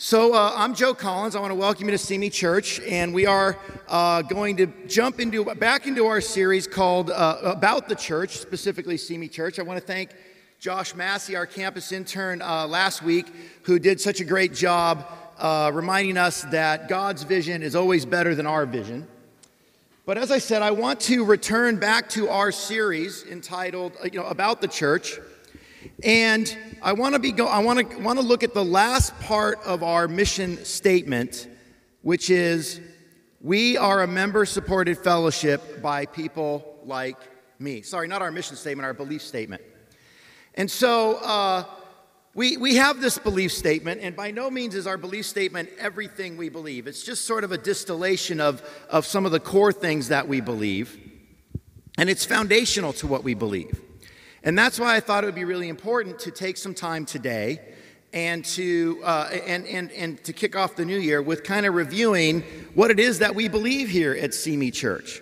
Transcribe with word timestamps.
So, 0.00 0.32
uh, 0.32 0.52
I'm 0.54 0.76
Joe 0.76 0.94
Collins. 0.94 1.34
I 1.34 1.40
want 1.40 1.50
to 1.50 1.56
welcome 1.56 1.86
you 1.86 1.90
to 1.90 1.98
Simi 1.98 2.30
Church, 2.30 2.78
and 2.82 3.12
we 3.12 3.26
are 3.26 3.58
uh, 3.88 4.22
going 4.22 4.56
to 4.58 4.68
jump 4.86 5.18
into 5.18 5.44
back 5.56 5.88
into 5.88 6.06
our 6.06 6.20
series 6.20 6.68
called 6.68 7.10
uh, 7.10 7.38
About 7.42 7.88
the 7.88 7.96
Church, 7.96 8.38
specifically 8.38 8.96
Simi 8.96 9.26
Church. 9.26 9.58
I 9.58 9.62
want 9.62 9.80
to 9.80 9.84
thank 9.84 10.10
Josh 10.60 10.94
Massey, 10.94 11.34
our 11.34 11.46
campus 11.46 11.90
intern 11.90 12.42
uh, 12.42 12.68
last 12.68 13.02
week, 13.02 13.26
who 13.62 13.80
did 13.80 14.00
such 14.00 14.20
a 14.20 14.24
great 14.24 14.54
job 14.54 15.04
uh, 15.36 15.72
reminding 15.74 16.16
us 16.16 16.42
that 16.42 16.88
God's 16.88 17.24
vision 17.24 17.64
is 17.64 17.74
always 17.74 18.06
better 18.06 18.36
than 18.36 18.46
our 18.46 18.66
vision. 18.66 19.04
But 20.06 20.16
as 20.16 20.30
I 20.30 20.38
said, 20.38 20.62
I 20.62 20.70
want 20.70 21.00
to 21.00 21.24
return 21.24 21.76
back 21.76 22.08
to 22.10 22.28
our 22.28 22.52
series 22.52 23.24
entitled, 23.24 23.94
you 24.04 24.20
know, 24.20 24.26
About 24.26 24.60
the 24.60 24.68
Church. 24.68 25.18
And 26.02 26.56
I 26.82 26.92
want 26.92 27.14
to 27.14 27.18
be 27.18 27.32
go, 27.32 27.46
I 27.46 27.58
want 27.58 27.90
to 27.90 27.98
want 27.98 28.18
to 28.18 28.24
look 28.24 28.42
at 28.42 28.54
the 28.54 28.64
last 28.64 29.18
part 29.20 29.58
of 29.64 29.82
our 29.82 30.08
mission 30.08 30.64
statement, 30.64 31.48
which 32.02 32.30
is 32.30 32.80
we 33.40 33.76
are 33.76 34.02
a 34.02 34.06
member 34.06 34.44
supported 34.44 34.98
fellowship 34.98 35.82
by 35.82 36.06
people 36.06 36.80
like 36.84 37.16
me. 37.58 37.82
Sorry, 37.82 38.08
not 38.08 38.22
our 38.22 38.30
mission 38.30 38.56
statement, 38.56 38.84
our 38.84 38.94
belief 38.94 39.22
statement. 39.22 39.62
And 40.54 40.70
so 40.70 41.16
uh, 41.16 41.64
we, 42.34 42.56
we 42.56 42.76
have 42.76 43.00
this 43.00 43.18
belief 43.18 43.52
statement, 43.52 44.00
and 44.00 44.14
by 44.14 44.30
no 44.30 44.50
means 44.50 44.74
is 44.74 44.86
our 44.86 44.96
belief 44.96 45.26
statement 45.26 45.70
everything 45.78 46.36
we 46.36 46.48
believe. 46.48 46.86
It's 46.86 47.02
just 47.02 47.24
sort 47.24 47.44
of 47.44 47.52
a 47.52 47.58
distillation 47.58 48.40
of, 48.40 48.62
of 48.90 49.06
some 49.06 49.26
of 49.26 49.32
the 49.32 49.40
core 49.40 49.72
things 49.72 50.08
that 50.08 50.28
we 50.28 50.40
believe, 50.40 50.96
and 51.96 52.08
it's 52.08 52.24
foundational 52.24 52.92
to 52.94 53.06
what 53.06 53.24
we 53.24 53.34
believe. 53.34 53.80
And 54.42 54.56
that's 54.56 54.78
why 54.78 54.96
I 54.96 55.00
thought 55.00 55.24
it 55.24 55.26
would 55.26 55.34
be 55.34 55.44
really 55.44 55.68
important 55.68 56.18
to 56.20 56.30
take 56.30 56.56
some 56.56 56.74
time 56.74 57.04
today 57.04 57.60
and 58.12 58.44
to, 58.44 59.00
uh, 59.04 59.28
and, 59.46 59.66
and, 59.66 59.90
and 59.92 60.22
to 60.24 60.32
kick 60.32 60.56
off 60.56 60.76
the 60.76 60.84
new 60.84 60.98
year 60.98 61.20
with 61.20 61.44
kind 61.44 61.66
of 61.66 61.74
reviewing 61.74 62.42
what 62.74 62.90
it 62.90 62.98
is 62.98 63.18
that 63.18 63.34
we 63.34 63.48
believe 63.48 63.88
here 63.88 64.14
at 64.14 64.32
See 64.32 64.70
Church. 64.70 65.20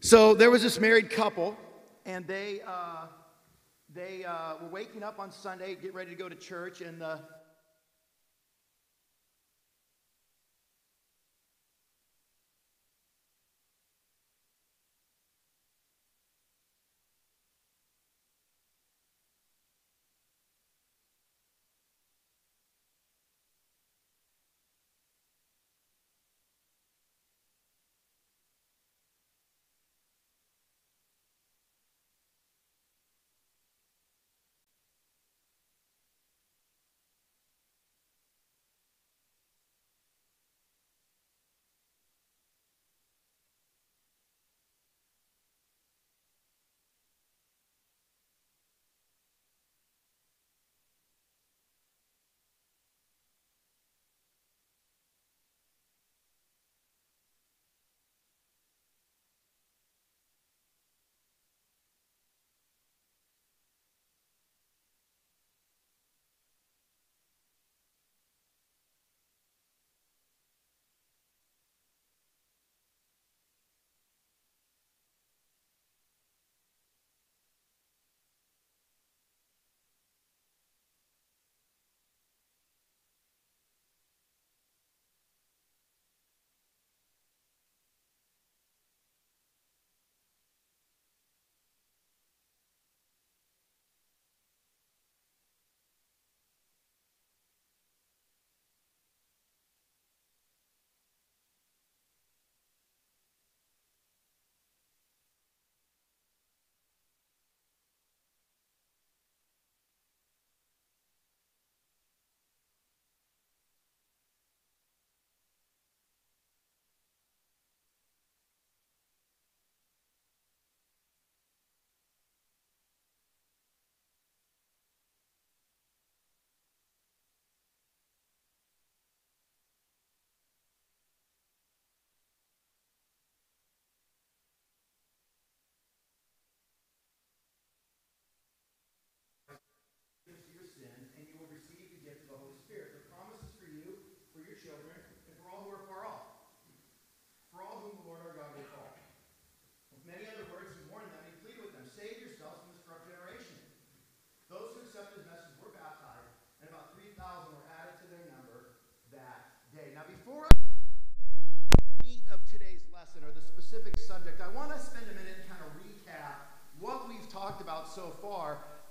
So 0.00 0.34
there 0.34 0.50
was 0.50 0.62
this 0.62 0.78
married 0.78 1.10
couple, 1.10 1.56
and 2.04 2.26
they, 2.26 2.60
uh, 2.66 3.06
they 3.94 4.24
uh, 4.24 4.56
were 4.60 4.68
waking 4.68 5.02
up 5.02 5.18
on 5.18 5.32
Sunday, 5.32 5.76
get 5.80 5.94
ready 5.94 6.10
to 6.10 6.16
go 6.16 6.28
to 6.28 6.36
church, 6.36 6.82
and 6.82 7.00
the 7.00 7.18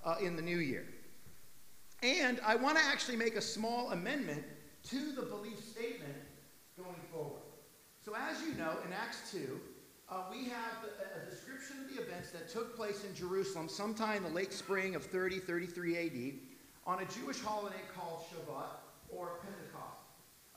uh, 0.06 0.16
in 0.22 0.36
the 0.36 0.42
new 0.42 0.58
year. 0.58 0.86
And 2.02 2.40
I 2.46 2.56
want 2.56 2.78
to 2.78 2.84
actually 2.84 3.18
make 3.18 3.36
a 3.36 3.42
small 3.42 3.92
amendment 3.92 4.44
to 4.90 5.14
the 5.14 5.22
belief 5.22 5.60
statement 5.64 6.16
going 6.78 7.00
forward. 7.12 7.42
So, 8.04 8.14
as 8.16 8.42
you 8.42 8.54
know, 8.56 8.76
in 8.86 8.92
Acts 8.92 9.32
2, 9.32 9.60
uh, 10.10 10.24
we 10.30 10.44
have 10.46 10.84
a, 10.84 11.26
a 11.26 11.30
description 11.30 11.78
of 11.80 11.96
the 11.96 12.02
events 12.02 12.32
that 12.32 12.50
took 12.50 12.76
place 12.76 13.06
in 13.06 13.16
Jerusalem 13.16 13.70
sometime 13.70 14.18
in 14.18 14.24
the 14.24 14.30
late 14.30 14.52
spring 14.52 14.96
of 14.96 15.06
30, 15.06 15.40
33 15.40 15.98
AD 15.98 16.34
on 16.86 17.02
a 17.02 17.06
Jewish 17.06 17.40
holiday 17.40 17.80
called 17.96 18.24
Shavuot 18.24 18.66
or 19.10 19.40
Pentecost. 19.42 20.04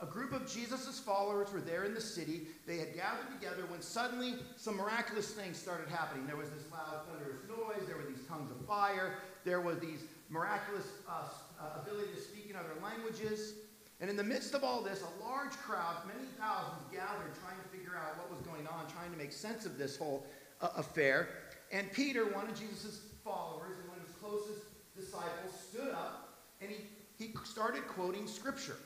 A 0.00 0.06
group 0.06 0.32
of 0.32 0.50
Jesus' 0.50 0.98
followers 0.98 1.50
were 1.52 1.60
there 1.60 1.84
in 1.84 1.94
the 1.94 2.00
city. 2.00 2.48
They 2.66 2.76
had 2.76 2.94
gathered 2.94 3.32
together 3.32 3.64
when 3.68 3.80
suddenly 3.80 4.34
some 4.56 4.76
miraculous 4.76 5.30
things 5.30 5.56
started 5.56 5.88
happening. 5.88 6.26
There 6.26 6.36
was 6.36 6.50
this 6.50 6.70
loud, 6.70 7.06
thunderous 7.08 7.40
noise. 7.48 7.86
There 7.86 7.96
were 7.96 8.04
these 8.04 8.26
tongues 8.28 8.50
of 8.50 8.66
fire. 8.66 9.14
There 9.46 9.60
was 9.60 9.78
these 9.78 10.02
miraculous 10.28 10.86
uh, 11.08 11.22
uh, 11.60 11.80
ability 11.80 12.10
to 12.16 12.20
speak 12.20 12.50
in 12.50 12.56
other 12.56 12.74
languages. 12.82 13.54
And 14.00 14.10
in 14.10 14.16
the 14.16 14.24
midst 14.24 14.54
of 14.54 14.64
all 14.64 14.82
this, 14.82 15.02
a 15.02 15.24
large 15.24 15.52
crowd, 15.52 16.02
many 16.04 16.28
thousands, 16.36 16.82
gathered 16.90 17.30
trying 17.40 17.56
to 17.62 17.68
figure 17.70 17.96
out 17.96 18.18
what 18.18 18.28
was 18.28 18.40
going 18.40 18.66
on, 18.66 18.88
trying 18.88 19.12
to 19.12 19.16
make 19.16 19.30
sense 19.30 19.64
of 19.64 19.78
this 19.78 19.96
whole 19.96 20.26
uh, 20.60 20.70
affair. 20.76 21.28
And 21.70 21.92
Peter, 21.92 22.24
one 22.34 22.48
of 22.48 22.58
Jesus' 22.58 23.02
followers 23.22 23.78
and 23.78 23.88
one 23.88 23.98
of 23.98 24.06
his 24.06 24.16
closest 24.16 24.66
disciples, 24.96 25.52
stood 25.70 25.92
up 25.92 26.40
and 26.60 26.68
he, 26.68 26.78
he 27.16 27.32
started 27.44 27.86
quoting 27.86 28.26
scripture 28.26 28.78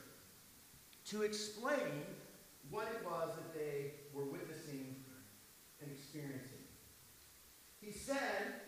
to 1.05 1.23
explain 1.23 2.05
what 2.69 2.87
it 2.93 3.03
was 3.03 3.29
that 3.35 3.51
they 3.55 3.93
were 4.13 4.25
witnessing 4.25 4.95
and 5.81 5.91
experiencing. 5.91 6.61
He 7.81 7.91
said 7.91 8.61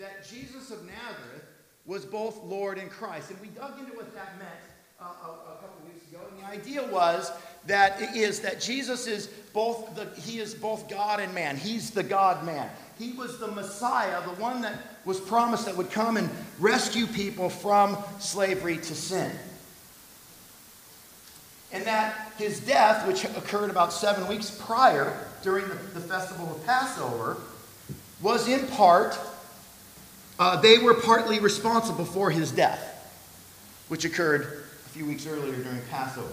that 0.00 0.26
Jesus 0.26 0.70
of 0.70 0.78
Nazareth 0.86 1.44
was 1.84 2.06
both 2.06 2.42
Lord 2.44 2.78
and 2.78 2.90
Christ. 2.90 3.30
And 3.30 3.38
we 3.40 3.48
dug 3.48 3.78
into 3.78 3.92
what 3.92 4.14
that 4.14 4.38
meant 4.38 4.50
uh, 4.98 5.04
a, 5.04 5.28
a 5.28 5.56
couple 5.60 5.86
weeks 5.92 6.10
ago, 6.10 6.20
and 6.30 6.42
the 6.42 6.46
idea 6.46 6.90
was 6.90 7.30
that 7.66 8.00
it 8.00 8.16
is 8.16 8.40
that 8.40 8.60
Jesus 8.60 9.06
is 9.06 9.26
both 9.52 9.94
the, 9.94 10.06
he 10.20 10.38
is 10.38 10.54
both 10.54 10.88
God 10.88 11.20
and 11.20 11.34
man. 11.34 11.58
He's 11.58 11.90
the 11.90 12.02
God 12.02 12.46
man. 12.46 12.70
He 12.98 13.12
was 13.12 13.38
the 13.38 13.48
Messiah, 13.48 14.22
the 14.22 14.40
one 14.40 14.62
that 14.62 14.78
was 15.04 15.20
promised 15.20 15.66
that 15.66 15.76
would 15.76 15.90
come 15.90 16.16
and 16.16 16.30
rescue 16.58 17.06
people 17.06 17.50
from 17.50 17.98
slavery 18.20 18.76
to 18.76 18.94
sin. 18.94 19.30
And 21.72 21.84
that 21.84 22.32
his 22.38 22.60
death, 22.60 23.06
which 23.06 23.24
occurred 23.24 23.70
about 23.70 23.92
seven 23.92 24.26
weeks 24.28 24.50
prior 24.50 25.26
during 25.42 25.68
the, 25.68 25.74
the 25.74 26.00
festival 26.00 26.50
of 26.50 26.64
Passover, 26.64 27.36
was 28.22 28.48
in 28.48 28.66
part, 28.68 29.18
uh, 30.40 30.58
they 30.58 30.78
were 30.78 30.94
partly 30.94 31.38
responsible 31.38 32.06
for 32.06 32.30
his 32.30 32.50
death, 32.50 32.96
which 33.88 34.06
occurred 34.06 34.64
a 34.86 34.88
few 34.88 35.04
weeks 35.04 35.26
earlier 35.26 35.54
during 35.54 35.80
Passover. 35.90 36.32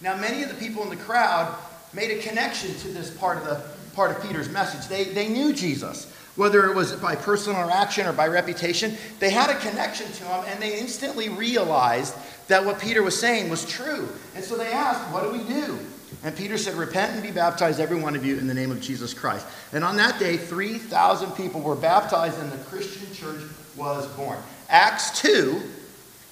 Now, 0.00 0.16
many 0.16 0.42
of 0.42 0.48
the 0.48 0.56
people 0.56 0.82
in 0.82 0.90
the 0.90 0.96
crowd 0.96 1.56
made 1.94 2.10
a 2.10 2.20
connection 2.20 2.74
to 2.74 2.88
this 2.88 3.10
part 3.16 3.38
of, 3.38 3.44
the, 3.44 3.94
part 3.94 4.10
of 4.10 4.20
Peter's 4.20 4.48
message. 4.48 4.88
They, 4.88 5.04
they 5.04 5.28
knew 5.28 5.52
Jesus, 5.52 6.12
whether 6.34 6.68
it 6.68 6.74
was 6.74 6.92
by 6.92 7.14
personal 7.14 7.62
interaction 7.62 8.04
or 8.04 8.12
by 8.12 8.26
reputation. 8.26 8.96
They 9.20 9.30
had 9.30 9.48
a 9.48 9.58
connection 9.60 10.10
to 10.10 10.24
him, 10.24 10.44
and 10.48 10.60
they 10.60 10.76
instantly 10.76 11.28
realized 11.28 12.16
that 12.48 12.64
what 12.64 12.80
Peter 12.80 13.04
was 13.04 13.18
saying 13.18 13.48
was 13.48 13.64
true. 13.64 14.08
And 14.34 14.44
so 14.44 14.56
they 14.56 14.72
asked, 14.72 15.12
What 15.12 15.22
do 15.22 15.30
we 15.30 15.44
do? 15.44 15.78
And 16.24 16.34
Peter 16.34 16.56
said, 16.56 16.74
Repent 16.74 17.12
and 17.12 17.22
be 17.22 17.30
baptized, 17.30 17.78
every 17.78 18.00
one 18.00 18.16
of 18.16 18.24
you, 18.24 18.38
in 18.38 18.46
the 18.46 18.54
name 18.54 18.70
of 18.70 18.80
Jesus 18.80 19.12
Christ. 19.12 19.46
And 19.72 19.84
on 19.84 19.96
that 19.96 20.18
day, 20.18 20.38
3,000 20.38 21.32
people 21.32 21.60
were 21.60 21.76
baptized, 21.76 22.38
and 22.38 22.50
the 22.50 22.64
Christian 22.64 23.12
church 23.14 23.42
was 23.76 24.06
born. 24.16 24.38
Acts 24.70 25.20
2 25.20 25.60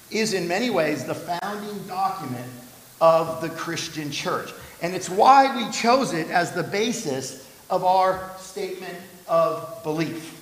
is 0.09 0.33
in 0.33 0.47
many 0.47 0.71
ways 0.71 1.05
the 1.05 1.13
founding 1.13 1.87
document 1.87 2.51
of 2.99 3.41
the 3.41 3.49
Christian 3.49 4.09
church. 4.09 4.51
And 4.81 4.95
it's 4.95 5.09
why 5.09 5.55
we 5.55 5.71
chose 5.71 6.13
it 6.13 6.29
as 6.29 6.51
the 6.53 6.63
basis 6.63 7.47
of 7.69 7.83
our 7.83 8.31
statement 8.39 8.97
of 9.27 9.83
belief. 9.83 10.39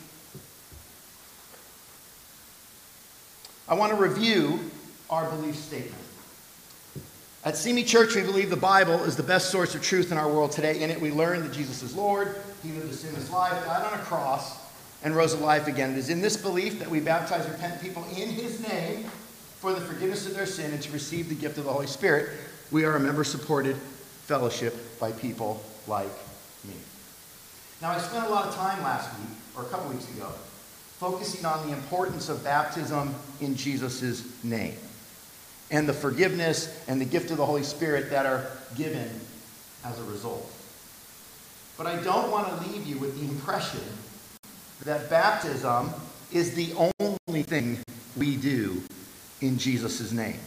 I 3.67 3.73
want 3.73 3.91
to 3.91 3.97
review 3.97 4.59
our 5.09 5.29
belief 5.29 5.55
statement. 5.55 6.00
At 7.43 7.57
Simi 7.57 7.83
Church, 7.83 8.13
we 8.13 8.21
believe 8.21 8.51
the 8.51 8.55
Bible 8.55 9.03
is 9.03 9.15
the 9.15 9.23
best 9.23 9.49
source 9.49 9.73
of 9.73 9.81
truth 9.81 10.11
in 10.11 10.17
our 10.19 10.31
world 10.31 10.51
today. 10.51 10.83
In 10.83 10.91
it, 10.91 11.01
we 11.01 11.09
learn 11.09 11.41
that 11.41 11.51
Jesus 11.51 11.81
is 11.81 11.95
Lord, 11.95 12.35
He 12.61 12.71
lived 12.71 12.91
a 12.91 12.93
sinless 12.93 13.31
life, 13.31 13.65
died 13.65 13.83
on 13.83 13.99
a 13.99 14.03
cross, 14.03 14.59
and 15.03 15.15
rose 15.15 15.33
alive 15.33 15.67
again. 15.67 15.93
It 15.93 15.97
is 15.97 16.09
in 16.11 16.21
this 16.21 16.37
belief 16.37 16.77
that 16.77 16.87
we 16.87 16.99
baptize 16.99 17.49
repentant 17.49 17.81
people 17.81 18.05
in 18.15 18.29
His 18.29 18.61
name 18.67 19.05
for 19.57 19.73
the 19.73 19.81
forgiveness 19.81 20.27
of 20.27 20.35
their 20.35 20.45
sin 20.45 20.71
and 20.71 20.83
to 20.83 20.91
receive 20.91 21.29
the 21.29 21.35
gift 21.35 21.57
of 21.57 21.63
the 21.63 21.73
Holy 21.73 21.87
Spirit. 21.87 22.29
We 22.69 22.85
are 22.85 22.95
a 22.95 22.99
member 22.99 23.23
supported 23.23 23.75
fellowship 23.75 24.99
by 24.99 25.11
people 25.11 25.63
like 25.87 26.13
me. 26.63 26.75
Now, 27.81 27.89
I 27.89 27.97
spent 27.97 28.27
a 28.27 28.29
lot 28.29 28.49
of 28.49 28.55
time 28.55 28.83
last 28.83 29.17
week, 29.17 29.35
or 29.57 29.63
a 29.63 29.65
couple 29.69 29.89
weeks 29.89 30.07
ago, 30.11 30.27
focusing 30.99 31.43
on 31.43 31.67
the 31.67 31.73
importance 31.73 32.29
of 32.29 32.43
baptism 32.43 33.15
in 33.39 33.55
Jesus' 33.55 34.43
name 34.43 34.75
and 35.71 35.89
the 35.89 35.93
forgiveness 35.93 36.83
and 36.87 37.01
the 37.01 37.05
gift 37.05 37.31
of 37.31 37.37
the 37.37 37.45
Holy 37.45 37.63
Spirit 37.63 38.09
that 38.11 38.25
are 38.25 38.45
given 38.75 39.09
as 39.83 39.99
a 39.99 40.03
result. 40.03 40.51
But 41.77 41.87
I 41.87 41.95
don't 42.03 42.29
want 42.29 42.47
to 42.47 42.69
leave 42.69 42.85
you 42.85 42.99
with 42.99 43.19
the 43.19 43.27
impression 43.27 43.81
that 44.85 45.09
baptism 45.09 45.89
is 46.31 46.53
the 46.53 46.73
only 46.99 47.43
thing 47.43 47.79
we 48.15 48.35
do 48.35 48.83
in 49.41 49.57
Jesus' 49.57 50.11
name 50.11 50.37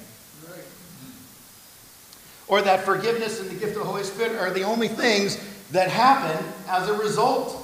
or 2.48 2.62
that 2.62 2.84
forgiveness 2.84 3.40
and 3.40 3.50
the 3.50 3.54
gift 3.54 3.76
of 3.76 3.82
the 3.82 3.84
Holy 3.84 4.04
Spirit 4.04 4.38
are 4.38 4.50
the 4.50 4.62
only 4.62 4.88
things 4.88 5.38
that 5.70 5.88
happen 5.88 6.44
as 6.68 6.88
a 6.88 6.94
result. 6.94 7.60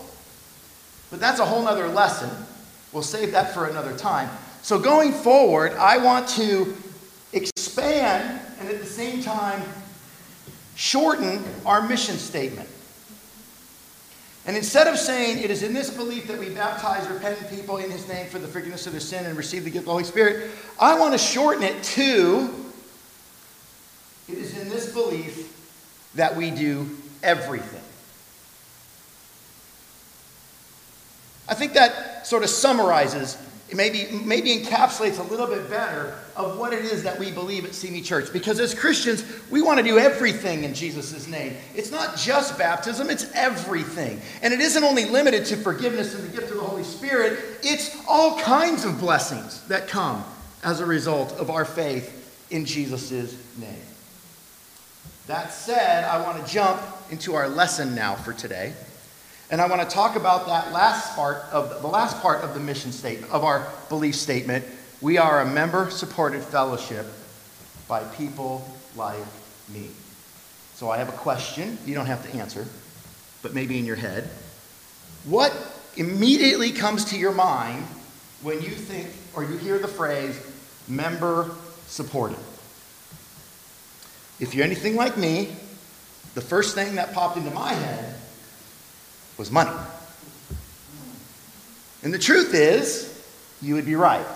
But 1.10 1.20
that's 1.20 1.40
a 1.40 1.44
whole 1.44 1.66
other 1.68 1.88
lesson. 1.88 2.30
We'll 2.92 3.02
save 3.02 3.32
that 3.32 3.52
for 3.52 3.66
another 3.66 3.96
time. 3.96 4.30
So, 4.62 4.78
going 4.78 5.12
forward, 5.12 5.72
I 5.74 5.98
want 5.98 6.28
to 6.30 6.74
expand 7.80 8.40
and 8.60 8.68
at 8.68 8.78
the 8.78 8.86
same 8.86 9.22
time 9.22 9.62
shorten 10.76 11.42
our 11.64 11.86
mission 11.86 12.16
statement. 12.16 12.68
And 14.46 14.56
instead 14.56 14.86
of 14.86 14.98
saying 14.98 15.42
it 15.42 15.50
is 15.50 15.62
in 15.62 15.74
this 15.74 15.90
belief 15.90 16.26
that 16.28 16.38
we 16.38 16.48
baptize 16.48 17.06
repentant 17.08 17.50
people 17.50 17.76
in 17.76 17.90
his 17.90 18.08
name 18.08 18.26
for 18.28 18.38
the 18.38 18.48
forgiveness 18.48 18.86
of 18.86 18.92
their 18.92 19.00
sin 19.00 19.26
and 19.26 19.36
receive 19.36 19.64
the 19.64 19.70
gift 19.70 19.82
of 19.82 19.86
the 19.86 19.92
Holy 19.92 20.04
Spirit, 20.04 20.50
I 20.78 20.98
want 20.98 21.12
to 21.12 21.18
shorten 21.18 21.62
it 21.62 21.82
to 21.82 22.54
it 24.28 24.38
is 24.38 24.56
in 24.58 24.68
this 24.68 24.92
belief 24.92 25.56
that 26.14 26.36
we 26.36 26.50
do 26.50 26.88
everything. 27.22 27.82
I 31.48 31.54
think 31.54 31.72
that 31.72 32.26
sort 32.28 32.44
of 32.44 32.48
summarizes, 32.48 33.36
maybe, 33.74 34.08
maybe 34.24 34.58
encapsulates 34.58 35.18
a 35.18 35.22
little 35.22 35.46
bit 35.46 35.68
better 35.70 36.18
of 36.36 36.58
what 36.58 36.72
it 36.72 36.84
is 36.84 37.02
that 37.02 37.18
we 37.18 37.30
believe 37.30 37.64
at 37.64 37.74
Simi 37.74 38.00
Church. 38.00 38.32
Because 38.32 38.60
as 38.60 38.74
Christians, 38.74 39.24
we 39.50 39.62
want 39.62 39.78
to 39.78 39.84
do 39.84 39.98
everything 39.98 40.64
in 40.64 40.74
Jesus' 40.74 41.26
name. 41.28 41.56
It's 41.74 41.90
not 41.90 42.16
just 42.16 42.58
baptism, 42.58 43.10
it's 43.10 43.30
everything. 43.34 44.20
And 44.42 44.54
it 44.54 44.60
isn't 44.60 44.82
only 44.82 45.04
limited 45.04 45.44
to 45.46 45.56
forgiveness 45.56 46.14
and 46.14 46.24
the 46.24 46.36
gift 46.36 46.50
of 46.50 46.58
the 46.58 46.64
Holy 46.64 46.84
Spirit, 46.84 47.38
it's 47.62 47.96
all 48.08 48.38
kinds 48.38 48.84
of 48.84 48.98
blessings 48.98 49.66
that 49.68 49.88
come 49.88 50.24
as 50.62 50.80
a 50.80 50.86
result 50.86 51.32
of 51.32 51.50
our 51.50 51.64
faith 51.64 52.46
in 52.50 52.64
Jesus' 52.64 53.32
name. 53.58 53.74
That 55.26 55.52
said, 55.52 56.04
I 56.04 56.22
want 56.22 56.44
to 56.44 56.52
jump 56.52 56.80
into 57.10 57.34
our 57.34 57.48
lesson 57.48 57.94
now 57.94 58.16
for 58.16 58.32
today. 58.32 58.72
And 59.50 59.60
I 59.60 59.66
want 59.66 59.82
to 59.82 59.94
talk 59.94 60.14
about 60.14 60.46
that 60.46 60.72
last 60.72 61.16
part 61.16 61.38
of 61.50 61.82
the 61.82 61.88
last 61.88 62.22
part 62.22 62.42
of 62.42 62.54
the 62.54 62.60
mission 62.60 62.92
statement, 62.92 63.32
of 63.32 63.42
our 63.42 63.66
belief 63.88 64.14
statement. 64.14 64.64
We 65.00 65.18
are 65.18 65.40
a 65.40 65.46
member 65.46 65.90
supported 65.90 66.42
fellowship 66.42 67.06
by 67.88 68.04
people 68.04 68.64
like 68.94 69.16
me. 69.68 69.88
So 70.74 70.88
I 70.88 70.98
have 70.98 71.08
a 71.08 71.16
question. 71.16 71.78
You 71.84 71.94
don't 71.94 72.06
have 72.06 72.30
to 72.30 72.38
answer, 72.38 72.66
but 73.42 73.52
maybe 73.52 73.78
in 73.78 73.86
your 73.86 73.96
head. 73.96 74.28
What 75.24 75.52
immediately 75.96 76.70
comes 76.70 77.06
to 77.06 77.18
your 77.18 77.32
mind 77.32 77.84
when 78.42 78.62
you 78.62 78.70
think 78.70 79.08
or 79.34 79.42
you 79.42 79.56
hear 79.56 79.78
the 79.78 79.88
phrase 79.88 80.40
member 80.86 81.50
supported? 81.86 82.38
If 84.38 84.54
you're 84.54 84.64
anything 84.64 84.94
like 84.94 85.16
me, 85.16 85.56
the 86.34 86.40
first 86.40 86.76
thing 86.76 86.94
that 86.94 87.12
popped 87.12 87.36
into 87.36 87.50
my 87.50 87.72
head 87.72 88.19
was 89.40 89.50
money. 89.50 89.70
And 92.02 92.12
the 92.12 92.18
truth 92.18 92.52
is, 92.52 93.06
you 93.62 93.74
would 93.74 93.86
be 93.86 93.94
right. 93.94 94.26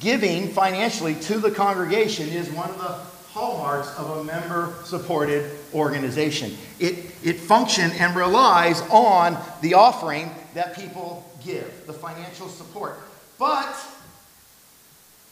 Giving 0.00 0.48
financially 0.48 1.14
to 1.14 1.38
the 1.38 1.52
congregation 1.52 2.28
is 2.30 2.50
one 2.50 2.68
of 2.70 2.78
the 2.78 2.98
hallmarks 3.30 3.96
of 3.96 4.18
a 4.18 4.24
member 4.24 4.74
supported 4.84 5.56
organization. 5.72 6.56
It, 6.80 7.14
it 7.22 7.38
functions 7.38 7.94
and 7.96 8.16
relies 8.16 8.80
on 8.90 9.38
the 9.60 9.74
offering 9.74 10.28
that 10.54 10.76
people 10.76 11.24
give, 11.44 11.86
the 11.86 11.92
financial 11.92 12.48
support. 12.48 12.98
But 13.38 13.72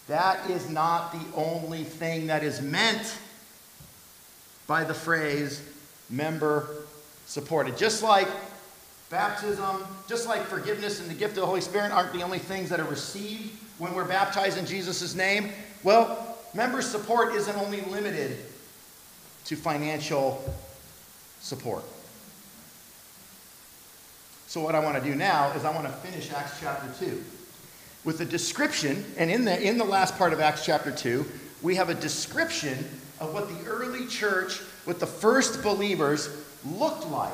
that 0.06 0.48
is 0.48 0.70
not 0.70 1.10
the 1.10 1.36
only 1.36 1.82
thing 1.82 2.28
that 2.28 2.44
is 2.44 2.62
meant 2.62 3.18
by 4.68 4.84
the 4.84 4.94
phrase 4.94 5.60
member 6.08 6.68
supported. 7.30 7.78
Just 7.78 8.02
like 8.02 8.26
baptism, 9.08 9.86
just 10.08 10.26
like 10.26 10.42
forgiveness 10.42 11.00
and 11.00 11.08
the 11.08 11.14
gift 11.14 11.34
of 11.34 11.42
the 11.42 11.46
Holy 11.46 11.60
Spirit 11.60 11.92
aren't 11.92 12.12
the 12.12 12.22
only 12.22 12.40
things 12.40 12.68
that 12.70 12.80
are 12.80 12.90
received 12.90 13.56
when 13.78 13.94
we're 13.94 14.04
baptized 14.04 14.58
in 14.58 14.66
Jesus' 14.66 15.14
name, 15.14 15.50
well, 15.84 16.36
member 16.54 16.82
support 16.82 17.32
isn't 17.36 17.56
only 17.56 17.82
limited 17.82 18.36
to 19.44 19.54
financial 19.54 20.42
support. 21.40 21.84
So, 24.48 24.60
what 24.60 24.74
I 24.74 24.80
want 24.80 25.02
to 25.02 25.08
do 25.08 25.14
now 25.14 25.52
is 25.52 25.64
I 25.64 25.72
want 25.72 25.86
to 25.86 25.92
finish 25.92 26.32
Acts 26.32 26.58
chapter 26.60 26.88
2 27.04 27.22
with 28.04 28.20
a 28.20 28.24
description, 28.24 29.04
and 29.16 29.30
in 29.30 29.44
the, 29.44 29.62
in 29.62 29.78
the 29.78 29.84
last 29.84 30.18
part 30.18 30.32
of 30.32 30.40
Acts 30.40 30.64
chapter 30.64 30.90
2, 30.90 31.24
we 31.62 31.76
have 31.76 31.90
a 31.90 31.94
description 31.94 32.76
of 33.20 33.32
what 33.32 33.48
the 33.48 33.70
early 33.70 34.06
church, 34.08 34.58
what 34.84 34.98
the 34.98 35.06
first 35.06 35.62
believers 35.62 36.28
looked 36.64 37.06
like 37.08 37.32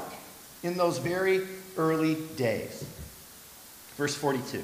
in 0.62 0.76
those 0.76 0.98
very 0.98 1.46
early 1.76 2.16
days. 2.36 2.84
Verse 3.96 4.14
42. 4.14 4.62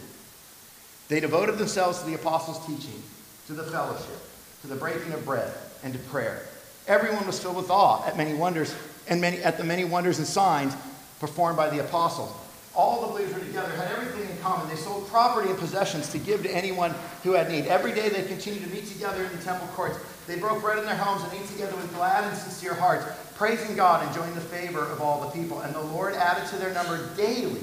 They 1.08 1.20
devoted 1.20 1.58
themselves 1.58 2.00
to 2.00 2.06
the 2.06 2.14
apostles' 2.14 2.64
teaching, 2.66 3.02
to 3.46 3.52
the 3.52 3.64
fellowship, 3.64 4.18
to 4.62 4.66
the 4.66 4.76
breaking 4.76 5.12
of 5.12 5.24
bread, 5.24 5.52
and 5.82 5.92
to 5.92 5.98
prayer. 5.98 6.46
Everyone 6.86 7.26
was 7.26 7.38
filled 7.38 7.56
with 7.56 7.70
awe 7.70 8.04
at 8.06 8.16
many 8.16 8.34
wonders 8.34 8.74
and 9.08 9.20
many, 9.20 9.38
at 9.38 9.56
the 9.56 9.64
many 9.64 9.84
wonders 9.84 10.18
and 10.18 10.26
signs 10.26 10.74
performed 11.20 11.56
by 11.56 11.70
the 11.70 11.80
apostles. 11.80 12.32
All 12.74 13.02
the 13.02 13.08
believers 13.08 13.34
were 13.34 13.40
together, 13.40 13.70
had 13.76 13.92
everything 13.92 14.30
in 14.30 14.38
common. 14.38 14.68
They 14.68 14.76
sold 14.76 15.06
property 15.08 15.50
and 15.50 15.58
possessions 15.58 16.10
to 16.12 16.18
give 16.18 16.42
to 16.42 16.50
anyone 16.50 16.94
who 17.22 17.32
had 17.32 17.50
need. 17.50 17.66
Every 17.66 17.92
day 17.92 18.08
they 18.08 18.22
continued 18.22 18.64
to 18.64 18.70
meet 18.70 18.86
together 18.86 19.22
in 19.22 19.36
the 19.36 19.42
temple 19.42 19.68
courts. 19.68 19.98
They 20.26 20.38
broke 20.38 20.62
bread 20.62 20.78
in 20.78 20.84
their 20.84 20.96
homes 20.96 21.24
and 21.24 21.32
ate 21.40 21.48
together 21.48 21.76
with 21.76 21.92
glad 21.94 22.24
and 22.24 22.36
sincere 22.36 22.74
hearts, 22.74 23.04
praising 23.34 23.74
God, 23.74 24.02
and 24.02 24.08
enjoying 24.08 24.34
the 24.34 24.40
favor 24.40 24.80
of 24.80 25.00
all 25.00 25.20
the 25.20 25.30
people. 25.30 25.60
And 25.60 25.74
the 25.74 25.80
Lord 25.80 26.14
added 26.14 26.48
to 26.50 26.56
their 26.56 26.72
number 26.72 27.08
daily 27.16 27.62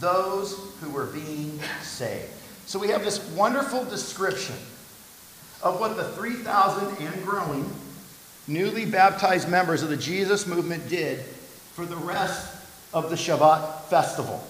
those 0.00 0.58
who 0.80 0.90
were 0.90 1.06
being 1.06 1.58
saved. 1.82 2.30
So 2.66 2.78
we 2.78 2.88
have 2.88 3.04
this 3.04 3.24
wonderful 3.30 3.84
description 3.84 4.56
of 5.62 5.80
what 5.80 5.96
the 5.96 6.04
3,000 6.04 7.06
and 7.06 7.24
growing 7.24 7.70
newly 8.46 8.86
baptized 8.86 9.48
members 9.48 9.82
of 9.82 9.88
the 9.88 9.96
Jesus 9.96 10.46
movement 10.46 10.88
did 10.88 11.20
for 11.74 11.84
the 11.84 11.96
rest 11.96 12.56
of 12.92 13.10
the 13.10 13.16
Shavuot 13.16 13.84
festival. 13.84 14.42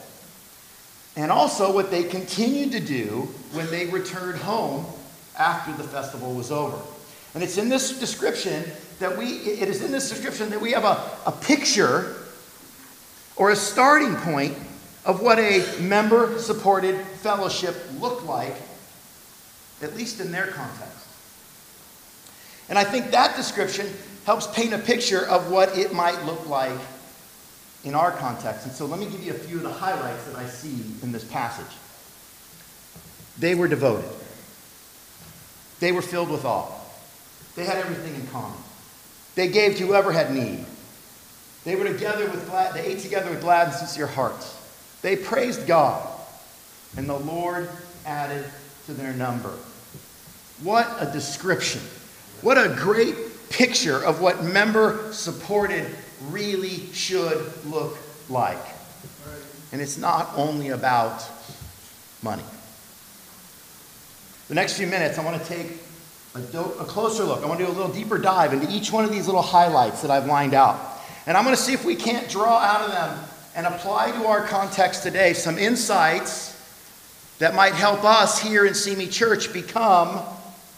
And 1.16 1.32
also 1.32 1.73
what 1.73 1.90
they 1.90 2.04
continued 2.04 2.73
to 2.73 2.80
do 2.80 3.28
when 3.52 3.68
they 3.70 3.87
returned 3.87 4.38
home 4.38 4.87
after 5.38 5.73
the 5.73 5.88
festival 5.88 6.35
was 6.35 6.52
over. 6.52 6.78
And 7.38 7.45
it's 7.45 7.57
in 7.57 7.68
this 7.68 8.00
description 8.00 8.64
that 8.99 9.16
we, 9.16 9.26
it 9.26 9.68
is 9.68 9.80
in 9.80 9.92
this 9.92 10.09
description 10.09 10.50
that 10.50 10.61
we 10.61 10.73
have 10.73 10.83
a, 10.83 11.09
a 11.25 11.30
picture 11.30 12.16
or 13.37 13.52
a 13.52 13.54
starting 13.54 14.16
point 14.16 14.59
of 15.04 15.23
what 15.23 15.38
a 15.38 15.64
member 15.80 16.37
supported 16.40 16.97
fellowship 17.23 17.76
looked 18.00 18.25
like, 18.25 18.57
at 19.83 19.95
least 19.95 20.18
in 20.18 20.33
their 20.33 20.49
context. 20.49 21.07
And 22.68 22.76
I 22.76 22.83
think 22.83 23.12
that 23.12 23.37
description 23.37 23.87
helps 24.25 24.49
paint 24.49 24.73
a 24.73 24.78
picture 24.78 25.25
of 25.25 25.49
what 25.49 25.78
it 25.78 25.92
might 25.92 26.21
look 26.25 26.49
like 26.49 26.80
in 27.85 27.95
our 27.95 28.11
context. 28.11 28.66
And 28.66 28.75
so 28.75 28.85
let 28.85 28.99
me 28.99 29.07
give 29.07 29.23
you 29.23 29.30
a 29.30 29.38
few 29.38 29.59
of 29.59 29.62
the 29.62 29.73
highlights 29.73 30.25
that 30.25 30.35
I 30.35 30.47
see 30.47 30.83
in 31.04 31.12
this 31.12 31.23
passage. 31.23 31.76
They 33.38 33.54
were 33.54 33.68
devoted, 33.68 34.11
they 35.78 35.92
were 35.92 36.02
filled 36.02 36.30
with 36.30 36.45
awe, 36.45 36.77
they 37.59 37.65
had 37.65 37.79
everything 37.79 38.15
in 38.15 38.25
common. 38.29 38.57
They 39.35 39.49
gave 39.49 39.77
to 39.79 39.87
whoever 39.87 40.12
had 40.12 40.33
need. 40.33 40.65
They 41.65 41.75
were 41.75 41.85
together 41.85 42.31
with 42.31 42.49
glad, 42.49 42.73
they 42.73 42.87
ate 42.87 43.00
together 43.00 43.31
with 43.31 43.41
glad 43.41 43.69
and 43.69 43.77
sincere 43.77 44.07
hearts. 44.07 44.57
They 45.03 45.17
praised 45.17 45.67
God, 45.67 46.09
and 46.97 47.09
the 47.09 47.19
Lord 47.19 47.69
added 48.07 48.45
to 48.87 48.95
their 48.95 49.12
number. 49.12 49.53
What 50.62 50.88
a 51.00 51.11
description. 51.12 51.81
What 52.43 52.59
a 52.59 52.75
great 52.79 53.17
picture 53.50 54.05
of 54.05 54.21
what 54.21 54.45
member 54.45 55.12
supported 55.12 55.85
really 56.31 56.93
should 56.93 57.53
look 57.67 57.99
like. 58.29 58.59
And 59.73 59.83
it's 59.83 59.99
not 59.99 60.31
only 60.37 60.69
about 60.69 61.25
money. 62.23 62.45
The 64.47 64.55
next 64.55 64.75
few 64.75 64.87
minutes, 64.87 65.19
I 65.19 65.25
want 65.25 65.43
to 65.43 65.49
take 65.49 65.88
a, 66.54 66.61
a, 66.61 66.85
closer 66.85 67.25
look. 67.25 67.42
I 67.42 67.47
want 67.47 67.61
to 67.61 67.66
do 67.66 67.71
a 67.71 67.75
little 67.75 67.92
deeper 67.92 68.18
dive 68.18 68.52
into 68.52 68.71
each 68.71 68.92
one 68.92 69.04
of 69.04 69.11
these 69.11 69.26
little 69.26 69.42
highlights 69.42 70.02
that 70.02 70.11
I've 70.11 70.26
lined 70.26 70.54
out. 70.54 70.80
And 71.26 71.37
I'm 71.37 71.45
going 71.45 71.54
to 71.54 71.61
see 71.61 71.73
if 71.73 71.85
we 71.85 71.95
can't 71.95 72.28
draw 72.28 72.59
out 72.59 72.83
of 72.83 72.90
them 72.90 73.18
and 73.54 73.66
apply 73.66 74.12
to 74.12 74.26
our 74.26 74.47
context 74.47 75.02
today 75.02 75.33
some 75.33 75.59
insights 75.59 76.54
that 77.38 77.54
might 77.54 77.75
help 77.75 78.04
us 78.04 78.40
here 78.40 78.66
in 78.66 78.75
Simi 78.75 79.07
Church 79.07 79.52
become 79.52 80.21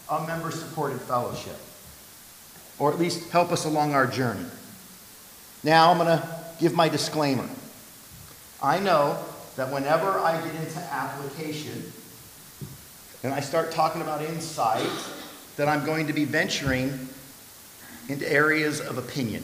a 0.09 0.27
member 0.27 0.51
supported 0.51 0.99
fellowship, 1.01 1.55
or 2.79 2.91
at 2.91 2.99
least 2.99 3.29
help 3.29 3.51
us 3.51 3.65
along 3.65 3.93
our 3.93 4.05
journey. 4.05 4.45
Now 5.63 5.91
I'm 5.91 5.97
going 5.97 6.19
to 6.19 6.27
give 6.59 6.73
my 6.73 6.89
disclaimer. 6.89 7.47
I 8.61 8.79
know 8.79 9.23
that 9.55 9.71
whenever 9.71 10.19
I 10.19 10.39
get 10.43 10.55
into 10.55 10.79
application 10.79 11.91
and 13.23 13.33
I 13.33 13.39
start 13.39 13.71
talking 13.71 14.01
about 14.01 14.21
insight, 14.21 14.89
that 15.61 15.67
I'm 15.67 15.85
going 15.85 16.07
to 16.07 16.13
be 16.13 16.25
venturing 16.25 17.07
into 18.09 18.27
areas 18.27 18.79
of 18.79 18.97
opinion. 18.97 19.43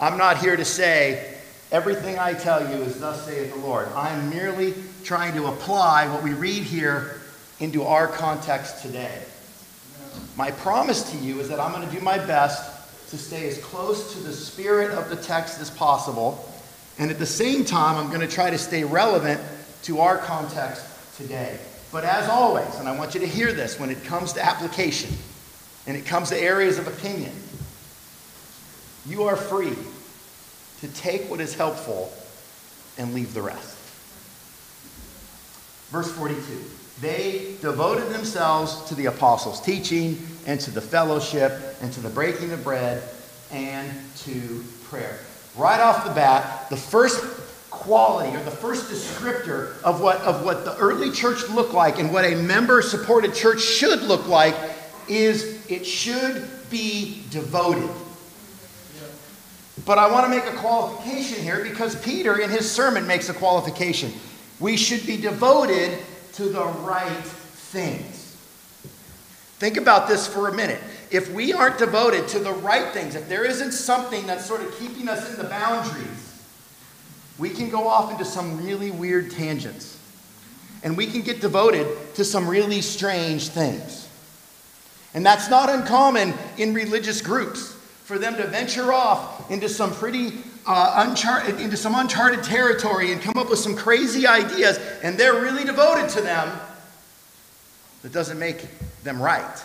I'm 0.00 0.16
not 0.16 0.38
here 0.38 0.56
to 0.56 0.64
say 0.64 1.36
everything 1.70 2.18
I 2.18 2.32
tell 2.32 2.62
you 2.74 2.84
is 2.84 2.98
thus 2.98 3.26
saith 3.26 3.52
the 3.52 3.60
Lord. 3.60 3.86
I'm 3.94 4.30
merely 4.30 4.72
trying 5.04 5.34
to 5.34 5.48
apply 5.48 6.10
what 6.10 6.22
we 6.22 6.32
read 6.32 6.62
here 6.62 7.20
into 7.60 7.82
our 7.82 8.06
context 8.06 8.80
today. 8.80 9.20
My 10.36 10.52
promise 10.52 11.02
to 11.10 11.18
you 11.18 11.40
is 11.40 11.50
that 11.50 11.60
I'm 11.60 11.72
going 11.72 11.86
to 11.86 11.94
do 11.94 12.00
my 12.00 12.16
best 12.16 13.10
to 13.10 13.18
stay 13.18 13.46
as 13.46 13.58
close 13.58 14.14
to 14.14 14.20
the 14.20 14.32
spirit 14.32 14.92
of 14.92 15.10
the 15.10 15.16
text 15.16 15.60
as 15.60 15.68
possible. 15.68 16.50
And 16.98 17.10
at 17.10 17.18
the 17.18 17.26
same 17.26 17.62
time, 17.62 17.98
I'm 17.98 18.08
going 18.08 18.26
to 18.26 18.34
try 18.34 18.48
to 18.48 18.56
stay 18.56 18.84
relevant 18.84 19.38
to 19.82 20.00
our 20.00 20.16
context 20.16 20.86
today. 21.18 21.60
But 21.90 22.04
as 22.04 22.28
always, 22.28 22.74
and 22.78 22.88
I 22.88 22.96
want 22.96 23.14
you 23.14 23.20
to 23.20 23.26
hear 23.26 23.52
this 23.52 23.80
when 23.80 23.90
it 23.90 24.04
comes 24.04 24.34
to 24.34 24.44
application 24.44 25.10
and 25.86 25.96
it 25.96 26.04
comes 26.04 26.28
to 26.28 26.38
areas 26.38 26.78
of 26.78 26.86
opinion, 26.86 27.32
you 29.06 29.24
are 29.24 29.36
free 29.36 29.76
to 30.80 30.88
take 30.88 31.30
what 31.30 31.40
is 31.40 31.54
helpful 31.54 32.12
and 32.98 33.14
leave 33.14 33.32
the 33.32 33.40
rest. 33.40 33.76
Verse 35.90 36.10
42 36.12 36.62
They 37.00 37.54
devoted 37.62 38.10
themselves 38.10 38.84
to 38.88 38.94
the 38.94 39.06
apostles' 39.06 39.60
teaching 39.62 40.18
and 40.46 40.60
to 40.60 40.70
the 40.70 40.82
fellowship 40.82 41.52
and 41.80 41.90
to 41.94 42.00
the 42.00 42.10
breaking 42.10 42.52
of 42.52 42.62
bread 42.62 43.02
and 43.50 43.90
to 44.18 44.62
prayer. 44.84 45.18
Right 45.56 45.80
off 45.80 46.04
the 46.04 46.12
bat, 46.12 46.68
the 46.68 46.76
first 46.76 47.24
quality 47.88 48.36
or 48.36 48.42
the 48.42 48.50
first 48.50 48.90
descriptor 48.92 49.82
of 49.82 50.02
what, 50.02 50.20
of 50.20 50.44
what 50.44 50.66
the 50.66 50.76
early 50.76 51.10
church 51.10 51.48
looked 51.48 51.72
like 51.72 51.98
and 51.98 52.12
what 52.12 52.22
a 52.22 52.34
member 52.34 52.82
supported 52.82 53.34
church 53.34 53.62
should 53.62 54.02
look 54.02 54.28
like 54.28 54.54
is 55.08 55.66
it 55.70 55.86
should 55.86 56.46
be 56.68 57.22
devoted. 57.30 57.88
But 59.86 59.96
I 59.96 60.12
want 60.12 60.26
to 60.26 60.28
make 60.28 60.44
a 60.44 60.56
qualification 60.58 61.42
here 61.42 61.64
because 61.64 61.98
Peter 62.02 62.40
in 62.40 62.50
his 62.50 62.70
sermon 62.70 63.06
makes 63.06 63.30
a 63.30 63.34
qualification. 63.34 64.12
We 64.60 64.76
should 64.76 65.06
be 65.06 65.16
devoted 65.16 65.98
to 66.34 66.44
the 66.44 66.66
right 66.66 67.24
things. 67.24 68.36
Think 69.56 69.78
about 69.78 70.08
this 70.08 70.26
for 70.26 70.48
a 70.48 70.54
minute. 70.54 70.80
If 71.10 71.32
we 71.32 71.54
aren't 71.54 71.78
devoted 71.78 72.28
to 72.28 72.38
the 72.38 72.52
right 72.52 72.92
things, 72.92 73.14
if 73.14 73.30
there 73.30 73.46
isn't 73.46 73.72
something 73.72 74.26
that's 74.26 74.44
sort 74.44 74.60
of 74.60 74.78
keeping 74.78 75.08
us 75.08 75.30
in 75.30 75.38
the 75.42 75.48
boundaries, 75.48 76.27
we 77.38 77.50
can 77.50 77.70
go 77.70 77.86
off 77.86 78.10
into 78.10 78.24
some 78.24 78.64
really 78.64 78.90
weird 78.90 79.30
tangents. 79.30 79.98
And 80.82 80.96
we 80.96 81.06
can 81.06 81.22
get 81.22 81.40
devoted 81.40 82.14
to 82.14 82.24
some 82.24 82.48
really 82.48 82.80
strange 82.80 83.48
things. 83.48 84.08
And 85.14 85.24
that's 85.24 85.48
not 85.48 85.68
uncommon 85.70 86.34
in 86.56 86.74
religious 86.74 87.20
groups 87.20 87.72
for 88.04 88.18
them 88.18 88.36
to 88.36 88.46
venture 88.46 88.92
off 88.92 89.50
into 89.50 89.68
some 89.68 89.92
pretty 89.92 90.32
uh, 90.66 91.04
uncharted, 91.06 91.60
into 91.60 91.76
some 91.76 91.94
uncharted 91.94 92.44
territory 92.44 93.12
and 93.12 93.20
come 93.20 93.36
up 93.36 93.50
with 93.50 93.58
some 93.58 93.74
crazy 93.74 94.26
ideas, 94.26 94.78
and 95.02 95.18
they're 95.18 95.40
really 95.40 95.64
devoted 95.64 96.08
to 96.10 96.20
them. 96.20 96.58
That 98.02 98.12
doesn't 98.12 98.38
make 98.38 98.66
them 99.02 99.20
right. 99.20 99.64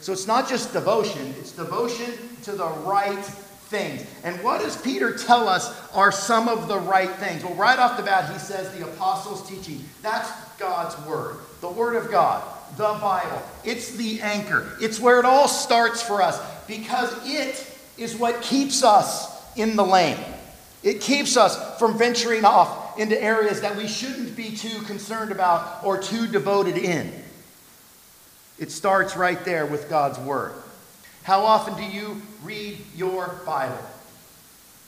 So 0.00 0.12
it's 0.12 0.26
not 0.26 0.48
just 0.48 0.72
devotion, 0.72 1.34
it's 1.38 1.52
devotion 1.52 2.12
to 2.42 2.52
the 2.52 2.66
right 2.66 3.24
things. 3.72 4.06
And 4.22 4.40
what 4.44 4.60
does 4.60 4.80
Peter 4.80 5.16
tell 5.16 5.48
us 5.48 5.74
are 5.92 6.12
some 6.12 6.48
of 6.48 6.68
the 6.68 6.78
right 6.78 7.10
things? 7.10 7.42
Well, 7.42 7.54
right 7.54 7.78
off 7.78 7.96
the 7.96 8.04
bat, 8.04 8.32
he 8.32 8.38
says 8.38 8.70
the 8.78 8.86
apostles' 8.86 9.48
teaching. 9.48 9.84
That's 10.02 10.30
God's 10.58 10.96
word, 11.04 11.38
the 11.60 11.70
word 11.70 11.96
of 11.96 12.12
God, 12.12 12.44
the 12.76 12.96
Bible. 13.00 13.42
It's 13.64 13.96
the 13.96 14.20
anchor, 14.20 14.76
it's 14.80 15.00
where 15.00 15.18
it 15.18 15.24
all 15.24 15.48
starts 15.48 16.00
for 16.00 16.22
us 16.22 16.40
because 16.68 17.12
it 17.26 17.66
is 17.98 18.14
what 18.14 18.40
keeps 18.42 18.84
us 18.84 19.42
in 19.56 19.74
the 19.74 19.84
lane. 19.84 20.18
It 20.82 21.00
keeps 21.00 21.36
us 21.36 21.78
from 21.78 21.96
venturing 21.96 22.44
off 22.44 22.98
into 22.98 23.20
areas 23.20 23.60
that 23.60 23.76
we 23.76 23.86
shouldn't 23.86 24.36
be 24.36 24.56
too 24.56 24.82
concerned 24.82 25.32
about 25.32 25.84
or 25.84 25.96
too 25.96 26.26
devoted 26.26 26.76
in. 26.76 27.12
It 28.58 28.70
starts 28.70 29.16
right 29.16 29.42
there 29.44 29.64
with 29.64 29.88
God's 29.88 30.18
Word. 30.18 30.52
How 31.22 31.44
often 31.44 31.76
do 31.76 31.84
you 31.84 32.20
read 32.42 32.78
your 32.96 33.40
Bible? 33.46 33.78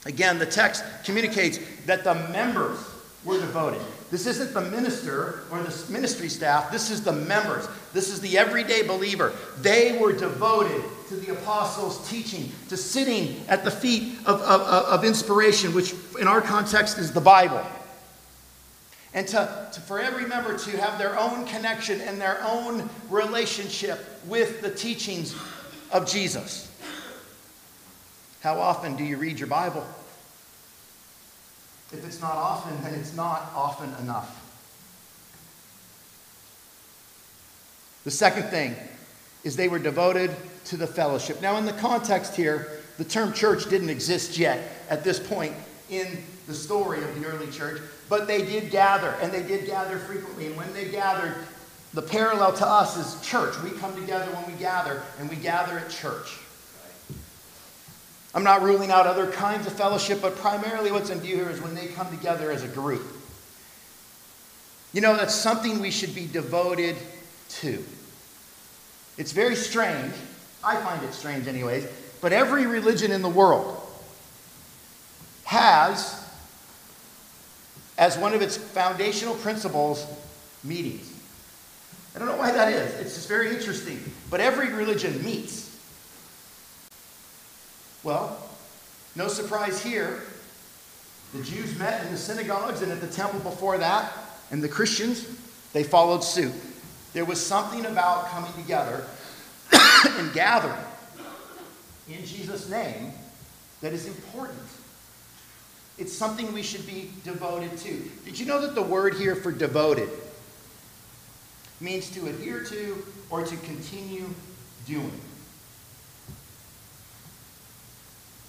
Again, 0.04 0.38
the 0.38 0.46
text 0.46 0.84
communicates 1.04 1.58
that 1.86 2.04
the 2.04 2.14
members 2.30 2.78
were 3.24 3.38
devoted. 3.38 3.80
This 4.10 4.26
isn't 4.26 4.52
the 4.52 4.60
minister 4.60 5.44
or 5.50 5.62
the 5.62 5.92
ministry 5.92 6.28
staff, 6.28 6.70
this 6.70 6.90
is 6.90 7.02
the 7.02 7.12
members. 7.12 7.66
This 7.92 8.10
is 8.10 8.20
the 8.20 8.36
everyday 8.36 8.82
believer. 8.82 9.32
They 9.60 9.96
were 9.98 10.12
devoted 10.12 10.82
to 11.08 11.16
the 11.16 11.32
apostles' 11.32 12.08
teaching, 12.10 12.50
to 12.68 12.76
sitting 12.76 13.42
at 13.48 13.64
the 13.64 13.70
feet 13.70 14.18
of, 14.26 14.40
of, 14.42 14.60
of 14.60 15.04
inspiration, 15.04 15.72
which 15.74 15.94
in 16.20 16.26
our 16.26 16.40
context 16.40 16.98
is 16.98 17.12
the 17.12 17.20
Bible 17.20 17.64
and 19.14 19.28
to, 19.28 19.68
to, 19.72 19.80
for 19.80 20.00
every 20.00 20.26
member 20.26 20.58
to 20.58 20.76
have 20.76 20.98
their 20.98 21.18
own 21.18 21.46
connection 21.46 22.00
and 22.00 22.20
their 22.20 22.42
own 22.42 22.88
relationship 23.08 24.20
with 24.26 24.60
the 24.60 24.70
teachings 24.70 25.34
of 25.94 26.06
Jesus. 26.06 26.70
How 28.42 28.60
often 28.60 28.96
do 28.96 29.04
you 29.04 29.16
read 29.16 29.38
your 29.38 29.46
Bible? 29.46 29.86
If 31.92 32.04
it's 32.04 32.20
not 32.20 32.34
often, 32.34 32.82
then 32.82 32.94
it's 32.94 33.14
not 33.14 33.52
often 33.54 33.94
enough. 34.02 34.40
The 38.02 38.10
second 38.10 38.48
thing 38.48 38.74
is 39.44 39.54
they 39.56 39.68
were 39.68 39.78
devoted 39.78 40.34
to 40.66 40.76
the 40.76 40.86
fellowship. 40.86 41.40
Now, 41.40 41.56
in 41.58 41.64
the 41.64 41.72
context 41.72 42.34
here, 42.34 42.80
the 42.98 43.04
term 43.04 43.32
church 43.32 43.70
didn't 43.70 43.88
exist 43.88 44.36
yet 44.36 44.68
at 44.90 45.04
this 45.04 45.20
point 45.20 45.54
in 45.90 46.18
the 46.48 46.54
story 46.54 47.02
of 47.02 47.20
the 47.20 47.26
early 47.26 47.50
church, 47.50 47.80
but 48.08 48.26
they 48.26 48.44
did 48.44 48.70
gather, 48.70 49.16
and 49.22 49.32
they 49.32 49.42
did 49.42 49.66
gather 49.66 49.98
frequently. 49.98 50.46
And 50.46 50.56
when 50.56 50.72
they 50.74 50.90
gathered, 50.90 51.36
the 51.94 52.02
parallel 52.02 52.52
to 52.54 52.66
us 52.66 52.96
is 52.96 53.26
church. 53.26 53.54
We 53.62 53.70
come 53.70 53.94
together 53.94 54.30
when 54.32 54.52
we 54.52 54.58
gather, 54.58 55.02
and 55.20 55.30
we 55.30 55.36
gather 55.36 55.78
at 55.78 55.88
church. 55.90 56.38
I'm 58.34 58.42
not 58.42 58.62
ruling 58.62 58.90
out 58.90 59.06
other 59.06 59.30
kinds 59.30 59.68
of 59.68 59.72
fellowship, 59.74 60.20
but 60.20 60.34
primarily 60.34 60.90
what's 60.90 61.10
in 61.10 61.20
view 61.20 61.36
here 61.36 61.50
is 61.50 61.62
when 61.62 61.76
they 61.76 61.86
come 61.86 62.10
together 62.10 62.50
as 62.50 62.64
a 62.64 62.68
group. 62.68 63.06
You 64.92 65.02
know, 65.02 65.16
that's 65.16 65.34
something 65.34 65.80
we 65.80 65.92
should 65.92 66.16
be 66.16 66.26
devoted 66.26 66.96
to. 67.60 67.84
It's 69.16 69.30
very 69.30 69.54
strange. 69.54 70.12
I 70.64 70.76
find 70.76 71.00
it 71.04 71.14
strange, 71.14 71.46
anyways. 71.46 71.86
But 72.20 72.32
every 72.32 72.66
religion 72.66 73.12
in 73.12 73.22
the 73.22 73.28
world 73.28 73.80
has, 75.44 76.28
as 77.98 78.18
one 78.18 78.34
of 78.34 78.42
its 78.42 78.56
foundational 78.56 79.36
principles, 79.36 80.04
meetings. 80.64 81.13
I 82.14 82.18
don't 82.18 82.28
know 82.28 82.36
why 82.36 82.52
that 82.52 82.72
is. 82.72 82.94
It's 83.00 83.14
just 83.14 83.28
very 83.28 83.50
interesting. 83.50 84.00
But 84.30 84.40
every 84.40 84.72
religion 84.72 85.24
meets. 85.24 85.76
Well, 88.02 88.38
no 89.16 89.28
surprise 89.28 89.82
here. 89.82 90.22
The 91.34 91.42
Jews 91.42 91.76
met 91.78 92.04
in 92.04 92.12
the 92.12 92.18
synagogues 92.18 92.82
and 92.82 92.92
at 92.92 93.00
the 93.00 93.08
temple 93.08 93.40
before 93.40 93.78
that, 93.78 94.12
and 94.50 94.62
the 94.62 94.68
Christians, 94.68 95.26
they 95.72 95.82
followed 95.82 96.22
suit. 96.22 96.52
There 97.12 97.24
was 97.24 97.44
something 97.44 97.86
about 97.86 98.26
coming 98.26 98.52
together 98.52 99.04
and 99.72 100.32
gathering 100.32 100.84
in 102.08 102.24
Jesus' 102.24 102.68
name 102.68 103.12
that 103.80 103.92
is 103.92 104.06
important. 104.06 104.58
It's 105.96 106.12
something 106.12 106.52
we 106.52 106.62
should 106.62 106.86
be 106.86 107.10
devoted 107.22 107.76
to. 107.78 108.10
Did 108.24 108.38
you 108.38 108.46
know 108.46 108.60
that 108.60 108.74
the 108.74 108.82
word 108.82 109.14
here 109.14 109.34
for 109.36 109.52
devoted 109.52 110.08
means 111.84 112.10
to 112.10 112.26
adhere 112.26 112.64
to 112.64 113.04
or 113.30 113.44
to 113.44 113.56
continue 113.58 114.26
doing? 114.86 115.20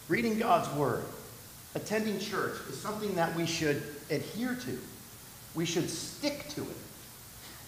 Reading 0.07 0.39
God's 0.39 0.69
word, 0.77 1.03
attending 1.73 2.19
church 2.19 2.53
is 2.69 2.79
something 2.79 3.13
that 3.15 3.35
we 3.35 3.45
should 3.45 3.83
adhere 4.09 4.55
to. 4.55 4.79
We 5.53 5.65
should 5.65 5.89
stick 5.89 6.47
to 6.49 6.61
it. 6.61 6.77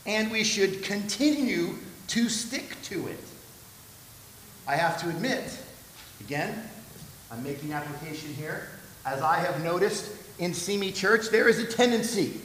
And 0.05 0.31
we 0.31 0.43
should 0.43 0.83
continue 0.83 1.75
to 2.07 2.29
stick 2.29 2.77
to 2.83 3.07
it. 3.07 3.19
I 4.67 4.75
have 4.75 5.01
to 5.01 5.09
admit, 5.09 5.57
again, 6.21 6.69
I'm 7.31 7.43
making 7.43 7.73
application 7.73 8.33
here. 8.33 8.69
As 9.05 9.21
I 9.21 9.39
have 9.39 9.63
noticed 9.63 10.11
in 10.39 10.53
Simi 10.53 10.91
Church, 10.91 11.29
there 11.29 11.49
is 11.49 11.59
a 11.59 11.65
tendency 11.65 12.39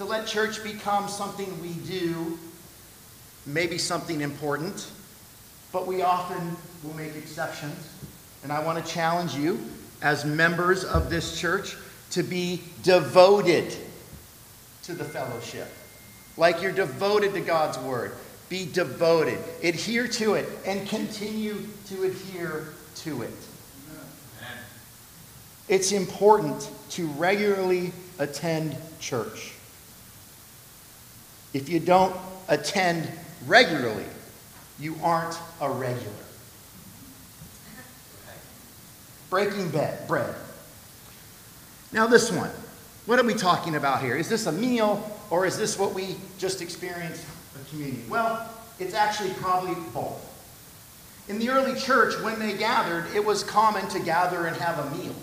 to 0.00 0.06
let 0.06 0.26
church 0.26 0.64
become 0.64 1.06
something 1.08 1.60
we 1.60 1.74
do, 1.86 2.38
maybe 3.44 3.76
something 3.76 4.22
important, 4.22 4.90
but 5.72 5.86
we 5.86 6.00
often 6.00 6.56
will 6.82 6.94
make 6.94 7.14
exceptions. 7.16 7.86
And 8.42 8.50
I 8.50 8.64
want 8.64 8.82
to 8.82 8.90
challenge 8.90 9.34
you, 9.34 9.60
as 10.00 10.24
members 10.24 10.84
of 10.84 11.10
this 11.10 11.38
church, 11.38 11.76
to 12.12 12.22
be 12.22 12.62
devoted 12.82 13.76
to 14.84 14.94
the 14.94 15.04
fellowship. 15.04 15.68
Like 16.38 16.62
you're 16.62 16.72
devoted 16.72 17.34
to 17.34 17.40
God's 17.42 17.76
word. 17.80 18.12
Be 18.48 18.64
devoted. 18.72 19.36
Adhere 19.62 20.08
to 20.08 20.32
it 20.32 20.48
and 20.64 20.88
continue 20.88 21.56
to 21.88 22.04
adhere 22.04 22.68
to 22.94 23.20
it. 23.20 23.34
It's 25.68 25.92
important 25.92 26.70
to 26.92 27.06
regularly 27.08 27.92
attend 28.18 28.78
church. 28.98 29.56
If 31.52 31.68
you 31.68 31.80
don't 31.80 32.14
attend 32.48 33.08
regularly, 33.46 34.04
you 34.78 34.96
aren't 35.02 35.36
a 35.60 35.70
regular. 35.70 36.12
Breaking 39.28 39.70
bread. 39.70 40.34
Now, 41.92 42.06
this 42.06 42.30
one. 42.30 42.50
What 43.06 43.18
are 43.18 43.24
we 43.24 43.34
talking 43.34 43.74
about 43.74 44.02
here? 44.02 44.16
Is 44.16 44.28
this 44.28 44.46
a 44.46 44.52
meal 44.52 45.10
or 45.30 45.46
is 45.46 45.56
this 45.56 45.78
what 45.78 45.94
we 45.94 46.16
just 46.38 46.60
experienced 46.60 47.24
of 47.54 47.68
communion? 47.70 48.08
Well, 48.08 48.48
it's 48.78 48.94
actually 48.94 49.30
probably 49.34 49.74
both. 49.92 50.26
In 51.28 51.38
the 51.38 51.48
early 51.48 51.78
church, 51.78 52.20
when 52.22 52.38
they 52.38 52.54
gathered, 52.54 53.06
it 53.14 53.24
was 53.24 53.44
common 53.44 53.88
to 53.88 54.00
gather 54.00 54.46
and 54.46 54.56
have 54.56 54.78
a 54.78 54.96
meal. 54.96 55.14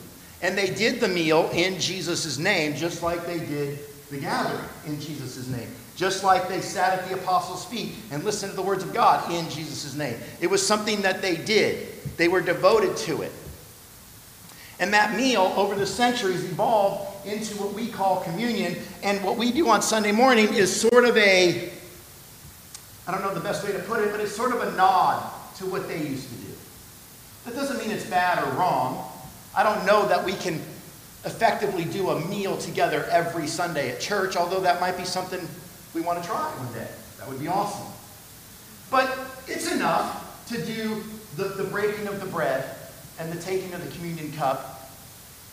And 0.42 0.58
they 0.58 0.70
did 0.70 1.00
the 1.00 1.08
meal 1.08 1.50
in 1.54 1.80
Jesus' 1.80 2.38
name, 2.38 2.76
just 2.76 3.04
like 3.04 3.26
they 3.26 3.40
did 3.40 3.80
the 4.10 4.20
gathering 4.20 4.64
in 4.86 5.00
Jesus' 5.02 5.48
name. 5.48 5.70
Just 5.98 6.24
like 6.24 6.48
they 6.48 6.62
sat 6.62 7.00
at 7.00 7.10
the 7.10 7.16
apostles' 7.16 7.66
feet 7.66 7.94
and 8.12 8.24
listened 8.24 8.52
to 8.52 8.56
the 8.56 8.62
words 8.62 8.84
of 8.84 8.94
God 8.94 9.32
in 9.32 9.50
Jesus' 9.50 9.96
name. 9.96 10.16
It 10.40 10.48
was 10.48 10.66
something 10.66 11.02
that 11.02 11.24
they 11.24 11.36
did, 11.36 11.88
they 12.18 12.28
were 12.28 12.40
devoted 12.40 12.96
to 12.98 13.24
it. 13.24 13.32
And 14.80 14.94
that 14.94 15.18
meal 15.18 15.54
over 15.58 15.74
the 15.74 15.88
centuries 15.88 16.44
evolved 16.44 17.26
into 17.26 17.56
what 17.56 17.74
we 17.74 17.88
call 17.88 18.22
communion. 18.22 18.78
And 19.02 19.24
what 19.24 19.38
we 19.38 19.52
do 19.52 19.68
on 19.70 19.82
Sunday 19.82 20.12
morning 20.12 20.54
is 20.54 20.80
sort 20.80 21.04
of 21.04 21.18
a, 21.18 21.72
I 23.08 23.12
don't 23.12 23.24
know 23.24 23.34
the 23.34 23.40
best 23.40 23.66
way 23.66 23.72
to 23.72 23.80
put 23.80 24.00
it, 24.02 24.12
but 24.12 24.20
it's 24.20 24.36
sort 24.36 24.52
of 24.54 24.62
a 24.62 24.78
nod 24.78 25.32
to 25.56 25.66
what 25.66 25.88
they 25.88 25.98
used 25.98 26.30
to 26.30 26.36
do. 26.36 26.54
That 27.46 27.56
doesn't 27.56 27.80
mean 27.80 27.90
it's 27.90 28.06
bad 28.06 28.38
or 28.44 28.52
wrong. 28.52 29.04
I 29.56 29.64
don't 29.64 29.84
know 29.88 30.08
that 30.08 30.24
we 30.24 30.34
can 30.34 30.62
effectively 31.26 31.86
do 31.86 32.12
a 32.12 32.20
meal 32.28 32.56
together 32.56 33.06
every 33.06 33.48
Sunday 33.48 33.90
at 33.90 34.00
church, 34.00 34.36
although 34.36 34.60
that 34.60 34.80
might 34.80 34.96
be 34.96 35.06
something 35.06 35.48
we 35.98 36.04
want 36.04 36.22
to 36.22 36.30
try 36.30 36.44
one 36.44 36.72
day. 36.74 36.88
That 37.18 37.28
would 37.28 37.40
be 37.40 37.48
awesome. 37.48 37.92
But 38.92 39.18
it's 39.48 39.72
enough 39.72 40.46
to 40.50 40.64
do 40.64 41.04
the, 41.36 41.46
the 41.46 41.64
breaking 41.64 42.08
of 42.08 42.20
the 42.20 42.28
bread 42.28 42.70
and 43.20 43.32
the 43.32 43.42
taking 43.42 43.74
of 43.74 43.84
the 43.84 43.92
communion 43.96 44.32
cup 44.34 44.92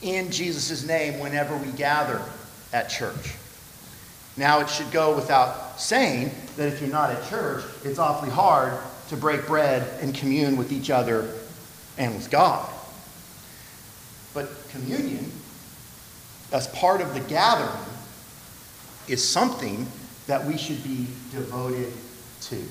in 0.03 0.31
Jesus' 0.31 0.87
name 0.87 1.19
whenever 1.19 1.57
we 1.57 1.73
gather 1.73 2.21
at 2.75 2.91
church. 2.91 3.35
Now, 4.37 4.61
it 4.61 4.69
should 4.69 4.91
go 4.91 5.15
without 5.15 5.81
saying 5.81 6.31
that 6.57 6.69
if 6.69 6.81
you're 6.81 6.91
not 6.91 7.11
at 7.11 7.27
church, 7.31 7.65
it's 7.83 7.99
awfully 7.99 8.31
hard 8.31 8.75
to 9.09 9.17
break 9.17 9.47
bread 9.47 9.89
and 10.03 10.15
commune 10.15 10.57
with 10.57 10.73
each 10.73 10.91
other 10.91 11.33
and 11.97 12.15
with 12.15 12.31
God. 12.31 12.69
But 14.35 14.51
communion, 14.71 15.31
as 16.53 16.67
part 16.69 17.01
of 17.01 17.15
the 17.15 17.21
gathering, 17.21 17.87
is 19.09 19.27
something 19.27 19.87
that 20.27 20.45
we 20.45 20.57
should 20.57 20.83
be 20.83 21.07
devoted 21.31 21.93
to. 22.43 22.63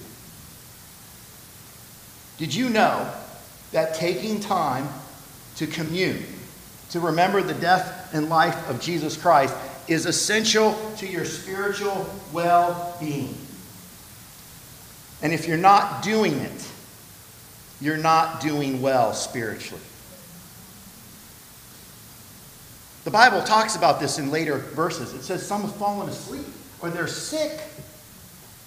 Did 2.38 2.54
you 2.54 2.70
know 2.70 3.12
that 3.72 3.96
taking 3.96 4.39
time 4.39 4.88
to 5.56 5.68
commune, 5.68 6.24
to 6.89 7.00
remember 7.00 7.42
the 7.42 7.54
death 7.56 8.13
and 8.13 8.30
life 8.30 8.70
of 8.70 8.82
Jesus 8.82 9.16
Christ, 9.16 9.56
is 9.88 10.06
essential 10.06 10.74
to 10.98 11.08
your 11.08 11.26
spiritual 11.26 12.08
well 12.32 12.96
being. 13.00 13.36
And 15.22 15.34
if 15.34 15.48
you're 15.48 15.58
not 15.58 16.04
doing 16.04 16.34
it, 16.34 16.70
you're 17.82 17.98
not 17.98 18.42
doing 18.42 18.82
well 18.82 19.13
spiritually. 19.13 19.84
The 23.04 23.12
Bible 23.12 23.42
talks 23.44 23.76
about 23.76 24.00
this 24.00 24.20
in 24.20 24.32
later 24.32 24.58
verses. 24.58 25.13
It 25.13 25.24
says 25.24 25.46
some 25.46 25.62
have 25.62 25.76
fallen 25.76 26.08
asleep 26.08 26.46
or 26.84 26.89
they're 26.89 27.08
sick 27.08 27.62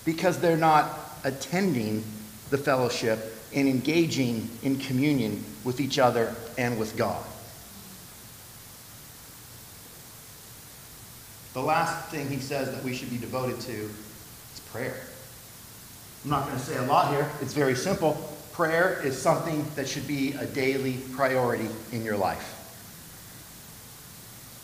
because 0.07 0.40
they're 0.40 0.57
not 0.57 0.98
attending 1.22 2.02
the 2.48 2.57
fellowship 2.57 3.18
and 3.55 3.68
engaging 3.68 4.48
in 4.62 4.79
communion 4.79 5.44
with 5.64 5.81
each 5.81 5.98
other 5.98 6.35
and 6.57 6.79
with 6.79 6.96
God. 6.96 7.22
The 11.52 11.61
last 11.61 12.09
thing 12.09 12.29
he 12.29 12.38
says 12.38 12.74
that 12.74 12.83
we 12.83 12.94
should 12.94 13.11
be 13.11 13.18
devoted 13.18 13.61
to 13.61 13.72
is 13.72 14.61
prayer. 14.70 14.96
I'm 16.24 16.31
not 16.31 16.46
going 16.46 16.59
to 16.59 16.64
say 16.64 16.76
a 16.79 16.83
lot 16.83 17.12
here. 17.12 17.31
It's 17.42 17.52
very 17.52 17.74
simple. 17.74 18.14
Prayer 18.52 19.00
is 19.05 19.20
something 19.20 19.66
that 19.74 19.87
should 19.87 20.07
be 20.07 20.33
a 20.33 20.46
daily 20.46 20.98
priority 21.12 21.68
in 21.92 22.02
your 22.02 22.16
life. 22.16 22.55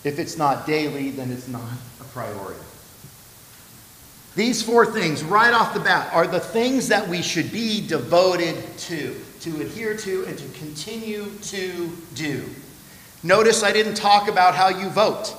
If 0.04 0.18
it's 0.18 0.38
not 0.38 0.66
daily, 0.66 1.10
then 1.10 1.30
it's 1.30 1.48
not 1.48 1.70
a 2.00 2.04
priority. 2.04 2.60
These 4.34 4.62
four 4.62 4.86
things, 4.86 5.22
right 5.22 5.52
off 5.52 5.74
the 5.74 5.80
bat, 5.80 6.12
are 6.12 6.26
the 6.26 6.40
things 6.40 6.88
that 6.88 7.06
we 7.06 7.20
should 7.20 7.52
be 7.52 7.86
devoted 7.86 8.56
to, 8.78 9.14
to 9.40 9.60
adhere 9.60 9.94
to, 9.98 10.24
and 10.24 10.38
to 10.38 10.48
continue 10.58 11.26
to 11.42 11.90
do. 12.14 12.48
Notice 13.22 13.62
I 13.62 13.72
didn't 13.72 13.94
talk 13.94 14.28
about 14.28 14.54
how 14.54 14.68
you 14.68 14.88
vote. 14.88 15.34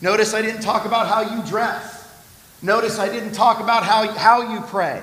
Notice 0.00 0.32
I 0.32 0.42
didn't 0.42 0.60
talk 0.60 0.84
about 0.84 1.08
how 1.08 1.34
you 1.34 1.44
dress. 1.44 2.08
Notice 2.62 2.98
I 2.98 3.08
didn't 3.08 3.32
talk 3.32 3.60
about 3.60 3.82
how, 3.82 4.12
how 4.12 4.54
you 4.54 4.60
pray. 4.60 5.02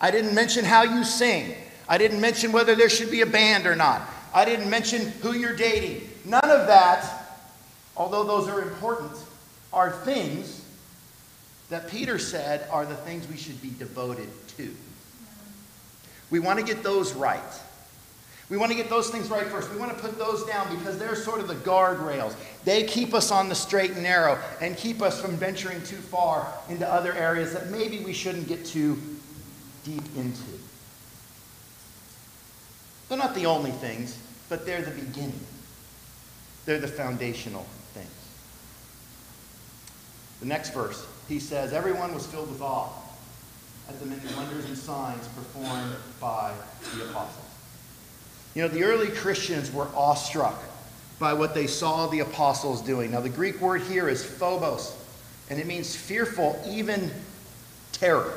I 0.00 0.10
didn't 0.10 0.34
mention 0.34 0.64
how 0.64 0.84
you 0.84 1.04
sing. 1.04 1.54
I 1.88 1.98
didn't 1.98 2.20
mention 2.20 2.52
whether 2.52 2.74
there 2.74 2.88
should 2.88 3.10
be 3.10 3.20
a 3.20 3.26
band 3.26 3.66
or 3.66 3.76
not. 3.76 4.02
I 4.32 4.44
didn't 4.44 4.70
mention 4.70 5.08
who 5.22 5.32
you're 5.32 5.56
dating. 5.56 6.08
None 6.24 6.44
of 6.44 6.66
that, 6.68 7.36
although 7.96 8.24
those 8.24 8.48
are 8.48 8.62
important, 8.62 9.12
are 9.72 9.90
things 9.90 10.57
that 11.70 11.88
Peter 11.88 12.18
said 12.18 12.66
are 12.70 12.86
the 12.86 12.94
things 12.94 13.28
we 13.28 13.36
should 13.36 13.60
be 13.60 13.70
devoted 13.78 14.28
to. 14.56 14.74
We 16.30 16.40
want 16.40 16.58
to 16.58 16.64
get 16.64 16.82
those 16.82 17.14
right. 17.14 17.40
We 18.50 18.56
want 18.56 18.72
to 18.72 18.76
get 18.76 18.88
those 18.88 19.10
things 19.10 19.28
right 19.28 19.46
first. 19.46 19.70
We 19.70 19.78
want 19.78 19.94
to 19.94 20.02
put 20.02 20.18
those 20.18 20.44
down 20.46 20.74
because 20.78 20.98
they're 20.98 21.14
sort 21.14 21.40
of 21.40 21.48
the 21.48 21.54
guardrails. 21.54 22.34
They 22.64 22.84
keep 22.84 23.12
us 23.12 23.30
on 23.30 23.50
the 23.50 23.54
straight 23.54 23.90
and 23.90 24.02
narrow 24.02 24.38
and 24.62 24.76
keep 24.76 25.02
us 25.02 25.20
from 25.20 25.36
venturing 25.36 25.82
too 25.82 25.96
far 25.96 26.50
into 26.70 26.90
other 26.90 27.12
areas 27.12 27.52
that 27.52 27.68
maybe 27.68 28.00
we 28.00 28.14
shouldn't 28.14 28.48
get 28.48 28.64
too 28.64 28.98
deep 29.84 30.04
into. 30.16 30.42
They're 33.08 33.18
not 33.18 33.34
the 33.34 33.46
only 33.46 33.70
things, 33.70 34.18
but 34.48 34.64
they're 34.64 34.82
the 34.82 34.90
beginning. 34.90 35.40
They're 36.64 36.78
the 36.78 36.88
foundational 36.88 37.66
things. 37.94 38.08
The 40.40 40.46
next 40.46 40.74
verse, 40.74 41.06
he 41.28 41.38
says, 41.38 41.72
Everyone 41.72 42.14
was 42.14 42.26
filled 42.26 42.50
with 42.50 42.62
awe 42.62 42.90
at 43.88 43.98
the 44.00 44.06
many 44.06 44.20
wonders 44.36 44.64
and 44.64 44.76
signs 44.76 45.26
performed 45.28 45.94
by 46.20 46.52
the 46.94 47.04
apostles. 47.04 47.44
You 48.54 48.62
know, 48.62 48.68
the 48.68 48.84
early 48.84 49.08
Christians 49.08 49.72
were 49.72 49.88
awestruck 49.94 50.60
by 51.18 51.32
what 51.32 51.54
they 51.54 51.66
saw 51.66 52.06
the 52.06 52.20
apostles 52.20 52.82
doing. 52.82 53.10
Now, 53.10 53.20
the 53.20 53.28
Greek 53.28 53.60
word 53.60 53.82
here 53.82 54.08
is 54.08 54.24
phobos, 54.24 54.96
and 55.50 55.58
it 55.58 55.66
means 55.66 55.94
fearful, 55.94 56.60
even 56.66 57.10
terror. 57.92 58.32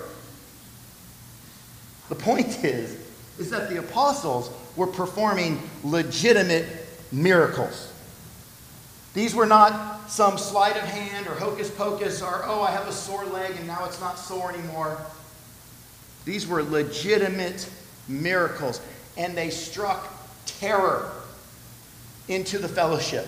The 2.10 2.16
point 2.16 2.64
is, 2.64 2.98
is 3.40 3.50
that 3.52 3.70
the 3.70 3.80
apostles 3.80 4.52
were 4.76 4.88
performing 4.88 5.62
legitimate 5.84 6.68
miracles. 7.12 7.92
These 9.14 9.36
were 9.36 9.46
not 9.46 9.91
some 10.08 10.38
sleight 10.38 10.76
of 10.76 10.84
hand 10.84 11.28
or 11.28 11.36
hocus 11.36 11.70
pocus 11.70 12.22
or, 12.22 12.42
oh, 12.46 12.62
I 12.62 12.72
have 12.72 12.88
a 12.88 12.92
sore 12.92 13.26
leg 13.26 13.56
and 13.58 13.68
now 13.68 13.86
it's 13.86 14.00
not 14.00 14.18
sore 14.18 14.52
anymore. 14.52 15.00
These 16.26 16.48
were 16.48 16.62
legitimate 16.62 17.70
miracles, 18.08 18.82
and 19.18 19.36
they 19.36 19.50
struck 19.50 20.14
terror 20.46 21.12
into 22.28 22.58
the 22.60 22.68
fellowship. 22.68 23.28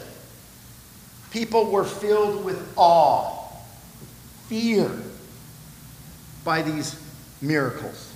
People 1.32 1.72
were 1.72 1.84
filled 1.84 2.46
with 2.46 2.72
awe, 2.76 3.48
fear 4.48 4.92
by 6.44 6.62
these 6.62 7.00
miracles. 7.42 8.14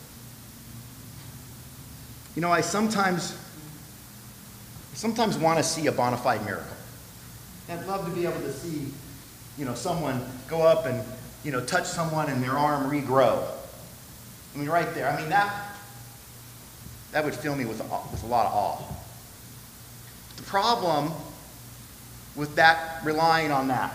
You 2.36 2.42
know, 2.42 2.52
I 2.52 2.62
sometimes 2.62 3.36
sometimes 4.94 5.38
want 5.38 5.58
to 5.58 5.64
see 5.64 5.88
a 5.88 5.92
bona 5.92 6.18
fide 6.18 6.46
miracle. 6.46 6.77
I'd 7.70 7.86
love 7.86 8.06
to 8.06 8.12
be 8.12 8.26
able 8.26 8.40
to 8.40 8.54
see, 8.54 8.88
you 9.58 9.66
know, 9.66 9.76
someone 9.76 10.24
go 10.48 10.62
up 10.62 10.86
and, 10.86 11.04
you 11.44 11.52
know, 11.52 11.64
touch 11.66 11.86
someone 11.86 12.30
and 12.30 12.42
their 12.42 12.58
arm 12.58 12.90
regrow. 12.90 13.44
I 14.56 14.58
mean, 14.58 14.70
right 14.70 14.94
there. 14.96 15.10
I 15.10 15.20
mean, 15.20 15.30
that, 15.30 15.54
that 17.12 17.26
would 17.26 17.36
fill 17.36 17.56
me 17.56 17.66
with, 17.66 17.80
with 18.12 18.24
a 18.24 18.28
lot 18.28 18.46
of 18.48 18.54
awe. 18.54 18.82
The 20.38 20.44
problem 20.44 21.12
with 22.36 22.56
that, 22.56 23.04
relying 23.04 23.52
on 23.52 23.68
that, 23.68 23.94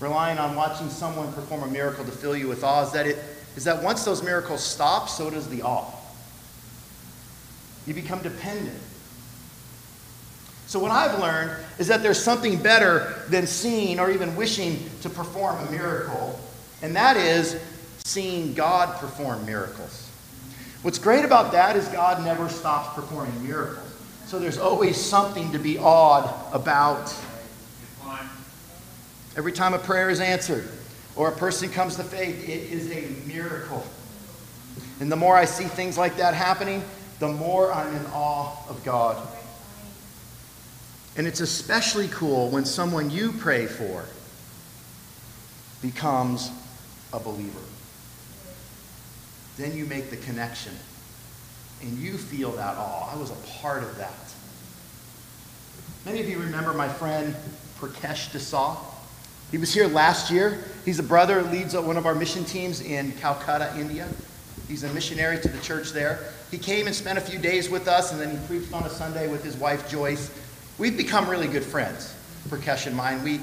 relying 0.00 0.38
on 0.38 0.54
watching 0.56 0.90
someone 0.90 1.32
perform 1.32 1.62
a 1.62 1.68
miracle 1.68 2.04
to 2.04 2.10
fill 2.10 2.36
you 2.36 2.48
with 2.48 2.62
awe, 2.62 2.84
is 2.84 2.92
that, 2.92 3.06
it, 3.06 3.18
is 3.56 3.64
that 3.64 3.82
once 3.82 4.04
those 4.04 4.22
miracles 4.22 4.62
stop, 4.62 5.08
so 5.08 5.30
does 5.30 5.48
the 5.48 5.62
awe. 5.62 5.90
You 7.86 7.94
become 7.94 8.22
dependent. 8.22 8.80
So, 10.66 10.78
what 10.78 10.90
I've 10.90 11.18
learned 11.20 11.52
is 11.78 11.88
that 11.88 12.02
there's 12.02 12.22
something 12.22 12.60
better 12.60 13.22
than 13.28 13.46
seeing 13.46 14.00
or 14.00 14.10
even 14.10 14.34
wishing 14.34 14.78
to 15.02 15.10
perform 15.10 15.58
a 15.66 15.70
miracle, 15.70 16.38
and 16.82 16.96
that 16.96 17.16
is 17.16 17.60
seeing 18.04 18.54
God 18.54 18.98
perform 18.98 19.44
miracles. 19.44 20.10
What's 20.82 20.98
great 20.98 21.24
about 21.24 21.52
that 21.52 21.76
is 21.76 21.86
God 21.88 22.24
never 22.24 22.48
stops 22.48 22.94
performing 22.94 23.46
miracles. 23.46 23.90
So, 24.26 24.38
there's 24.38 24.58
always 24.58 24.96
something 24.96 25.52
to 25.52 25.58
be 25.58 25.78
awed 25.78 26.32
about. 26.52 27.14
Every 29.36 29.52
time 29.52 29.74
a 29.74 29.78
prayer 29.78 30.10
is 30.10 30.20
answered 30.20 30.68
or 31.16 31.28
a 31.28 31.32
person 31.32 31.68
comes 31.68 31.96
to 31.96 32.04
faith, 32.04 32.48
it 32.48 32.72
is 32.72 32.90
a 32.90 33.28
miracle. 33.28 33.84
And 35.00 35.10
the 35.10 35.16
more 35.16 35.36
I 35.36 35.44
see 35.44 35.64
things 35.64 35.98
like 35.98 36.16
that 36.16 36.34
happening, 36.34 36.82
the 37.18 37.28
more 37.28 37.72
I'm 37.72 37.94
in 37.94 38.06
awe 38.06 38.56
of 38.68 38.82
God. 38.84 39.16
And 41.16 41.26
it's 41.26 41.40
especially 41.40 42.08
cool 42.08 42.50
when 42.50 42.64
someone 42.64 43.10
you 43.10 43.32
pray 43.32 43.66
for 43.66 44.04
becomes 45.80 46.50
a 47.12 47.20
believer. 47.20 47.60
Then 49.56 49.76
you 49.76 49.86
make 49.86 50.10
the 50.10 50.16
connection 50.16 50.72
and 51.82 51.98
you 51.98 52.16
feel 52.16 52.50
that 52.52 52.76
awe. 52.76 53.12
I 53.12 53.16
was 53.16 53.30
a 53.30 53.60
part 53.60 53.82
of 53.82 53.96
that. 53.98 54.12
Many 56.04 56.20
of 56.20 56.28
you 56.28 56.38
remember 56.38 56.72
my 56.72 56.88
friend 56.88 57.34
Prakash 57.78 58.30
Desai. 58.30 58.76
He 59.50 59.58
was 59.58 59.72
here 59.72 59.86
last 59.86 60.30
year. 60.30 60.64
He's 60.84 60.98
a 60.98 61.02
brother, 61.02 61.42
leads 61.42 61.76
one 61.76 61.96
of 61.96 62.06
our 62.06 62.14
mission 62.14 62.44
teams 62.44 62.80
in 62.80 63.12
Calcutta, 63.12 63.72
India. 63.78 64.08
He's 64.66 64.82
a 64.82 64.92
missionary 64.92 65.38
to 65.40 65.48
the 65.48 65.60
church 65.60 65.92
there. 65.92 66.18
He 66.50 66.58
came 66.58 66.86
and 66.86 66.96
spent 66.96 67.18
a 67.18 67.20
few 67.20 67.38
days 67.38 67.68
with 67.68 67.86
us, 67.86 68.12
and 68.12 68.20
then 68.20 68.30
he 68.30 68.46
preached 68.46 68.72
on 68.72 68.82
a 68.84 68.90
Sunday 68.90 69.28
with 69.28 69.44
his 69.44 69.56
wife 69.56 69.88
Joyce. 69.88 70.30
We've 70.76 70.96
become 70.96 71.28
really 71.28 71.46
good 71.46 71.62
friends, 71.62 72.12
Prakash 72.48 72.88
and 72.88 72.96
mine. 72.96 73.22
We, 73.22 73.40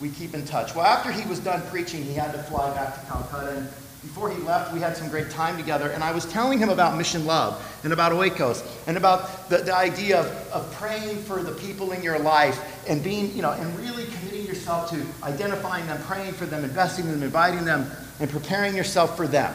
we 0.00 0.10
keep 0.10 0.34
in 0.34 0.44
touch. 0.44 0.74
Well, 0.74 0.84
after 0.84 1.10
he 1.10 1.26
was 1.26 1.38
done 1.38 1.62
preaching, 1.70 2.02
he 2.04 2.12
had 2.12 2.32
to 2.32 2.38
fly 2.38 2.72
back 2.74 3.00
to 3.00 3.06
Calcutta. 3.06 3.56
And 3.56 3.68
before 4.02 4.30
he 4.30 4.36
left, 4.42 4.74
we 4.74 4.78
had 4.78 4.94
some 4.94 5.08
great 5.08 5.30
time 5.30 5.56
together. 5.56 5.88
And 5.88 6.04
I 6.04 6.12
was 6.12 6.26
telling 6.26 6.58
him 6.58 6.68
about 6.68 6.98
mission 6.98 7.24
love 7.24 7.80
and 7.82 7.94
about 7.94 8.12
oikos 8.12 8.62
and 8.86 8.98
about 8.98 9.48
the, 9.48 9.58
the 9.58 9.74
idea 9.74 10.20
of, 10.20 10.26
of 10.52 10.70
praying 10.74 11.16
for 11.22 11.42
the 11.42 11.52
people 11.52 11.92
in 11.92 12.02
your 12.02 12.18
life 12.18 12.86
and 12.86 13.02
being, 13.02 13.34
you 13.34 13.40
know, 13.40 13.52
and 13.52 13.78
really 13.78 14.04
committing 14.04 14.44
yourself 14.44 14.90
to 14.90 15.02
identifying 15.22 15.86
them, 15.86 16.02
praying 16.02 16.34
for 16.34 16.44
them, 16.44 16.62
investing 16.62 17.06
in 17.06 17.12
them, 17.12 17.22
inviting 17.22 17.64
them, 17.64 17.90
and 18.20 18.28
preparing 18.28 18.76
yourself 18.76 19.16
for 19.16 19.26
them. 19.26 19.54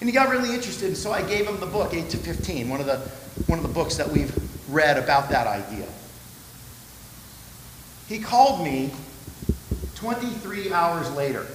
And 0.00 0.08
he 0.08 0.12
got 0.12 0.28
really 0.30 0.54
interested, 0.54 0.86
and 0.86 0.96
so 0.96 1.10
I 1.10 1.22
gave 1.22 1.48
him 1.48 1.58
the 1.58 1.66
book, 1.66 1.92
8 1.92 2.08
to 2.10 2.16
15, 2.16 2.68
one 2.68 2.80
of 2.80 2.86
the, 2.86 2.98
one 3.46 3.58
of 3.58 3.66
the 3.66 3.72
books 3.72 3.96
that 3.96 4.08
we've 4.08 4.32
read 4.68 4.98
about 4.98 5.30
that 5.30 5.46
idea. 5.46 5.86
He 8.08 8.18
called 8.18 8.64
me 8.64 8.92
23 9.94 10.72
hours 10.72 11.10
later. 11.12 11.46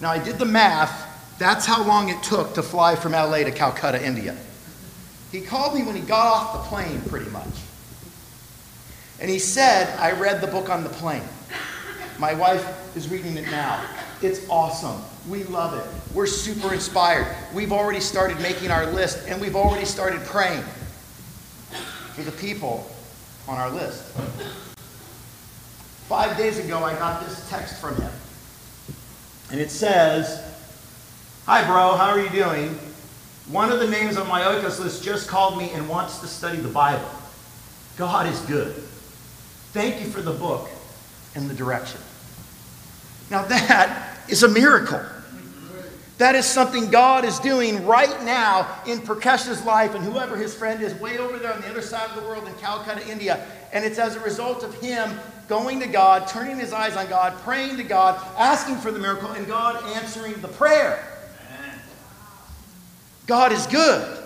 Now, 0.00 0.10
I 0.10 0.22
did 0.22 0.38
the 0.38 0.44
math. 0.44 1.08
That's 1.38 1.64
how 1.64 1.84
long 1.84 2.08
it 2.08 2.22
took 2.22 2.54
to 2.54 2.62
fly 2.62 2.96
from 2.96 3.12
LA 3.12 3.38
to 3.38 3.52
Calcutta, 3.52 4.04
India. 4.04 4.36
He 5.30 5.40
called 5.40 5.74
me 5.74 5.82
when 5.82 5.96
he 5.96 6.02
got 6.02 6.26
off 6.26 6.52
the 6.52 6.68
plane, 6.68 7.00
pretty 7.08 7.30
much. 7.30 7.48
And 9.20 9.30
he 9.30 9.38
said, 9.38 9.96
I 9.98 10.12
read 10.12 10.40
the 10.40 10.48
book 10.48 10.68
on 10.68 10.82
the 10.82 10.90
plane. 10.90 11.22
My 12.18 12.34
wife 12.34 12.96
is 12.96 13.08
reading 13.08 13.36
it 13.36 13.50
now. 13.50 13.84
It's 14.20 14.46
awesome. 14.48 15.00
We 15.28 15.44
love 15.44 15.74
it. 15.74 16.14
We're 16.14 16.26
super 16.26 16.74
inspired. 16.74 17.26
We've 17.54 17.72
already 17.72 18.00
started 18.00 18.40
making 18.40 18.70
our 18.70 18.86
list 18.86 19.26
and 19.28 19.40
we've 19.40 19.56
already 19.56 19.84
started 19.84 20.20
praying 20.22 20.62
for 22.14 22.22
the 22.22 22.32
people 22.32 22.90
on 23.48 23.58
our 23.58 23.70
list. 23.70 24.04
Five 26.08 26.36
days 26.36 26.58
ago, 26.58 26.78
I 26.78 26.94
got 26.94 27.24
this 27.24 27.48
text 27.48 27.80
from 27.80 27.96
him. 27.96 28.12
And 29.50 29.60
it 29.60 29.70
says, 29.70 30.42
Hi, 31.46 31.64
bro, 31.66 31.96
how 31.96 32.10
are 32.10 32.20
you 32.20 32.30
doing? 32.30 32.78
One 33.48 33.72
of 33.72 33.80
the 33.80 33.88
names 33.88 34.16
on 34.16 34.28
my 34.28 34.42
Oikos 34.42 34.78
list 34.78 35.02
just 35.02 35.28
called 35.28 35.58
me 35.58 35.70
and 35.70 35.88
wants 35.88 36.20
to 36.20 36.26
study 36.26 36.58
the 36.58 36.68
Bible. 36.68 37.08
God 37.96 38.26
is 38.26 38.40
good. 38.42 38.74
Thank 39.72 40.00
you 40.00 40.06
for 40.06 40.22
the 40.22 40.32
book 40.32 40.68
and 41.34 41.50
the 41.50 41.54
direction. 41.54 42.00
Now, 43.30 43.44
that 43.46 44.18
is 44.28 44.42
a 44.42 44.48
miracle. 44.48 45.00
That 46.18 46.34
is 46.34 46.44
something 46.44 46.90
God 46.90 47.24
is 47.24 47.38
doing 47.38 47.86
right 47.86 48.22
now 48.22 48.82
in 48.86 49.00
Prakash's 49.00 49.64
life 49.64 49.94
and 49.94 50.04
whoever 50.04 50.36
his 50.36 50.54
friend 50.54 50.82
is 50.82 50.94
way 50.94 51.18
over 51.18 51.38
there 51.38 51.52
on 51.52 51.60
the 51.62 51.68
other 51.68 51.82
side 51.82 52.08
of 52.10 52.16
the 52.16 52.22
world 52.22 52.46
in 52.46 52.54
Calcutta, 52.54 53.08
India. 53.10 53.44
And 53.72 53.84
it's 53.84 53.98
as 53.98 54.14
a 54.14 54.20
result 54.20 54.62
of 54.62 54.74
him 54.80 55.18
going 55.48 55.80
to 55.80 55.86
God, 55.86 56.28
turning 56.28 56.58
his 56.58 56.72
eyes 56.72 56.96
on 56.96 57.08
God, 57.08 57.32
praying 57.40 57.76
to 57.78 57.84
God, 57.84 58.20
asking 58.38 58.76
for 58.76 58.92
the 58.92 58.98
miracle, 58.98 59.30
and 59.30 59.46
God 59.46 59.82
answering 59.94 60.34
the 60.40 60.48
prayer. 60.48 61.06
God 63.26 63.52
is 63.52 63.66
good. 63.66 64.22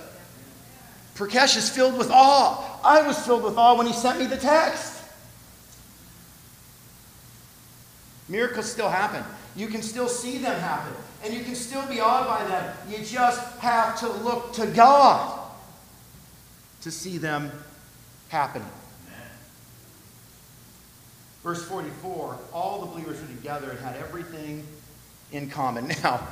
Prakash 1.15 1.57
is 1.57 1.71
filled 1.71 1.97
with 1.97 2.11
awe. 2.11 2.81
I 2.85 3.07
was 3.07 3.19
filled 3.25 3.43
with 3.43 3.57
awe 3.57 3.77
when 3.77 3.87
he 3.87 3.93
sent 3.93 4.19
me 4.19 4.27
the 4.27 4.37
text. 4.37 5.03
Miracles 8.29 8.71
still 8.71 8.89
happen. 8.89 9.23
You 9.55 9.69
can 9.69 9.83
still 9.83 10.09
see 10.09 10.39
them 10.39 10.59
happen. 10.61 10.93
And 11.27 11.35
you 11.35 11.43
can 11.43 11.57
still 11.57 11.85
be 11.89 11.99
awed 11.99 12.29
by 12.29 12.45
them. 12.45 12.73
You 12.89 13.05
just 13.05 13.59
have 13.59 13.99
to 13.99 14.09
look 14.09 14.53
to 14.55 14.67
God 14.69 15.41
to 16.83 16.91
see 16.93 17.19
them 17.19 17.51
happening. 18.29 18.69
Verse 21.43 21.65
44 21.65 22.39
all 22.53 22.81
the 22.81 22.87
believers 22.87 23.21
were 23.21 23.27
together 23.27 23.71
and 23.71 23.81
had 23.81 23.97
everything 23.97 24.65
in 25.33 25.51
common. 25.51 25.91
Now, 26.03 26.27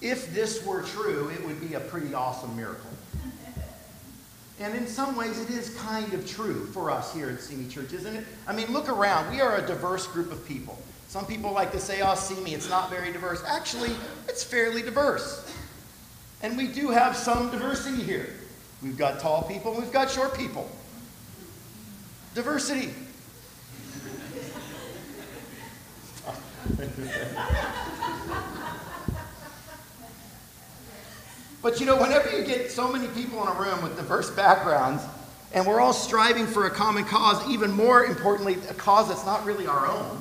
if 0.00 0.32
this 0.32 0.64
were 0.64 0.82
true, 0.82 1.28
it 1.30 1.44
would 1.44 1.60
be 1.60 1.74
a 1.74 1.80
pretty 1.80 2.14
awesome 2.14 2.54
miracle. 2.56 2.90
And 4.60 4.74
in 4.74 4.88
some 4.88 5.16
ways, 5.16 5.40
it 5.40 5.50
is 5.50 5.74
kind 5.76 6.12
of 6.14 6.28
true 6.28 6.66
for 6.66 6.90
us 6.90 7.14
here 7.14 7.30
at 7.30 7.40
Simi 7.40 7.68
Church, 7.68 7.92
isn't 7.92 8.14
it? 8.14 8.24
I 8.46 8.52
mean, 8.52 8.72
look 8.72 8.88
around. 8.88 9.32
We 9.32 9.40
are 9.40 9.56
a 9.56 9.66
diverse 9.66 10.06
group 10.08 10.32
of 10.32 10.46
people. 10.46 10.80
Some 11.08 11.24
people 11.24 11.52
like 11.52 11.72
to 11.72 11.80
say, 11.80 12.02
oh, 12.02 12.14
Simi, 12.14 12.52
it's 12.52 12.68
not 12.68 12.90
very 12.90 13.10
diverse. 13.10 13.42
Actually, 13.46 13.92
it's 14.28 14.44
fairly 14.44 14.82
diverse. 14.82 15.50
And 16.42 16.56
we 16.56 16.68
do 16.68 16.90
have 16.90 17.16
some 17.16 17.50
diversity 17.50 18.02
here. 18.02 18.28
We've 18.82 18.98
got 18.98 19.18
tall 19.18 19.42
people, 19.42 19.74
we've 19.74 19.90
got 19.90 20.10
short 20.10 20.36
people. 20.36 20.70
Diversity. 22.34 22.92
But 31.60 31.80
you 31.80 31.86
know, 31.86 31.96
whenever 31.96 32.30
you 32.36 32.44
get 32.44 32.70
so 32.70 32.92
many 32.92 33.08
people 33.08 33.42
in 33.42 33.48
a 33.48 33.58
room 33.58 33.82
with 33.82 33.96
diverse 33.96 34.30
backgrounds, 34.30 35.02
and 35.52 35.66
we're 35.66 35.80
all 35.80 35.94
striving 35.94 36.46
for 36.46 36.66
a 36.66 36.70
common 36.70 37.04
cause, 37.04 37.48
even 37.48 37.70
more 37.72 38.04
importantly, 38.04 38.58
a 38.68 38.74
cause 38.74 39.08
that's 39.08 39.24
not 39.24 39.44
really 39.44 39.66
our 39.66 39.86
own, 39.86 40.20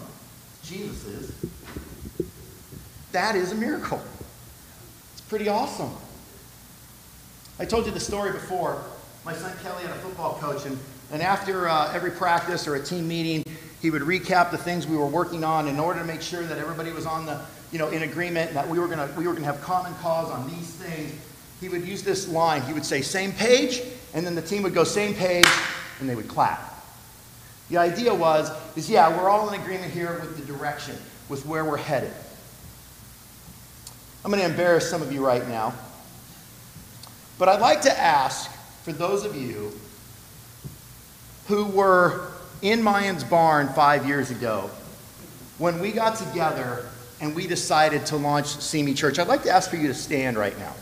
Jesus 0.68 1.06
is, 1.06 2.30
that 3.12 3.36
is 3.36 3.52
a 3.52 3.56
miracle. 3.56 4.02
It's 5.14 5.22
pretty 5.22 5.48
awesome. 5.48 5.92
I 7.60 7.66
told 7.66 7.86
you 7.86 7.92
the 7.92 8.00
story 8.00 8.32
before. 8.32 8.84
My 9.26 9.34
son 9.34 9.52
Kelly 9.64 9.84
had 9.84 9.92
a 9.92 10.00
football 10.00 10.36
coach, 10.36 10.66
and, 10.66 10.78
and 11.12 11.22
after 11.22 11.68
uh, 11.68 11.92
every 11.94 12.12
practice 12.12 12.68
or 12.68 12.76
a 12.76 12.84
team 12.84 13.08
meeting, 13.08 13.44
he 13.82 13.90
would 13.90 14.02
recap 14.02 14.52
the 14.52 14.58
things 14.58 14.86
we 14.88 14.98
were 14.98 15.08
working 15.08 15.44
on 15.44 15.68
in 15.68 15.80
order 15.80 16.00
to 16.00 16.06
make 16.06 16.22
sure 16.22 16.44
that 16.44 16.58
everybody 16.58 16.92
was 16.92 17.06
on 17.06 17.26
the, 17.26 17.40
you 17.72 17.80
know, 17.80 17.90
in 17.90 18.04
agreement 18.04 18.50
and 18.50 18.58
that 18.58 18.68
we 18.68 18.80
were 18.80 18.88
gonna 18.88 19.10
we 19.18 19.28
were 19.28 19.34
gonna 19.34 19.46
have 19.46 19.62
common 19.62 19.94
cause 19.96 20.30
on 20.30 20.50
these 20.50 20.70
things 20.76 21.14
he 21.60 21.70
would 21.70 21.86
use 21.88 22.04
this 22.04 22.28
line. 22.28 22.62
He 22.62 22.74
would 22.74 22.86
say, 22.86 23.02
same 23.02 23.32
page, 23.32 23.82
and 24.14 24.26
then 24.26 24.36
the 24.36 24.42
team 24.42 24.64
would 24.64 24.74
go, 24.74 24.84
same 24.84 25.14
page, 25.14 25.48
and 26.00 26.08
they 26.08 26.16
would 26.16 26.28
clap. 26.28 26.77
The 27.70 27.78
idea 27.78 28.14
was, 28.14 28.52
is 28.76 28.90
yeah, 28.90 29.16
we're 29.16 29.30
all 29.30 29.50
in 29.50 29.60
agreement 29.60 29.92
here 29.92 30.20
with 30.22 30.38
the 30.38 30.46
direction, 30.46 30.96
with 31.30 31.46
where 31.46 31.66
we're 31.66 31.78
headed. 31.78 32.14
I'm 34.24 34.32
going 34.32 34.44
to 34.44 34.50
embarrass 34.50 34.90
some 34.90 35.02
of 35.02 35.12
you 35.12 35.26
right 35.26 35.48
now. 35.48 35.74
But 37.38 37.50
I'd 37.50 37.62
like 37.62 37.82
to 37.82 38.00
ask 38.00 38.52
for 38.84 38.94
those 38.94 39.26
of 39.26 39.36
you 39.36 39.72
who 41.48 41.66
were 41.66 42.32
in 42.62 42.82
Mayan's 42.82 43.24
barn 43.24 43.70
five 43.70 44.08
years 44.08 44.32
ago, 44.32 44.70
when 45.58 45.80
we 45.80 45.92
got 45.92 46.16
together 46.16 46.86
and 47.20 47.36
we 47.36 47.48
decided 47.48 48.06
to 48.08 48.18
launch 48.18 48.48
Simi 48.48 48.94
Church, 48.94 49.20
I'd 49.20 49.28
like 49.28 49.44
to 49.44 49.52
ask 49.52 49.70
for 49.70 49.76
you 49.76 49.88
to 49.88 49.94
stand 49.94 50.38
right 50.38 50.58
now. 50.58 50.74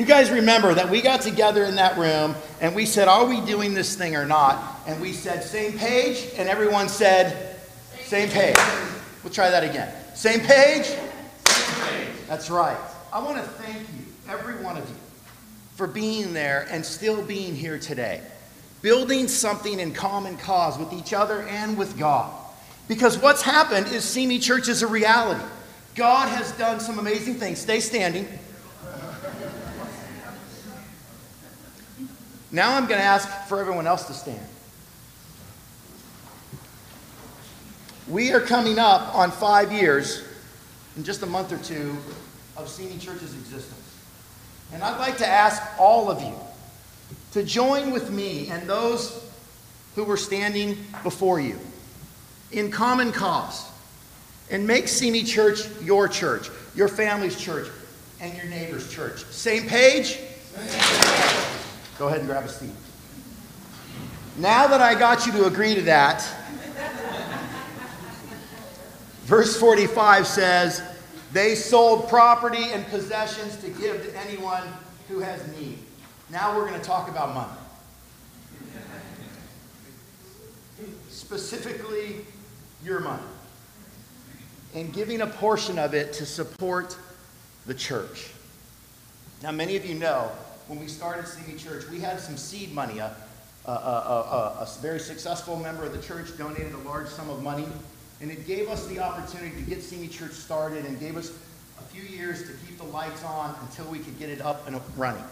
You 0.00 0.06
guys 0.06 0.30
remember 0.30 0.72
that 0.72 0.88
we 0.88 1.02
got 1.02 1.20
together 1.20 1.62
in 1.64 1.74
that 1.74 1.98
room 1.98 2.34
and 2.62 2.74
we 2.74 2.86
said, 2.86 3.06
Are 3.06 3.26
we 3.26 3.42
doing 3.42 3.74
this 3.74 3.96
thing 3.96 4.16
or 4.16 4.24
not? 4.24 4.80
And 4.86 4.98
we 4.98 5.12
said, 5.12 5.44
Same 5.44 5.76
page. 5.76 6.26
And 6.38 6.48
everyone 6.48 6.88
said, 6.88 7.58
Same 8.04 8.30
page. 8.30 8.56
We'll 9.22 9.30
try 9.30 9.50
that 9.50 9.62
again. 9.62 9.92
Same 10.14 10.40
page? 10.40 10.86
Same 10.86 11.84
page. 11.84 12.08
That's 12.28 12.48
right. 12.48 12.78
I 13.12 13.22
want 13.22 13.36
to 13.36 13.42
thank 13.42 13.76
you, 13.76 14.06
every 14.26 14.54
one 14.64 14.78
of 14.78 14.88
you, 14.88 14.96
for 15.74 15.86
being 15.86 16.32
there 16.32 16.66
and 16.70 16.82
still 16.82 17.22
being 17.22 17.54
here 17.54 17.78
today. 17.78 18.22
Building 18.80 19.28
something 19.28 19.80
in 19.80 19.92
common 19.92 20.38
cause 20.38 20.78
with 20.78 20.94
each 20.94 21.12
other 21.12 21.42
and 21.42 21.76
with 21.76 21.98
God. 21.98 22.32
Because 22.88 23.18
what's 23.18 23.42
happened 23.42 23.88
is 23.88 24.04
Simi 24.04 24.38
Church 24.38 24.66
is 24.70 24.80
a 24.80 24.86
reality. 24.86 25.44
God 25.94 26.30
has 26.30 26.52
done 26.52 26.80
some 26.80 26.98
amazing 26.98 27.34
things. 27.34 27.58
Stay 27.58 27.80
standing. 27.80 28.26
Now 32.52 32.76
I'm 32.76 32.86
going 32.86 32.98
to 32.98 33.06
ask 33.06 33.28
for 33.48 33.60
everyone 33.60 33.86
else 33.86 34.06
to 34.06 34.12
stand. 34.12 34.44
We 38.08 38.32
are 38.32 38.40
coming 38.40 38.78
up 38.78 39.14
on 39.14 39.30
five 39.30 39.70
years, 39.70 40.24
in 40.96 41.04
just 41.04 41.22
a 41.22 41.26
month 41.26 41.52
or 41.52 41.58
two, 41.58 41.96
of 42.56 42.68
Simi 42.68 42.98
Church's 42.98 43.34
existence. 43.34 43.76
And 44.72 44.82
I'd 44.82 44.98
like 44.98 45.16
to 45.18 45.26
ask 45.26 45.62
all 45.78 46.10
of 46.10 46.20
you 46.20 46.34
to 47.32 47.44
join 47.44 47.92
with 47.92 48.10
me 48.10 48.48
and 48.48 48.68
those 48.68 49.24
who 49.94 50.02
were 50.02 50.16
standing 50.16 50.76
before 51.04 51.40
you 51.40 51.58
in 52.50 52.70
common 52.70 53.12
cause 53.12 53.64
and 54.50 54.66
make 54.66 54.88
Simi 54.88 55.22
Church 55.22 55.60
your 55.82 56.08
church, 56.08 56.50
your 56.74 56.88
family's 56.88 57.40
church, 57.40 57.68
and 58.20 58.36
your 58.36 58.46
neighbor's 58.46 58.92
church. 58.92 59.24
Same 59.26 59.68
page? 59.68 60.16
Same 60.16 60.68
page. 60.68 61.46
Go 62.00 62.08
ahead 62.08 62.20
and 62.20 62.28
grab 62.28 62.46
a 62.46 62.48
seat. 62.48 62.70
Now 64.38 64.66
that 64.68 64.80
I 64.80 64.98
got 64.98 65.26
you 65.26 65.32
to 65.32 65.44
agree 65.44 65.74
to 65.74 65.82
that, 65.82 66.26
verse 69.24 69.54
45 69.60 70.26
says, 70.26 70.82
They 71.34 71.54
sold 71.54 72.08
property 72.08 72.72
and 72.72 72.86
possessions 72.86 73.58
to 73.58 73.68
give 73.68 74.02
to 74.02 74.18
anyone 74.18 74.62
who 75.08 75.18
has 75.20 75.46
need. 75.58 75.78
Now 76.30 76.56
we're 76.56 76.66
going 76.66 76.80
to 76.80 76.86
talk 76.86 77.10
about 77.10 77.34
money. 77.34 77.52
Specifically, 81.10 82.24
your 82.82 83.00
money. 83.00 83.22
And 84.74 84.90
giving 84.90 85.20
a 85.20 85.26
portion 85.26 85.78
of 85.78 85.92
it 85.92 86.14
to 86.14 86.24
support 86.24 86.96
the 87.66 87.74
church. 87.74 88.30
Now, 89.42 89.52
many 89.52 89.76
of 89.76 89.84
you 89.84 89.96
know 89.96 90.32
when 90.70 90.78
we 90.78 90.86
started 90.86 91.26
Simi 91.26 91.58
Church, 91.58 91.88
we 91.90 91.98
had 91.98 92.20
some 92.20 92.36
seed 92.36 92.72
money. 92.72 93.00
A, 93.00 93.12
a, 93.66 93.70
a, 93.70 94.56
a, 94.60 94.68
very 94.80 95.00
successful 95.00 95.56
member 95.56 95.84
of 95.84 95.92
the 95.92 96.00
church 96.00 96.38
donated 96.38 96.72
a 96.72 96.78
large 96.78 97.08
sum 97.08 97.28
of 97.28 97.42
money, 97.42 97.66
and 98.20 98.30
it 98.30 98.46
gave 98.46 98.68
us 98.68 98.86
the 98.86 99.00
opportunity 99.00 99.50
to 99.56 99.62
get 99.68 99.82
Simi 99.82 100.06
Church 100.06 100.30
started 100.30 100.84
and 100.84 101.00
gave 101.00 101.16
us 101.16 101.30
a 101.80 101.82
few 101.92 102.04
years 102.04 102.42
to 102.42 102.52
keep 102.64 102.78
the 102.78 102.84
lights 102.84 103.24
on 103.24 103.56
until 103.62 103.84
we 103.86 103.98
could 103.98 104.16
get 104.20 104.30
it 104.30 104.40
up 104.40 104.68
and 104.68 104.80
running. 104.96 105.24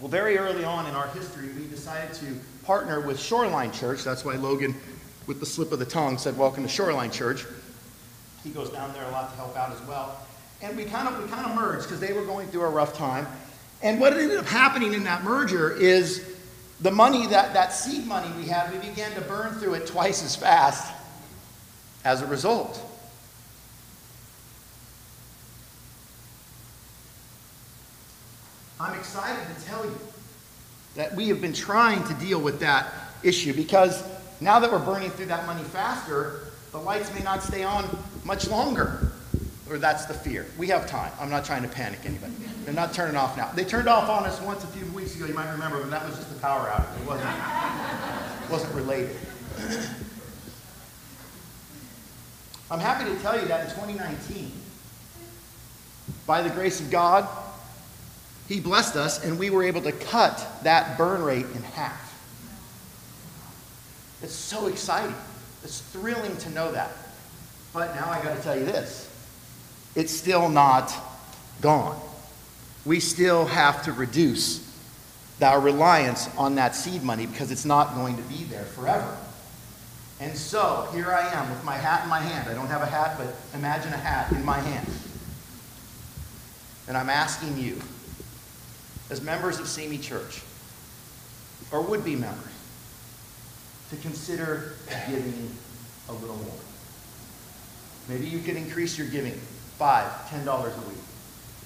Well, 0.00 0.08
very 0.08 0.38
early 0.38 0.64
on 0.64 0.86
in 0.86 0.94
our 0.94 1.08
history, 1.08 1.50
we 1.50 1.66
decided 1.66 2.14
to 2.14 2.40
partner 2.64 3.00
with 3.00 3.20
Shoreline 3.20 3.72
Church. 3.72 4.04
That's 4.04 4.24
why 4.24 4.36
Logan, 4.36 4.74
with 5.26 5.38
the 5.38 5.46
slip 5.46 5.70
of 5.72 5.80
the 5.80 5.84
tongue, 5.84 6.16
said, 6.16 6.38
Welcome 6.38 6.62
to 6.62 6.68
Shoreline 6.70 7.10
Church. 7.10 7.44
He 8.42 8.48
goes 8.48 8.70
down 8.70 8.94
there 8.94 9.04
a 9.04 9.10
lot 9.10 9.30
to 9.30 9.36
help 9.36 9.54
out 9.54 9.70
as 9.70 9.82
well 9.82 10.18
and 10.62 10.76
we 10.76 10.84
kind 10.84 11.08
of 11.08 11.22
we 11.22 11.28
kind 11.28 11.46
of 11.46 11.54
merged 11.54 11.84
because 11.84 12.00
they 12.00 12.12
were 12.12 12.24
going 12.24 12.48
through 12.48 12.62
a 12.62 12.68
rough 12.68 12.96
time. 12.96 13.26
And 13.82 13.98
what 13.98 14.12
ended 14.12 14.38
up 14.38 14.46
happening 14.46 14.92
in 14.92 15.04
that 15.04 15.24
merger 15.24 15.74
is 15.74 16.36
the 16.80 16.90
money 16.90 17.26
that 17.28 17.54
that 17.54 17.72
seed 17.72 18.06
money 18.06 18.30
we 18.36 18.46
had, 18.46 18.72
we 18.72 18.78
began 18.88 19.12
to 19.14 19.20
burn 19.22 19.54
through 19.54 19.74
it 19.74 19.86
twice 19.86 20.22
as 20.22 20.36
fast 20.36 20.92
as 22.04 22.22
a 22.22 22.26
result. 22.26 22.86
I'm 28.78 28.98
excited 28.98 29.42
to 29.54 29.64
tell 29.66 29.84
you 29.84 29.98
that 30.94 31.14
we 31.14 31.28
have 31.28 31.40
been 31.40 31.52
trying 31.52 32.02
to 32.04 32.14
deal 32.14 32.40
with 32.40 32.60
that 32.60 32.92
issue 33.22 33.52
because 33.52 34.02
now 34.40 34.58
that 34.58 34.72
we're 34.72 34.78
burning 34.78 35.10
through 35.10 35.26
that 35.26 35.46
money 35.46 35.62
faster, 35.64 36.46
the 36.72 36.78
lights 36.78 37.12
may 37.12 37.20
not 37.20 37.42
stay 37.42 37.62
on 37.62 37.84
much 38.24 38.48
longer 38.48 39.12
or 39.70 39.78
that's 39.78 40.04
the 40.06 40.14
fear. 40.14 40.46
We 40.58 40.66
have 40.68 40.88
time. 40.88 41.12
I'm 41.20 41.30
not 41.30 41.44
trying 41.44 41.62
to 41.62 41.68
panic 41.68 42.00
anybody. 42.04 42.32
They're 42.64 42.74
not 42.74 42.92
turning 42.92 43.16
off 43.16 43.36
now. 43.36 43.52
They 43.52 43.64
turned 43.64 43.88
off 43.88 44.08
on 44.10 44.24
us 44.24 44.40
once 44.40 44.64
a 44.64 44.66
few 44.66 44.84
weeks 44.86 45.14
ago, 45.14 45.26
you 45.26 45.34
might 45.34 45.50
remember, 45.52 45.80
but 45.80 45.90
that 45.90 46.04
was 46.04 46.16
just 46.16 46.32
a 46.32 46.40
power 46.40 46.68
outage. 46.68 47.00
It 47.00 47.06
wasn't, 47.06 48.50
wasn't 48.50 48.74
related. 48.74 49.16
I'm 52.70 52.80
happy 52.80 53.04
to 53.12 53.18
tell 53.20 53.40
you 53.40 53.46
that 53.48 53.68
in 53.68 53.70
2019, 53.74 54.52
by 56.26 56.42
the 56.42 56.50
grace 56.50 56.80
of 56.80 56.90
God, 56.90 57.28
He 58.48 58.60
blessed 58.60 58.96
us 58.96 59.24
and 59.24 59.38
we 59.38 59.50
were 59.50 59.62
able 59.62 59.82
to 59.82 59.92
cut 59.92 60.44
that 60.64 60.98
burn 60.98 61.22
rate 61.22 61.46
in 61.54 61.62
half. 61.62 62.08
It's 64.22 64.34
so 64.34 64.66
exciting. 64.66 65.14
It's 65.62 65.80
thrilling 65.80 66.36
to 66.38 66.50
know 66.50 66.72
that. 66.72 66.90
But 67.72 67.94
now 67.94 68.10
I 68.10 68.22
got 68.22 68.36
to 68.36 68.42
tell 68.42 68.58
you 68.58 68.64
this 68.64 69.09
it's 69.94 70.12
still 70.12 70.48
not 70.48 70.92
gone. 71.60 72.00
We 72.84 73.00
still 73.00 73.46
have 73.46 73.84
to 73.84 73.92
reduce 73.92 74.66
our 75.42 75.60
reliance 75.60 76.28
on 76.36 76.54
that 76.56 76.74
seed 76.74 77.02
money 77.02 77.26
because 77.26 77.50
it's 77.50 77.64
not 77.64 77.94
going 77.94 78.16
to 78.16 78.22
be 78.24 78.44
there 78.44 78.64
forever. 78.64 79.16
And 80.20 80.36
so 80.36 80.88
here 80.92 81.10
I 81.12 81.32
am 81.32 81.48
with 81.48 81.64
my 81.64 81.76
hat 81.76 82.04
in 82.04 82.10
my 82.10 82.20
hand. 82.20 82.48
I 82.48 82.54
don't 82.54 82.66
have 82.66 82.82
a 82.82 82.86
hat, 82.86 83.16
but 83.16 83.34
imagine 83.58 83.92
a 83.92 83.96
hat 83.96 84.30
in 84.32 84.44
my 84.44 84.58
hand. 84.58 84.86
And 86.88 86.96
I'm 86.96 87.08
asking 87.08 87.56
you, 87.56 87.80
as 89.08 89.22
members 89.22 89.58
of 89.58 89.66
Simi 89.66 89.96
Church, 89.96 90.42
or 91.72 91.80
would 91.82 92.04
be 92.04 92.16
members, 92.16 92.44
to 93.90 93.96
consider 93.96 94.74
giving 95.08 95.50
a 96.08 96.12
little 96.12 96.36
more. 96.36 96.54
Maybe 98.08 98.26
you 98.26 98.40
could 98.40 98.56
increase 98.56 98.98
your 98.98 99.06
giving 99.06 99.40
five, 99.80 100.28
ten 100.28 100.44
dollars 100.44 100.74
a 100.76 100.88
week. 100.90 100.98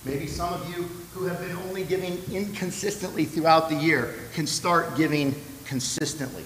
Maybe 0.04 0.28
some 0.28 0.54
of 0.54 0.68
you 0.68 0.84
who 1.14 1.24
have 1.24 1.40
been 1.40 1.56
only 1.68 1.82
giving 1.82 2.22
inconsistently 2.30 3.24
throughout 3.24 3.68
the 3.68 3.74
year 3.74 4.14
can 4.34 4.46
start 4.46 4.96
giving 4.96 5.34
consistently. 5.64 6.44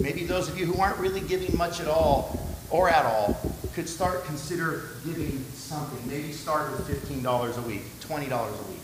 Maybe 0.00 0.24
those 0.24 0.48
of 0.48 0.58
you 0.58 0.64
who 0.64 0.80
aren't 0.80 0.96
really 0.96 1.20
giving 1.20 1.54
much 1.58 1.80
at 1.80 1.88
all 1.88 2.56
or 2.70 2.88
at 2.88 3.04
all 3.04 3.38
could 3.74 3.86
start 3.86 4.24
consider 4.24 4.88
giving 5.04 5.44
something. 5.52 5.98
Maybe 6.08 6.32
start 6.32 6.70
with 6.72 6.88
$15 6.88 7.58
a 7.58 7.68
week, 7.68 7.82
$20 8.00 8.30
a 8.30 8.70
week. 8.70 8.80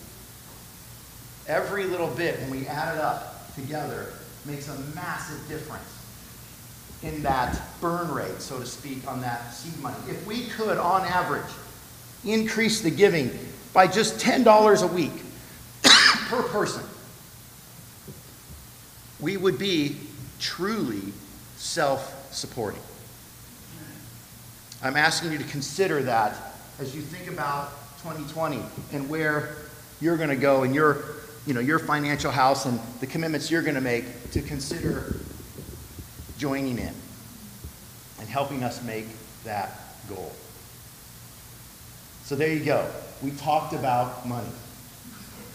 Every 1.46 1.84
little 1.84 2.08
bit, 2.08 2.38
when 2.40 2.50
we 2.50 2.66
add 2.66 2.96
it 2.96 3.00
up 3.00 3.54
together, 3.54 4.12
makes 4.44 4.68
a 4.68 4.78
massive 4.94 5.40
difference 5.48 5.88
in 7.02 7.22
that 7.22 7.58
burn 7.80 8.12
rate, 8.12 8.42
so 8.42 8.58
to 8.58 8.66
speak, 8.66 9.06
on 9.08 9.22
that 9.22 9.54
seed 9.54 9.80
money. 9.80 9.96
If 10.06 10.26
we 10.26 10.48
could, 10.48 10.76
on 10.76 11.02
average, 11.06 11.50
increase 12.24 12.80
the 12.80 12.90
giving 12.90 13.30
by 13.72 13.86
just 13.86 14.18
$10 14.18 14.82
a 14.82 14.86
week 14.86 15.12
per 15.82 16.42
person, 16.44 16.82
we 19.20 19.36
would 19.36 19.58
be 19.58 19.96
truly 20.38 21.12
self 21.56 22.32
supporting. 22.32 22.80
I'm 24.82 24.96
asking 24.96 25.32
you 25.32 25.38
to 25.38 25.44
consider 25.44 26.02
that 26.02 26.36
as 26.78 26.94
you 26.94 27.00
think 27.00 27.30
about 27.30 27.70
2020 28.02 28.60
and 28.92 29.08
where 29.08 29.56
you're 30.00 30.16
going 30.16 30.28
to 30.28 30.36
go 30.36 30.62
and 30.62 30.74
your, 30.74 31.04
you 31.46 31.54
know, 31.54 31.60
your 31.60 31.78
financial 31.78 32.30
house 32.30 32.66
and 32.66 32.78
the 33.00 33.06
commitments 33.06 33.50
you're 33.50 33.62
going 33.62 33.76
to 33.76 33.80
make 33.80 34.30
to 34.32 34.42
consider 34.42 35.16
joining 36.36 36.78
in 36.78 36.92
and 38.20 38.28
helping 38.28 38.62
us 38.62 38.82
make 38.84 39.06
that 39.44 39.78
goal. 40.08 40.32
So 42.24 42.34
there 42.36 42.48
you 42.48 42.64
go. 42.64 42.90
We 43.22 43.32
talked 43.32 43.74
about 43.74 44.26
money. 44.26 44.48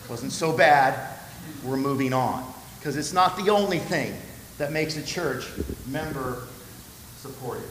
It 0.03 0.09
Wasn't 0.09 0.31
so 0.31 0.55
bad. 0.55 1.17
We're 1.63 1.77
moving 1.77 2.13
on 2.13 2.45
because 2.77 2.95
it's 2.95 3.11
not 3.11 3.35
the 3.37 3.49
only 3.49 3.79
thing 3.79 4.15
that 4.59 4.71
makes 4.71 4.95
a 4.95 5.03
church 5.03 5.47
member 5.87 6.43
supported. 7.17 7.63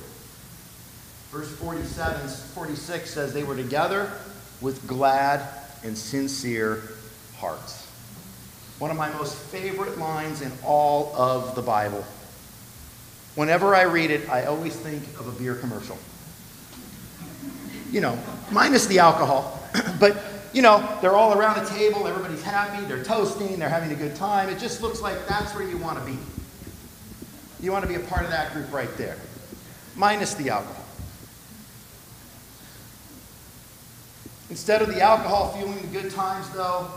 Verse 1.30 1.50
47, 1.56 2.28
46 2.28 3.11
says 3.11 3.32
they 3.32 3.44
were 3.44 3.54
together 3.54 4.11
with 4.61 4.84
glad 4.88 5.46
and 5.84 5.96
sincere 5.96 6.82
hearts. 7.37 7.87
One 8.78 8.90
of 8.90 8.96
my 8.96 9.12
most 9.12 9.37
favorite 9.37 9.98
lines 9.98 10.42
in 10.42 10.50
all 10.64 11.14
of 11.14 11.54
the 11.54 11.62
Bible. 11.62 12.04
Whenever 13.37 13.74
I 13.74 13.82
read 13.82 14.11
it, 14.11 14.28
I 14.28 14.46
always 14.46 14.74
think 14.74 15.04
of 15.20 15.28
a 15.28 15.32
beer 15.32 15.54
commercial. 15.54 15.98
You 17.90 18.01
know, 18.01 18.18
minus 18.51 18.87
the 18.87 18.98
alcohol. 18.98 19.62
but, 20.01 20.16
you 20.53 20.62
know, 20.62 20.98
they're 21.01 21.16
all 21.16 21.38
around 21.38 21.64
a 21.64 21.68
table, 21.68 22.07
everybody's 22.07 22.42
happy, 22.42 22.85
they're 22.87 23.05
toasting, 23.05 23.59
they're 23.59 23.68
having 23.68 23.92
a 23.92 23.94
good 23.94 24.14
time. 24.14 24.48
It 24.48 24.59
just 24.59 24.83
looks 24.83 25.01
like 25.01 25.27
that's 25.27 25.55
where 25.55 25.68
you 25.68 25.79
want 25.79 25.98
to 25.98 26.05
be. 26.05 26.18
You 27.61 27.72
want 27.72 27.83
to 27.83 27.88
be 27.88 27.96
a 27.96 28.01
part 28.01 28.24
of 28.24 28.31
that 28.31 28.53
group 28.53 28.72
right 28.72 28.94
there, 28.96 29.16
minus 29.96 30.35
the 30.35 30.51
alcohol. 30.51 30.85
Instead 34.51 34.81
of 34.81 34.88
the 34.88 35.01
alcohol 35.01 35.53
fueling 35.53 35.81
the 35.83 36.01
good 36.01 36.11
times, 36.11 36.48
though, 36.51 36.88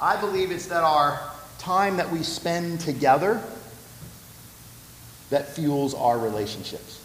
I 0.00 0.18
believe 0.20 0.50
it's 0.50 0.66
that 0.66 0.82
our 0.82 1.20
time 1.58 1.96
that 1.98 2.10
we 2.10 2.22
spend 2.22 2.80
together 2.80 3.42
that 5.28 5.48
fuels 5.48 5.94
our 5.94 6.18
relationships. 6.18 6.99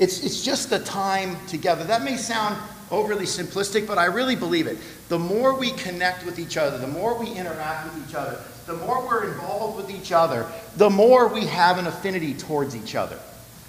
It's, 0.00 0.24
it's 0.24 0.42
just 0.42 0.70
the 0.70 0.78
time 0.78 1.36
together. 1.46 1.84
That 1.84 2.02
may 2.02 2.16
sound 2.16 2.56
overly 2.90 3.26
simplistic, 3.26 3.86
but 3.86 3.98
I 3.98 4.06
really 4.06 4.34
believe 4.34 4.66
it. 4.66 4.78
The 5.10 5.18
more 5.18 5.54
we 5.54 5.72
connect 5.72 6.24
with 6.24 6.38
each 6.38 6.56
other, 6.56 6.78
the 6.78 6.86
more 6.86 7.18
we 7.18 7.30
interact 7.30 7.84
with 7.84 8.08
each 8.08 8.14
other, 8.14 8.40
the 8.64 8.76
more 8.76 9.06
we're 9.06 9.30
involved 9.30 9.76
with 9.76 9.94
each 9.94 10.10
other, 10.10 10.50
the 10.78 10.88
more 10.88 11.28
we 11.28 11.44
have 11.44 11.76
an 11.76 11.86
affinity 11.86 12.32
towards 12.32 12.74
each 12.74 12.94
other. 12.94 13.18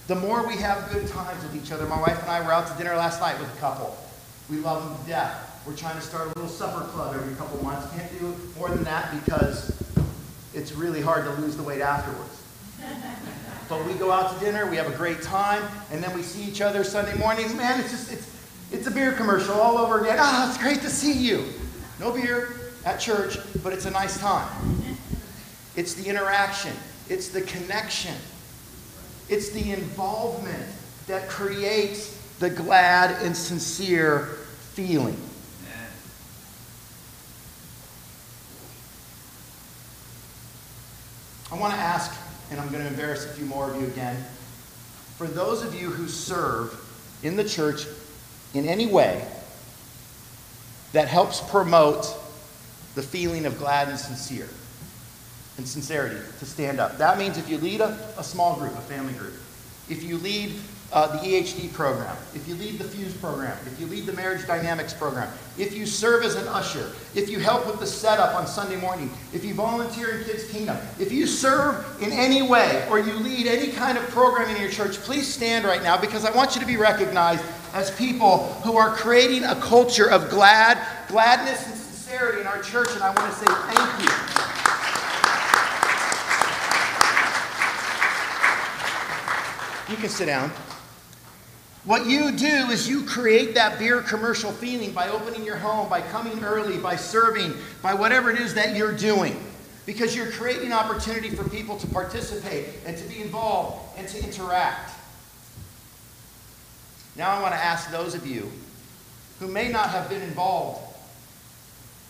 The 0.08 0.16
more 0.16 0.48
we 0.48 0.56
have 0.56 0.90
good 0.94 1.06
times 1.10 1.44
with 1.44 1.62
each 1.62 1.72
other. 1.74 1.86
My 1.86 2.00
wife 2.00 2.22
and 2.22 2.32
I 2.32 2.42
were 2.46 2.54
out 2.54 2.68
to 2.68 2.78
dinner 2.78 2.96
last 2.96 3.20
night 3.20 3.38
with 3.38 3.54
a 3.54 3.60
couple. 3.60 3.98
We 4.50 4.58
love 4.58 4.88
them 4.88 5.04
to 5.04 5.10
death. 5.10 5.62
We're 5.68 5.76
trying 5.76 5.96
to 5.96 6.02
start 6.02 6.28
a 6.28 6.30
little 6.30 6.48
supper 6.48 6.86
club 6.88 7.14
every 7.14 7.36
couple 7.36 7.62
months. 7.62 7.94
Can't 7.94 8.20
do 8.20 8.34
more 8.58 8.70
than 8.70 8.86
that 8.86 9.14
because 9.24 9.70
it's 10.54 10.72
really 10.72 11.02
hard 11.02 11.26
to 11.26 11.42
lose 11.42 11.58
the 11.58 11.64
weight 11.64 11.82
afterwards. 11.82 12.42
but 13.72 13.88
we 13.88 13.94
go 13.94 14.12
out 14.12 14.38
to 14.38 14.46
dinner, 14.46 14.70
we 14.70 14.76
have 14.76 14.94
a 14.94 14.98
great 14.98 15.22
time, 15.22 15.64
and 15.92 16.04
then 16.04 16.14
we 16.14 16.22
see 16.22 16.44
each 16.44 16.60
other 16.60 16.84
Sunday 16.84 17.18
morning. 17.18 17.56
Man, 17.56 17.80
it's 17.80 17.90
just 17.90 18.12
it's 18.12 18.28
it's 18.70 18.86
a 18.86 18.92
beer 18.92 19.14
commercial 19.14 19.56
all 19.56 19.78
over 19.78 20.02
again. 20.02 20.18
Ah, 20.20 20.50
it's 20.50 20.62
great 20.62 20.82
to 20.82 20.90
see 20.90 21.14
you. 21.14 21.46
No 21.98 22.12
beer 22.12 22.50
at 22.84 23.00
church, 23.00 23.38
but 23.64 23.72
it's 23.72 23.86
a 23.86 23.92
nice 23.92 24.20
time. 24.20 24.50
It's 25.78 25.94
the 25.94 26.10
interaction, 26.10 26.74
it's 27.08 27.30
the 27.30 27.44
connection, 27.44 28.16
it's 29.30 29.52
the 29.52 29.72
involvement 29.72 30.68
that 31.08 31.30
creates 31.30 32.18
the 32.40 32.50
glad 32.50 33.24
and 33.24 33.36
sincere 33.36 34.26
feeling. 34.74 35.16
I 41.50 41.58
want 41.58 41.74
to 41.74 41.80
ask, 41.80 42.14
and 42.52 42.60
I'm 42.60 42.70
going 42.70 42.84
to 42.84 42.88
embarrass 42.88 43.26
a 43.26 43.30
few 43.30 43.46
more 43.46 43.72
of 43.72 43.82
you 43.82 43.88
again. 43.88 44.24
For 45.18 45.26
those 45.26 45.64
of 45.64 45.74
you 45.74 45.90
who 45.90 46.08
serve 46.08 46.78
in 47.24 47.38
the 47.38 47.48
church 47.48 47.86
in 48.54 48.68
any 48.68 48.86
way 48.86 49.26
that 50.92 51.08
helps 51.08 51.40
promote 51.50 52.06
the 52.96 53.02
feeling 53.02 53.46
of 53.46 53.58
glad 53.58 53.88
and 53.88 53.98
sincere 53.98 54.50
and 55.58 55.68
sincerity 55.68 56.20
to 56.40 56.46
stand 56.46 56.80
up. 56.80 56.98
That 56.98 57.18
means 57.18 57.38
if 57.38 57.50
you 57.50 57.58
lead 57.58 57.82
a, 57.82 57.98
a 58.18 58.24
small 58.24 58.58
group, 58.58 58.74
a 58.74 58.82
family 58.82 59.14
group, 59.14 59.34
if 59.90 60.04
you 60.04 60.18
lead 60.18 60.54
uh, 60.94 61.08
the 61.08 61.28
EHD 61.28 61.72
program, 61.72 62.16
if 62.36 62.48
you 62.48 62.56
lead 62.56 62.78
the 62.78 62.84
Fuse 62.84 63.14
program, 63.14 63.58
if 63.66 63.80
you 63.80 63.88
lead 63.88 64.06
the 64.06 64.14
Marriage 64.14 64.46
Dynamics 64.46 64.94
program, 64.94 65.32
if 65.58 65.74
you 65.74 65.86
serve 65.86 66.24
as 66.24 66.36
an 66.36 66.48
usher, 66.50 66.92
if 67.16 67.30
you 67.30 67.40
help 67.40 67.66
with 67.66 67.80
the 67.80 67.88
setup 67.88 68.36
on 68.36 68.46
Sunday 68.46 68.76
morning, 68.76 69.10
if 69.34 69.46
you 69.46 69.54
volunteer 69.54 70.18
in 70.18 70.26
Kids 70.26 70.50
Kingdom, 70.52 70.78
if 71.00 71.12
you 71.12 71.26
serve 71.26 71.86
in 72.02 72.12
any 72.12 72.42
way 72.42 72.86
or 72.90 73.00
you 73.00 73.14
lead 73.14 73.48
any 73.48 73.72
kind 73.72 73.98
of 73.98 74.04
program 74.10 74.54
in 74.54 74.62
your 74.62 74.70
church, 74.70 74.98
please 74.98 75.32
stand 75.32 75.64
right 75.64 75.82
now 75.82 76.00
because 76.00 76.26
I 76.26 76.32
want 76.32 76.56
you 76.56 76.62
to 76.62 76.68
be 76.68 76.78
recognized 76.78 77.46
as 77.74 77.90
people 77.92 78.54
who 78.64 78.76
are 78.76 78.94
creating 78.94 79.46
a 79.46 79.56
culture 79.56 80.10
of 80.10 80.30
glad, 80.30 80.78
gladness 81.08 81.66
and 81.68 81.76
sincerity 81.76 82.42
in 82.42 82.48
our 82.48 82.62
church, 82.62 82.90
and 82.92 83.02
I 83.02 83.08
want 83.08 83.32
to 83.32 83.40
say 83.40 83.46
thank 83.48 84.04
you. 84.04 84.12
You 89.92 89.98
can 89.98 90.10
sit 90.10 90.26
down. 90.26 90.52
What 91.84 92.06
you 92.06 92.32
do 92.32 92.46
is 92.46 92.88
you 92.88 93.04
create 93.04 93.56
that 93.56 93.80
beer 93.80 94.02
commercial 94.02 94.52
feeling 94.52 94.92
by 94.92 95.10
opening 95.10 95.44
your 95.44 95.58
home, 95.58 95.90
by 95.90 96.02
coming 96.02 96.44
early, 96.44 96.78
by 96.78 96.96
serving, 96.96 97.56
by 97.82 97.96
whatever 97.96 98.30
it 98.30 98.40
is 98.40 98.54
that 98.54 98.76
you're 98.76 98.96
doing. 98.96 99.36
Because 99.88 100.16
you're 100.16 100.30
creating 100.30 100.74
opportunity 100.74 101.30
for 101.30 101.48
people 101.50 101.78
to 101.78 101.88
participate 101.88 102.68
and 102.86 102.96
to 102.98 103.04
be 103.06 103.20
involved 103.20 103.98
and 103.98 104.08
to 104.10 104.24
interact. 104.24 104.92
Now 107.16 107.32
I 107.32 107.42
want 107.42 107.54
to 107.56 107.60
ask 107.60 107.90
those 107.90 108.14
of 108.14 108.28
you 108.28 108.52
who 109.40 109.48
may 109.48 109.70
not 109.70 109.90
have 109.90 110.08
been 110.08 110.22
involved 110.22 110.82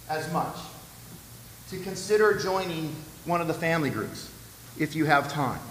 as 0.09 0.31
much 0.33 0.55
to 1.69 1.79
consider 1.79 2.37
joining 2.37 2.93
one 3.23 3.39
of 3.39 3.47
the 3.47 3.53
family 3.53 3.89
groups 3.89 4.29
if 4.77 4.97
you 4.97 5.05
have 5.05 5.31
time. 5.31 5.61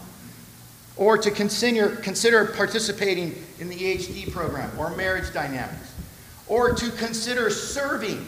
Or 0.96 1.18
to 1.18 1.30
consider, 1.30 1.96
consider 1.96 2.46
participating 2.46 3.34
in 3.60 3.68
the 3.68 3.76
EHD 3.76 4.32
program 4.32 4.70
or 4.78 4.90
marriage 4.96 5.32
dynamics. 5.32 5.94
Or 6.48 6.72
to 6.74 6.90
consider 6.92 7.50
serving 7.50 8.26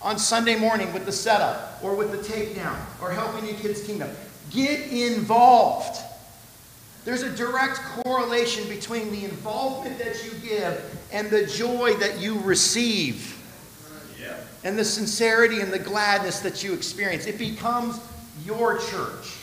on 0.00 0.18
Sunday 0.18 0.56
morning 0.56 0.92
with 0.92 1.06
the 1.06 1.12
setup 1.12 1.82
or 1.82 1.94
with 1.96 2.12
the 2.12 2.18
takedown 2.18 2.78
or 3.00 3.10
helping 3.10 3.48
in 3.48 3.56
Kids 3.56 3.82
Kingdom. 3.82 4.10
Get 4.50 4.92
involved. 4.92 5.98
There's 7.04 7.22
a 7.22 7.34
direct 7.34 7.76
correlation 7.76 8.68
between 8.68 9.10
the 9.10 9.24
involvement 9.24 9.98
that 9.98 10.24
you 10.24 10.30
give 10.46 10.82
and 11.10 11.28
the 11.30 11.46
joy 11.46 11.94
that 11.94 12.20
you 12.20 12.38
receive. 12.40 13.30
And 14.62 14.78
the 14.78 14.84
sincerity 14.84 15.60
and 15.60 15.72
the 15.72 15.78
gladness 15.78 16.40
that 16.40 16.62
you 16.62 16.72
experience. 16.72 17.26
It 17.26 17.38
becomes 17.38 17.98
your 18.44 18.78
church. 18.78 19.36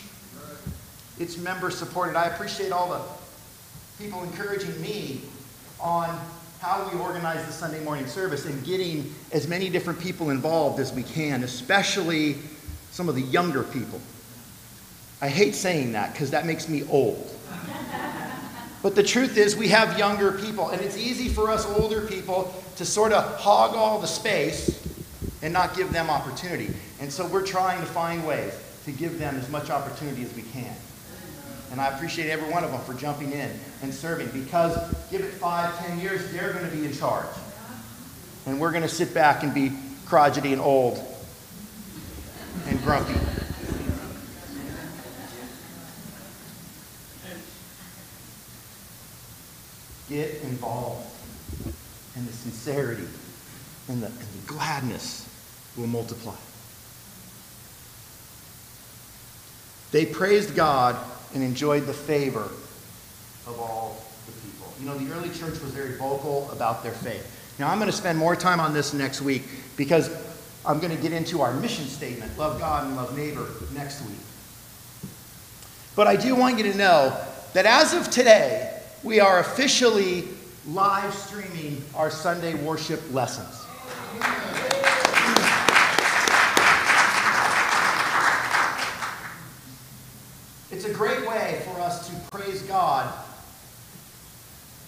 It's 1.20 1.38
member 1.38 1.70
supported. 1.70 2.16
I 2.16 2.26
appreciate 2.26 2.72
all 2.72 2.90
the 2.90 3.21
people 4.02 4.24
encouraging 4.24 4.80
me 4.82 5.22
on 5.80 6.20
how 6.60 6.90
we 6.92 7.00
organize 7.00 7.46
the 7.46 7.52
Sunday 7.52 7.84
morning 7.84 8.08
service 8.08 8.46
and 8.46 8.64
getting 8.66 9.14
as 9.32 9.48
many 9.48 9.70
different 9.70 10.00
people 10.00 10.30
involved 10.30 10.80
as 10.80 10.92
we 10.94 11.04
can, 11.04 11.44
especially 11.44 12.38
some 12.92 13.08
of 13.10 13.16
the 13.16 13.22
younger 13.22 13.64
people. 13.64 14.00
I 15.22 15.28
hate 15.28 15.54
saying 15.54 15.92
that 15.92 16.14
because 16.14 16.32
that 16.32 16.46
makes 16.46 16.68
me 16.68 16.84
old. 16.90 17.30
But 18.82 18.96
the 18.96 19.04
truth 19.04 19.38
is, 19.38 19.56
we 19.56 19.68
have 19.68 20.00
younger 20.00 20.32
people, 20.32 20.70
and 20.70 20.82
it's 20.82 20.98
easy 20.98 21.30
for 21.30 21.52
us 21.52 21.68
older 21.78 22.02
people 22.08 22.52
to 22.78 22.86
sort 22.86 23.12
of 23.12 23.40
hog 23.40 23.76
all 23.76 24.00
the 24.00 24.08
space 24.08 24.82
and 25.44 25.54
not 25.54 25.76
give 25.76 25.94
them 25.94 26.10
opportunity. 26.10 26.74
And 27.00 27.12
so 27.12 27.28
we're 27.28 27.46
trying 27.46 27.80
to 27.80 27.86
find 27.86 28.26
ways 28.26 28.54
to 28.86 28.92
give 28.92 29.20
them 29.20 29.36
as 29.36 29.48
much 29.50 29.70
opportunity 29.70 30.24
as 30.24 30.36
we 30.36 30.42
can. 30.42 30.76
And 31.72 31.80
I 31.80 31.88
appreciate 31.88 32.30
every 32.30 32.52
one 32.52 32.66
of 32.66 32.72
them 32.72 32.82
for 32.82 32.94
jumping 32.94 33.32
in 33.32 33.50
and 33.82 33.94
serving 33.94 34.30
because 34.32 34.78
give 35.10 35.22
it 35.22 35.32
five, 35.32 35.78
ten 35.80 36.00
years, 36.00 36.30
they're 36.34 36.52
going 36.52 36.70
to 36.70 36.76
be 36.76 36.86
in 36.86 36.94
charge. 36.94 37.26
And 38.46 38.60
we're 38.60 38.72
going 38.72 38.84
to 38.84 38.90
sit 38.90 39.14
back 39.14 39.44
and 39.44 39.54
be 39.54 39.72
crotchety 40.06 40.52
and 40.52 40.62
old 40.62 41.00
and 42.68 42.84
grumpy. 42.84 43.14
Get 50.10 50.42
involved. 50.44 51.08
And 52.18 52.28
the 52.28 52.34
sincerity 52.34 53.08
and 53.88 54.04
the, 54.04 54.08
and 54.08 54.18
the 54.18 54.48
gladness 54.48 55.26
will 55.78 55.88
multiply. 55.88 56.36
They 59.92 60.06
praised 60.06 60.54
God 60.54 60.98
and 61.34 61.44
enjoyed 61.44 61.86
the 61.86 61.94
favor 61.94 62.50
of 63.48 63.60
all 63.60 64.04
the 64.26 64.32
people. 64.42 64.74
You 64.80 64.86
know, 64.86 64.98
the 64.98 65.14
early 65.14 65.30
church 65.30 65.60
was 65.62 65.72
very 65.72 65.98
vocal 65.98 66.50
about 66.52 66.84
their 66.84 66.92
faith. 66.92 67.56
Now, 67.60 67.70
I'm 67.70 67.78
going 67.78 67.92
to 67.92 67.96
spend 67.96 68.18
more 68.18 68.36
time 68.36 68.60
on 68.60 68.74
this 68.74 68.94
next 68.94 69.22
week 69.22 69.44
because 69.78 70.10
I'm 70.66 70.80
going 70.80 70.96
to 70.96 71.02
get 71.02 71.12
into 71.12 71.42
our 71.42 71.54
mission 71.54 71.86
statement 71.86 72.38
love 72.38 72.60
God 72.60 72.86
and 72.86 72.96
love 72.96 73.18
neighbor 73.18 73.48
next 73.74 74.02
week. 74.08 74.18
But 75.96 76.08
I 76.08 76.16
do 76.16 76.36
want 76.36 76.58
you 76.58 76.72
to 76.72 76.78
know 76.78 77.18
that 77.54 77.66
as 77.66 77.94
of 77.94 78.10
today, 78.10 78.82
we 79.04 79.20
are 79.20 79.40
officially 79.40 80.28
live 80.68 81.14
streaming 81.14 81.84
our 81.96 82.10
Sunday 82.10 82.54
worship 82.54 83.02
lessons. 83.14 83.66
A 90.92 90.94
great 90.94 91.26
way 91.26 91.62
for 91.64 91.80
us 91.80 92.10
to 92.10 92.38
praise 92.38 92.62
God, 92.64 93.14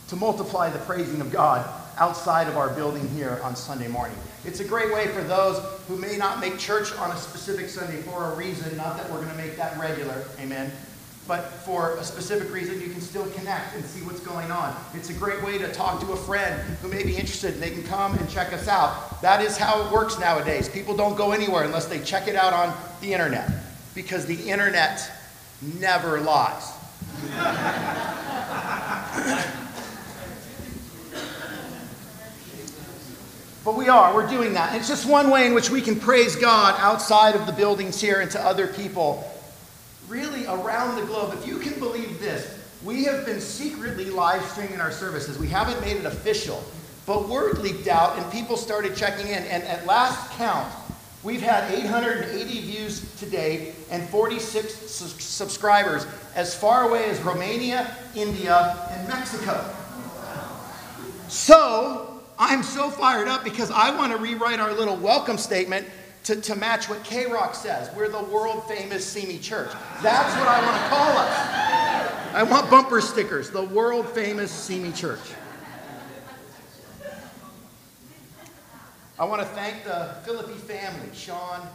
to 0.09 0.15
multiply 0.17 0.69
the 0.69 0.79
praising 0.79 1.21
of 1.21 1.31
God 1.31 1.65
outside 1.97 2.47
of 2.47 2.57
our 2.57 2.69
building 2.69 3.07
here 3.09 3.39
on 3.43 3.55
Sunday 3.55 3.87
morning. 3.87 4.17
It's 4.43 4.59
a 4.59 4.65
great 4.65 4.93
way 4.93 5.07
for 5.07 5.21
those 5.21 5.63
who 5.87 5.95
may 5.95 6.17
not 6.17 6.41
make 6.41 6.57
church 6.59 6.91
on 6.97 7.11
a 7.11 7.17
specific 7.17 7.69
Sunday 7.69 8.01
for 8.01 8.33
a 8.33 8.35
reason, 8.35 8.75
not 8.75 8.97
that 8.97 9.09
we're 9.09 9.23
going 9.23 9.29
to 9.29 9.37
make 9.37 9.55
that 9.55 9.77
regular, 9.77 10.25
amen, 10.41 10.71
but 11.25 11.43
for 11.43 11.95
a 11.95 12.03
specific 12.03 12.51
reason, 12.51 12.81
you 12.81 12.89
can 12.89 12.99
still 12.99 13.25
connect 13.31 13.73
and 13.75 13.85
see 13.85 14.03
what's 14.05 14.19
going 14.19 14.51
on. 14.51 14.75
It's 14.93 15.09
a 15.09 15.13
great 15.13 15.41
way 15.41 15.57
to 15.57 15.71
talk 15.71 16.01
to 16.01 16.11
a 16.11 16.17
friend 16.17 16.59
who 16.81 16.89
may 16.89 17.03
be 17.03 17.15
interested. 17.15 17.61
They 17.61 17.69
can 17.69 17.83
come 17.83 18.17
and 18.17 18.29
check 18.29 18.51
us 18.51 18.67
out. 18.67 19.21
That 19.21 19.41
is 19.41 19.57
how 19.57 19.85
it 19.85 19.91
works 19.93 20.19
nowadays. 20.19 20.67
People 20.67 20.97
don't 20.97 21.15
go 21.15 21.31
anywhere 21.31 21.63
unless 21.63 21.85
they 21.85 21.99
check 21.99 22.27
it 22.27 22.35
out 22.35 22.51
on 22.51 22.75
the 22.99 23.13
internet 23.13 23.49
because 23.95 24.25
the 24.25 24.49
internet 24.49 25.09
never 25.79 26.19
lies. 26.19 26.71
but 33.63 33.75
we 33.75 33.87
are, 33.87 34.13
we're 34.13 34.27
doing 34.27 34.53
that. 34.53 34.69
And 34.71 34.79
it's 34.79 34.87
just 34.87 35.07
one 35.07 35.29
way 35.29 35.47
in 35.47 35.53
which 35.53 35.69
we 35.69 35.81
can 35.81 35.99
praise 35.99 36.35
God 36.35 36.75
outside 36.79 37.35
of 37.35 37.45
the 37.45 37.53
buildings 37.53 37.99
here 38.01 38.19
and 38.19 38.29
to 38.31 38.41
other 38.41 38.67
people, 38.67 39.29
really 40.07 40.45
around 40.45 40.99
the 40.99 41.05
globe. 41.05 41.37
If 41.39 41.47
you 41.47 41.59
can 41.59 41.79
believe 41.79 42.19
this, 42.19 42.59
we 42.83 43.05
have 43.05 43.25
been 43.25 43.39
secretly 43.39 44.05
live 44.05 44.43
streaming 44.45 44.81
our 44.81 44.91
services. 44.91 45.39
We 45.39 45.47
haven't 45.47 45.79
made 45.79 45.95
it 45.95 46.05
official, 46.05 46.61
but 47.05 47.29
word 47.29 47.59
leaked 47.59 47.87
out 47.87 48.19
and 48.19 48.29
people 48.31 48.57
started 48.57 48.95
checking 48.95 49.27
in. 49.27 49.43
And 49.43 49.63
at 49.63 49.85
last 49.85 50.31
count, 50.31 50.71
We've 51.23 51.41
had 51.41 51.71
880 51.71 52.61
views 52.61 53.15
today 53.17 53.73
and 53.89 54.07
46 54.09 54.73
su- 54.73 55.07
subscribers 55.07 56.05
as 56.35 56.53
far 56.53 56.89
away 56.89 57.05
as 57.05 57.21
Romania, 57.21 57.95
India, 58.13 58.87
and 58.91 59.07
Mexico. 59.07 59.63
So, 61.29 62.21
I'm 62.37 62.61
so 62.61 62.89
fired 62.89 63.29
up 63.29 63.45
because 63.45 63.71
I 63.71 63.95
want 63.95 64.11
to 64.11 64.17
rewrite 64.17 64.59
our 64.59 64.73
little 64.73 64.97
welcome 64.97 65.37
statement 65.37 65.87
to, 66.25 66.35
to 66.41 66.55
match 66.55 66.89
what 66.89 67.03
KROQ 67.05 67.55
says. 67.55 67.89
We're 67.95 68.09
the 68.09 68.23
world 68.23 68.67
famous 68.67 69.05
Simi 69.05 69.39
Church. 69.39 69.71
That's 70.01 70.37
what 70.37 70.47
I 70.47 70.59
want 70.65 70.83
to 70.83 70.89
call 70.89 71.17
us. 71.17 72.33
I 72.33 72.43
want 72.43 72.69
bumper 72.69 72.99
stickers, 72.99 73.49
the 73.49 73.63
world 73.63 74.09
famous 74.09 74.51
Simi 74.51 74.91
Church. 74.91 75.19
I 79.23 79.25
want 79.25 79.41
to 79.41 79.47
thank 79.47 79.85
the 79.85 80.15
Philippi 80.25 80.51
family, 80.51 81.07
Sean, 81.13 81.65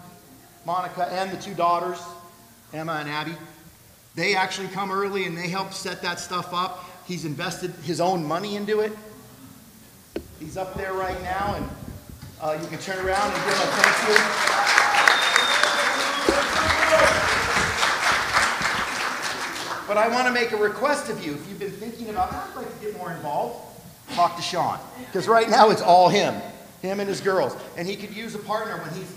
Monica, 0.66 1.10
and 1.10 1.30
the 1.30 1.38
two 1.38 1.54
daughters, 1.54 1.98
Emma 2.74 2.92
and 3.00 3.08
Abby. 3.08 3.32
They 4.14 4.34
actually 4.36 4.68
come 4.68 4.92
early 4.92 5.24
and 5.24 5.34
they 5.34 5.48
help 5.48 5.72
set 5.72 6.02
that 6.02 6.20
stuff 6.20 6.52
up. 6.52 6.84
He's 7.06 7.24
invested 7.24 7.70
his 7.84 8.02
own 8.02 8.22
money 8.22 8.56
into 8.56 8.80
it. 8.80 8.92
He's 10.38 10.58
up 10.58 10.74
there 10.74 10.92
right 10.92 11.18
now, 11.22 11.54
and 11.54 11.66
uh, 12.42 12.58
you 12.60 12.68
can 12.68 12.78
turn 12.80 12.98
around 12.98 13.32
and 13.32 13.42
give 13.42 13.54
him 13.54 13.62
a 13.62 13.70
thank 13.78 14.08
you. 14.08 14.14
But 19.88 19.96
I 19.96 20.08
want 20.12 20.26
to 20.26 20.34
make 20.34 20.52
a 20.52 20.58
request 20.58 21.08
of 21.08 21.24
you. 21.24 21.32
If 21.32 21.48
you've 21.48 21.58
been 21.58 21.70
thinking 21.70 22.10
about, 22.10 22.30
I'd 22.30 22.54
like 22.56 22.78
to 22.78 22.84
get 22.84 22.94
more 22.98 23.10
involved, 23.10 23.58
talk 24.12 24.36
to 24.36 24.42
Sean. 24.42 24.78
Because 25.06 25.26
right 25.26 25.48
now 25.48 25.70
it's 25.70 25.80
all 25.80 26.10
him 26.10 26.34
him 26.82 27.00
and 27.00 27.08
his 27.08 27.20
girls. 27.20 27.56
And 27.76 27.86
he 27.86 27.96
could 27.96 28.14
use 28.14 28.34
a 28.34 28.38
partner 28.38 28.76
when 28.82 28.92
he's 28.94 29.12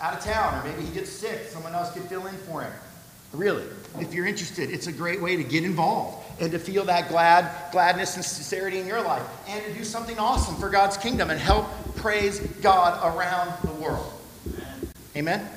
out 0.00 0.14
of 0.14 0.24
town, 0.24 0.60
or 0.60 0.68
maybe 0.68 0.84
he 0.84 0.92
gets 0.92 1.10
sick. 1.10 1.46
Someone 1.48 1.74
else 1.74 1.92
could 1.92 2.02
fill 2.04 2.26
in 2.26 2.34
for 2.34 2.62
him. 2.62 2.72
Really, 3.32 3.64
if 3.98 4.14
you're 4.14 4.26
interested, 4.26 4.70
it's 4.70 4.86
a 4.86 4.92
great 4.92 5.20
way 5.20 5.36
to 5.36 5.44
get 5.44 5.64
involved 5.64 6.24
and 6.40 6.52
to 6.52 6.58
feel 6.58 6.84
that 6.84 7.08
glad, 7.08 7.50
gladness 7.72 8.16
and 8.16 8.24
sincerity 8.24 8.78
in 8.78 8.86
your 8.86 9.02
life, 9.02 9.22
and 9.48 9.64
to 9.64 9.72
do 9.72 9.84
something 9.84 10.18
awesome 10.18 10.54
for 10.56 10.70
God's 10.70 10.96
kingdom 10.96 11.30
and 11.30 11.40
help 11.40 11.66
praise 11.96 12.40
God 12.62 13.16
around 13.16 13.52
the 13.62 13.72
world. 13.82 14.12
Amen. 15.16 15.48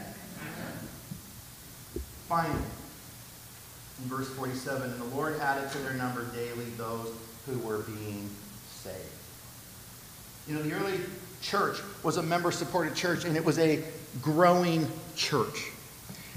Finally, 2.28 2.56
in 4.04 4.10
verse 4.10 4.30
47, 4.30 4.91
and 4.91 5.02
the 5.02 5.16
Lord 5.16 5.39
added 5.39 5.70
to 5.72 5.78
their 5.80 5.93
number 5.93 6.26
daily 6.34 6.66
those 6.78 7.14
who 7.45 7.58
were 7.60 7.80
being 7.80 8.30
saved. 8.72 8.95
You 10.47 10.56
know, 10.56 10.62
the 10.64 10.74
early 10.74 11.00
church 11.42 11.78
was 12.04 12.18
a 12.18 12.24
member 12.24 12.52
supported 12.52 12.96
church, 12.96 13.26
and 13.26 13.36
it 13.36 13.44
was 13.44 13.60
a 13.60 13.84
growing 14.22 14.88
church. 15.16 15.72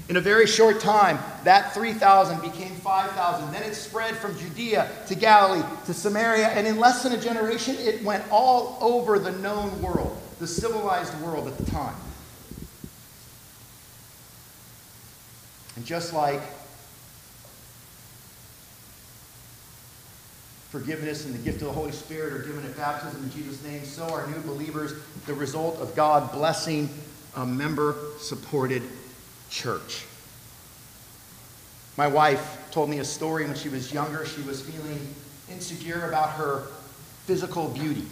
In 0.09 0.17
a 0.17 0.21
very 0.21 0.45
short 0.45 0.81
time, 0.81 1.17
that 1.45 1.73
3,000 1.73 2.41
became 2.41 2.75
5,000. 2.75 3.51
Then 3.51 3.63
it 3.63 3.73
spread 3.73 4.17
from 4.17 4.37
Judea 4.37 4.89
to 5.07 5.15
Galilee 5.15 5.63
to 5.85 5.93
Samaria, 5.93 6.49
and 6.49 6.67
in 6.67 6.77
less 6.77 7.03
than 7.03 7.13
a 7.13 7.17
generation, 7.17 7.75
it 7.79 8.03
went 8.03 8.23
all 8.29 8.77
over 8.81 9.17
the 9.17 9.31
known 9.31 9.81
world, 9.81 10.17
the 10.39 10.47
civilized 10.47 11.17
world 11.21 11.47
at 11.47 11.57
the 11.57 11.71
time. 11.71 11.95
And 15.77 15.85
just 15.85 16.13
like 16.13 16.41
forgiveness 20.73 21.27
and 21.27 21.35
the 21.35 21.37
gift 21.37 21.61
of 21.61 21.67
the 21.67 21.71
Holy 21.73 21.91
Spirit 21.91 22.33
are 22.33 22.39
given 22.39 22.65
at 22.65 22.75
baptism 22.75 23.23
in 23.23 23.29
Jesus' 23.29 23.63
name, 23.63 23.83
so 23.83 24.11
are 24.11 24.25
new 24.25 24.39
believers 24.39 24.95
the 25.27 25.33
result 25.35 25.77
of 25.77 25.95
God 25.95 26.31
blessing 26.31 26.89
a 27.35 27.45
member 27.45 27.95
supported 28.17 28.81
church. 29.51 30.03
My 31.95 32.07
wife 32.07 32.57
told 32.71 32.89
me 32.89 32.97
a 32.97 33.05
story 33.05 33.45
when 33.45 33.53
she 33.53 33.69
was 33.69 33.93
younger. 33.93 34.25
She 34.25 34.41
was 34.41 34.63
feeling 34.63 34.99
insecure 35.47 36.09
about 36.09 36.31
her 36.31 36.63
physical 37.27 37.67
beauty. 37.67 38.07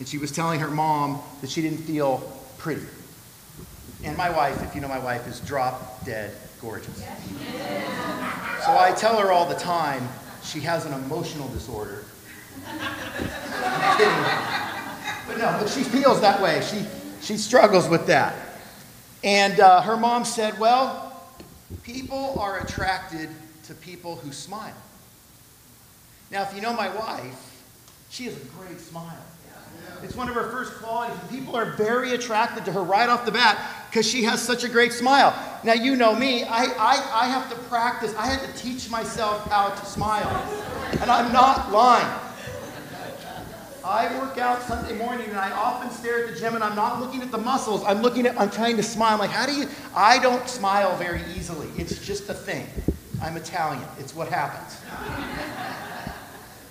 And 0.00 0.08
she 0.08 0.18
was 0.18 0.32
telling 0.32 0.58
her 0.58 0.68
mom 0.68 1.22
that 1.42 1.50
she 1.50 1.62
didn't 1.62 1.84
feel 1.84 2.18
pretty. 2.58 2.82
And 4.02 4.16
my 4.16 4.30
wife, 4.30 4.60
if 4.64 4.74
you 4.74 4.80
know 4.80 4.88
my 4.88 4.98
wife, 4.98 5.28
is 5.28 5.38
drop 5.38 6.04
dead 6.04 6.34
gorgeous. 6.60 6.98
So 6.98 8.76
I 8.76 8.92
tell 8.98 9.16
her 9.18 9.30
all 9.30 9.48
the 9.48 9.54
time 9.54 10.08
she 10.44 10.60
has 10.60 10.86
an 10.86 10.92
emotional 10.92 11.48
disorder. 11.48 12.04
I'm 12.66 12.78
kidding. 13.96 14.62
But 15.26 15.38
no, 15.38 15.58
but 15.60 15.68
she 15.68 15.82
feels 15.82 16.20
that 16.20 16.40
way. 16.40 16.60
She, 16.62 16.84
she 17.20 17.36
struggles 17.36 17.88
with 17.88 18.06
that. 18.06 18.34
And 19.24 19.60
uh, 19.60 19.82
her 19.82 19.96
mom 19.96 20.24
said, 20.24 20.58
Well, 20.58 21.24
people 21.82 22.38
are 22.38 22.60
attracted 22.60 23.30
to 23.64 23.74
people 23.74 24.16
who 24.16 24.32
smile. 24.32 24.74
Now, 26.30 26.42
if 26.42 26.54
you 26.54 26.60
know 26.60 26.72
my 26.72 26.94
wife, 26.94 27.64
she 28.10 28.24
has 28.24 28.36
a 28.36 28.44
great 28.46 28.80
smile. 28.80 29.24
It's 30.02 30.16
one 30.16 30.28
of 30.28 30.34
her 30.34 30.50
first 30.50 30.74
qualities. 30.74 31.16
And 31.20 31.30
people 31.30 31.56
are 31.56 31.76
very 31.76 32.14
attracted 32.14 32.64
to 32.64 32.72
her 32.72 32.82
right 32.82 33.08
off 33.08 33.24
the 33.24 33.30
bat 33.30 33.81
because 33.92 34.08
she 34.08 34.22
has 34.22 34.40
such 34.40 34.64
a 34.64 34.70
great 34.70 34.90
smile. 34.90 35.34
Now, 35.62 35.74
you 35.74 35.96
know 35.96 36.16
me, 36.16 36.44
I, 36.44 36.64
I, 36.64 37.24
I 37.24 37.26
have 37.26 37.50
to 37.50 37.56
practice, 37.68 38.14
I 38.16 38.24
had 38.24 38.40
to 38.40 38.58
teach 38.58 38.88
myself 38.88 39.46
how 39.50 39.68
to 39.68 39.84
smile. 39.84 40.30
And 41.02 41.10
I'm 41.10 41.30
not 41.30 41.70
lying. 41.70 42.08
I 43.84 44.18
work 44.18 44.38
out 44.38 44.62
Sunday 44.62 44.96
morning 44.96 45.28
and 45.28 45.36
I 45.36 45.50
often 45.50 45.90
stare 45.90 46.24
at 46.24 46.32
the 46.32 46.40
gym 46.40 46.54
and 46.54 46.64
I'm 46.64 46.74
not 46.74 47.00
looking 47.00 47.20
at 47.20 47.30
the 47.30 47.36
muscles. 47.36 47.84
I'm 47.84 48.00
looking 48.00 48.24
at, 48.24 48.40
I'm 48.40 48.50
trying 48.50 48.78
to 48.78 48.82
smile. 48.82 49.12
I'm 49.12 49.18
like, 49.18 49.28
how 49.28 49.44
do 49.44 49.54
you? 49.54 49.68
I 49.94 50.18
don't 50.20 50.48
smile 50.48 50.96
very 50.96 51.20
easily. 51.36 51.68
It's 51.76 52.02
just 52.06 52.30
a 52.30 52.34
thing. 52.34 52.66
I'm 53.20 53.36
Italian. 53.36 53.84
It's 53.98 54.14
what 54.14 54.28
happens. 54.28 54.80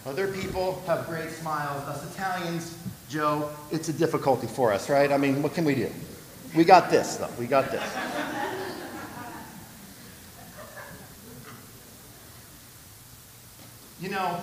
Other 0.07 0.27
people 0.29 0.81
have 0.87 1.05
great 1.05 1.29
smiles. 1.29 1.83
Us 1.87 2.15
Italians, 2.15 2.75
Joe, 3.09 3.51
it's 3.69 3.89
a 3.89 3.93
difficulty 3.93 4.47
for 4.47 4.73
us, 4.73 4.89
right? 4.89 5.11
I 5.11 5.17
mean, 5.17 5.43
what 5.43 5.53
can 5.53 5.65
we 5.65 5.75
do? 5.75 5.91
We 6.55 6.65
got 6.65 6.89
this, 6.89 7.15
though. 7.15 7.29
We 7.39 7.47
got 7.47 7.71
this. 7.71 7.83
You 14.01 14.09
know, 14.09 14.41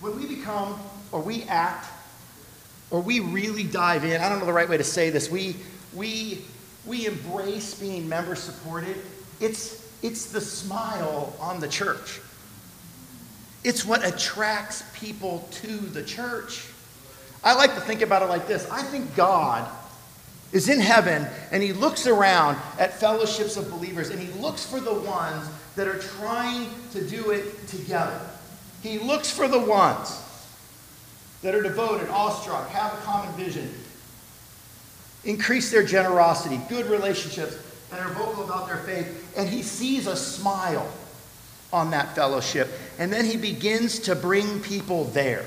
when 0.00 0.16
we 0.16 0.26
become 0.26 0.78
or 1.12 1.22
we 1.22 1.44
act 1.44 1.86
or 2.90 3.00
we 3.00 3.20
really 3.20 3.62
dive 3.62 4.04
in, 4.04 4.20
I 4.20 4.28
don't 4.28 4.40
know 4.40 4.46
the 4.46 4.52
right 4.52 4.68
way 4.68 4.76
to 4.76 4.84
say 4.84 5.08
this, 5.08 5.30
we, 5.30 5.56
we, 5.94 6.42
we 6.84 7.06
embrace 7.06 7.74
being 7.74 8.08
member 8.08 8.34
supported, 8.34 8.96
it's, 9.40 9.88
it's 10.02 10.26
the 10.26 10.40
smile 10.40 11.34
on 11.40 11.60
the 11.60 11.68
church. 11.68 12.20
It's 13.62 13.86
what 13.86 14.06
attracts 14.06 14.84
people 14.94 15.48
to 15.52 15.76
the 15.76 16.02
church. 16.02 16.66
I 17.44 17.54
like 17.54 17.74
to 17.74 17.80
think 17.80 18.00
about 18.00 18.22
it 18.22 18.26
like 18.26 18.48
this 18.48 18.68
I 18.70 18.82
think 18.82 19.14
God 19.14 19.70
is 20.52 20.68
in 20.68 20.80
heaven 20.80 21.26
and 21.50 21.62
he 21.62 21.72
looks 21.72 22.06
around 22.06 22.56
at 22.78 22.98
fellowships 22.98 23.56
of 23.56 23.70
believers 23.70 24.10
and 24.10 24.18
he 24.18 24.32
looks 24.40 24.64
for 24.64 24.80
the 24.80 24.94
ones 24.94 25.48
that 25.76 25.86
are 25.86 25.98
trying 25.98 26.68
to 26.92 27.06
do 27.06 27.30
it 27.30 27.66
together. 27.68 28.20
He 28.82 28.98
looks 28.98 29.30
for 29.30 29.48
the 29.48 29.58
ones 29.58 30.20
that 31.42 31.54
are 31.54 31.62
devoted, 31.62 32.08
awestruck, 32.08 32.68
have 32.70 32.94
a 32.94 32.96
common 32.98 33.34
vision, 33.34 33.68
increase 35.24 35.70
their 35.70 35.84
generosity, 35.84 36.60
good 36.68 36.86
relationships, 36.86 37.58
and 37.90 38.00
are 38.00 38.12
vocal 38.12 38.44
about 38.44 38.66
their 38.66 38.78
faith. 38.78 39.32
And 39.36 39.48
he 39.48 39.62
sees 39.62 40.06
a 40.06 40.16
smile 40.16 40.90
on 41.72 41.90
that 41.90 42.14
fellowship. 42.14 42.68
And 42.98 43.12
then 43.12 43.24
he 43.24 43.36
begins 43.36 43.98
to 44.00 44.14
bring 44.14 44.60
people 44.60 45.04
there. 45.06 45.44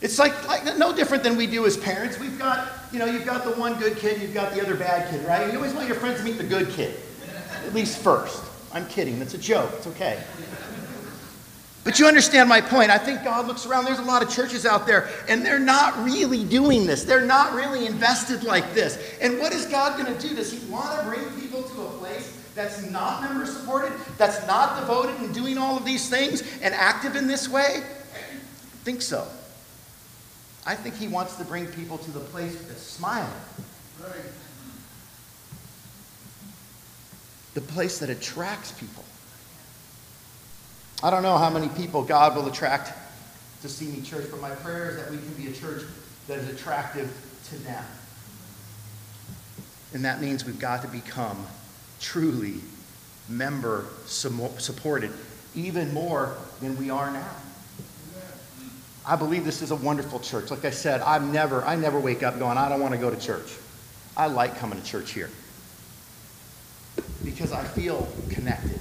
It's 0.00 0.18
like, 0.18 0.46
like 0.46 0.78
no 0.78 0.94
different 0.94 1.24
than 1.24 1.36
we 1.36 1.46
do 1.46 1.66
as 1.66 1.76
parents. 1.76 2.18
We've 2.20 2.38
got, 2.38 2.68
you 2.92 2.98
know, 2.98 3.06
you've 3.06 3.26
got 3.26 3.44
the 3.44 3.50
one 3.52 3.78
good 3.78 3.96
kid, 3.96 4.22
you've 4.22 4.34
got 4.34 4.54
the 4.54 4.62
other 4.62 4.76
bad 4.76 5.10
kid, 5.10 5.26
right? 5.26 5.50
You 5.50 5.58
always 5.58 5.74
want 5.74 5.88
your 5.88 5.96
friends 5.96 6.18
to 6.18 6.24
meet 6.24 6.38
the 6.38 6.44
good 6.44 6.70
kid, 6.70 6.94
at 7.66 7.74
least 7.74 7.98
first. 7.98 8.44
I'm 8.72 8.86
kidding. 8.86 9.18
That's 9.18 9.34
a 9.34 9.38
joke. 9.38 9.70
It's 9.76 9.86
okay. 9.88 10.22
But 11.84 11.98
you 11.98 12.06
understand 12.06 12.48
my 12.48 12.60
point. 12.60 12.90
I 12.90 12.98
think 12.98 13.24
God 13.24 13.46
looks 13.46 13.64
around. 13.64 13.86
There's 13.86 13.98
a 13.98 14.02
lot 14.02 14.22
of 14.22 14.28
churches 14.28 14.66
out 14.66 14.86
there, 14.86 15.08
and 15.26 15.44
they're 15.44 15.58
not 15.58 15.96
really 16.04 16.44
doing 16.44 16.86
this. 16.86 17.04
They're 17.04 17.24
not 17.24 17.54
really 17.54 17.86
invested 17.86 18.44
like 18.44 18.74
this. 18.74 19.02
And 19.22 19.38
what 19.38 19.54
is 19.54 19.64
God 19.66 19.98
going 19.98 20.14
to 20.14 20.28
do? 20.28 20.34
Does 20.34 20.52
He 20.52 20.70
want 20.70 21.00
to 21.00 21.06
bring 21.06 21.24
people 21.40 21.62
to 21.62 21.82
a 21.82 21.90
place 21.92 22.36
that's 22.54 22.88
not 22.90 23.22
member 23.22 23.46
supported, 23.46 23.92
that's 24.18 24.46
not 24.46 24.78
devoted 24.78 25.16
and 25.20 25.34
doing 25.34 25.56
all 25.56 25.78
of 25.78 25.84
these 25.84 26.10
things 26.10 26.42
and 26.60 26.74
active 26.74 27.16
in 27.16 27.26
this 27.26 27.48
way? 27.48 27.82
I 27.82 28.84
think 28.84 29.00
so. 29.00 29.26
I 30.68 30.74
think 30.74 30.96
He 30.96 31.08
wants 31.08 31.36
to 31.36 31.44
bring 31.44 31.66
people 31.68 31.96
to 31.96 32.10
the 32.10 32.20
place 32.20 32.54
that's 32.66 32.82
smiling. 32.82 33.26
The 37.54 37.62
place 37.62 38.00
that 38.00 38.10
attracts 38.10 38.72
people. 38.72 39.02
I 41.02 41.10
don't 41.10 41.22
know 41.22 41.38
how 41.38 41.48
many 41.48 41.68
people 41.70 42.02
God 42.02 42.36
will 42.36 42.46
attract 42.48 42.92
to 43.62 43.68
Simi 43.68 44.02
Church, 44.02 44.26
but 44.30 44.42
my 44.42 44.50
prayer 44.50 44.90
is 44.90 44.96
that 44.96 45.10
we 45.10 45.16
can 45.16 45.32
be 45.42 45.48
a 45.48 45.52
church 45.54 45.84
that 46.26 46.38
is 46.38 46.48
attractive 46.50 47.10
to 47.48 47.58
them. 47.60 47.84
And 49.94 50.04
that 50.04 50.20
means 50.20 50.44
we've 50.44 50.58
got 50.58 50.82
to 50.82 50.88
become 50.88 51.46
truly 51.98 52.56
member 53.26 53.86
supported, 54.04 55.12
even 55.54 55.94
more 55.94 56.36
than 56.60 56.76
we 56.76 56.90
are 56.90 57.10
now. 57.10 57.30
I 59.08 59.16
believe 59.16 59.46
this 59.46 59.62
is 59.62 59.70
a 59.70 59.76
wonderful 59.76 60.20
church. 60.20 60.50
Like 60.50 60.66
I 60.66 60.70
said, 60.70 61.00
I'm 61.00 61.32
never, 61.32 61.64
I 61.64 61.76
never 61.76 61.98
wake 61.98 62.22
up 62.22 62.38
going, 62.38 62.58
I 62.58 62.68
don't 62.68 62.80
want 62.80 62.92
to 62.92 63.00
go 63.00 63.08
to 63.08 63.18
church. 63.18 63.56
I 64.14 64.26
like 64.26 64.58
coming 64.58 64.78
to 64.78 64.86
church 64.86 65.12
here 65.12 65.30
because 67.24 67.50
I 67.50 67.64
feel 67.64 68.06
connected. 68.28 68.78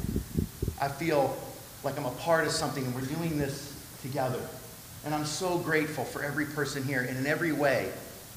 I 0.82 0.90
feel 0.90 1.38
like 1.86 1.98
I'm 1.98 2.06
a 2.06 2.12
part 2.12 2.46
of 2.46 2.52
something 2.52 2.84
and 2.84 2.94
we're 2.94 3.06
doing 3.06 3.38
this 3.38 3.74
together. 4.02 4.42
And 5.06 5.16
I'm 5.16 5.24
so 5.24 5.60
grateful 5.60 6.04
for 6.04 6.26
every 6.26 6.46
person 6.46 6.84
here. 6.84 7.06
And 7.08 7.18
in 7.18 7.26
every 7.26 7.54
way, 7.54 7.90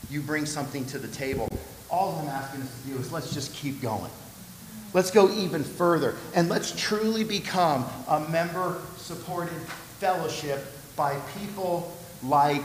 you 0.09 0.21
bring 0.21 0.47
something 0.47 0.87
to 0.87 0.99
the 0.99 1.09
table. 1.09 1.49
All 1.91 2.21
I'm 2.21 2.29
asking 2.29 2.63
us 2.63 2.83
to 2.83 2.89
do 2.89 2.99
is 2.99 3.11
let's 3.11 3.35
just 3.35 3.53
keep 3.53 3.83
going. 3.83 4.13
Let's 4.93 5.11
go 5.11 5.29
even 5.29 5.65
further. 5.65 6.15
And 6.37 6.49
let's 6.49 6.73
truly 6.81 7.25
become 7.25 7.85
a 8.07 8.21
member 8.29 8.81
supported 8.97 9.59
fellowship 9.99 10.65
by 11.01 11.19
people 11.39 11.91
like 12.23 12.61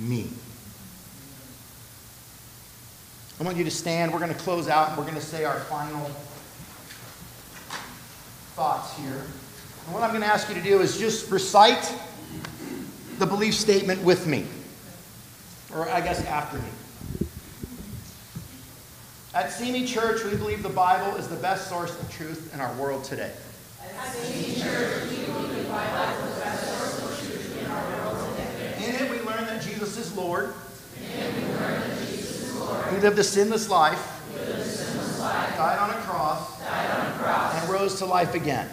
me. 0.00 0.28
I 3.38 3.44
want 3.44 3.56
you 3.56 3.62
to 3.62 3.70
stand. 3.70 4.12
We're 4.12 4.18
going 4.18 4.34
to 4.34 4.38
close 4.40 4.66
out 4.66 4.98
we're 4.98 5.04
going 5.04 5.14
to 5.14 5.20
say 5.20 5.44
our 5.44 5.60
final 5.60 6.04
thoughts 8.56 8.96
here. 8.98 9.24
And 9.84 9.94
what 9.94 10.02
I'm 10.02 10.10
going 10.10 10.22
to 10.22 10.26
ask 10.26 10.48
you 10.48 10.56
to 10.56 10.60
do 10.60 10.80
is 10.80 10.98
just 10.98 11.30
recite 11.30 11.94
the 13.18 13.26
belief 13.26 13.54
statement 13.54 14.02
with 14.02 14.26
me, 14.26 14.46
or 15.72 15.88
I 15.90 16.00
guess 16.00 16.24
after 16.26 16.58
me. 16.58 17.28
At 19.32 19.52
Simi 19.52 19.86
Church, 19.86 20.24
we 20.24 20.36
believe 20.36 20.64
the 20.64 20.68
Bible 20.68 21.16
is 21.18 21.28
the 21.28 21.36
best 21.36 21.68
source 21.68 21.96
of 22.00 22.10
truth 22.10 22.52
in 22.52 22.60
our 22.60 22.74
world 22.74 23.04
today. 23.04 23.30
At 23.96 24.12
Simi 24.12 24.60
Church, 24.60 25.08
we 25.08 25.24
believe 25.26 25.56
the 25.56 25.70
Bible 25.70 26.14
is 26.14 26.34
the 26.34 26.40
best 26.40 26.66
source 26.66 26.98
of 26.98 27.18
truth 27.20 27.62
in 27.62 27.70
our 27.70 28.04
world 28.04 28.36
today. 28.36 28.86
In 28.86 28.94
it, 28.94 29.10
we 29.10 29.18
learn 29.26 29.44
that 29.46 29.62
Jesus 29.90 30.12
is 30.12 30.16
Lord. 30.16 30.54
He 32.90 33.00
lived 33.00 33.18
a 33.18 33.24
sinless 33.24 33.68
life. 33.68 34.22
Died 35.18 35.78
on 35.80 35.90
a 35.90 35.94
cross 36.02 37.60
and 37.60 37.68
rose 37.68 37.98
to 37.98 38.06
life 38.06 38.34
again. 38.36 38.68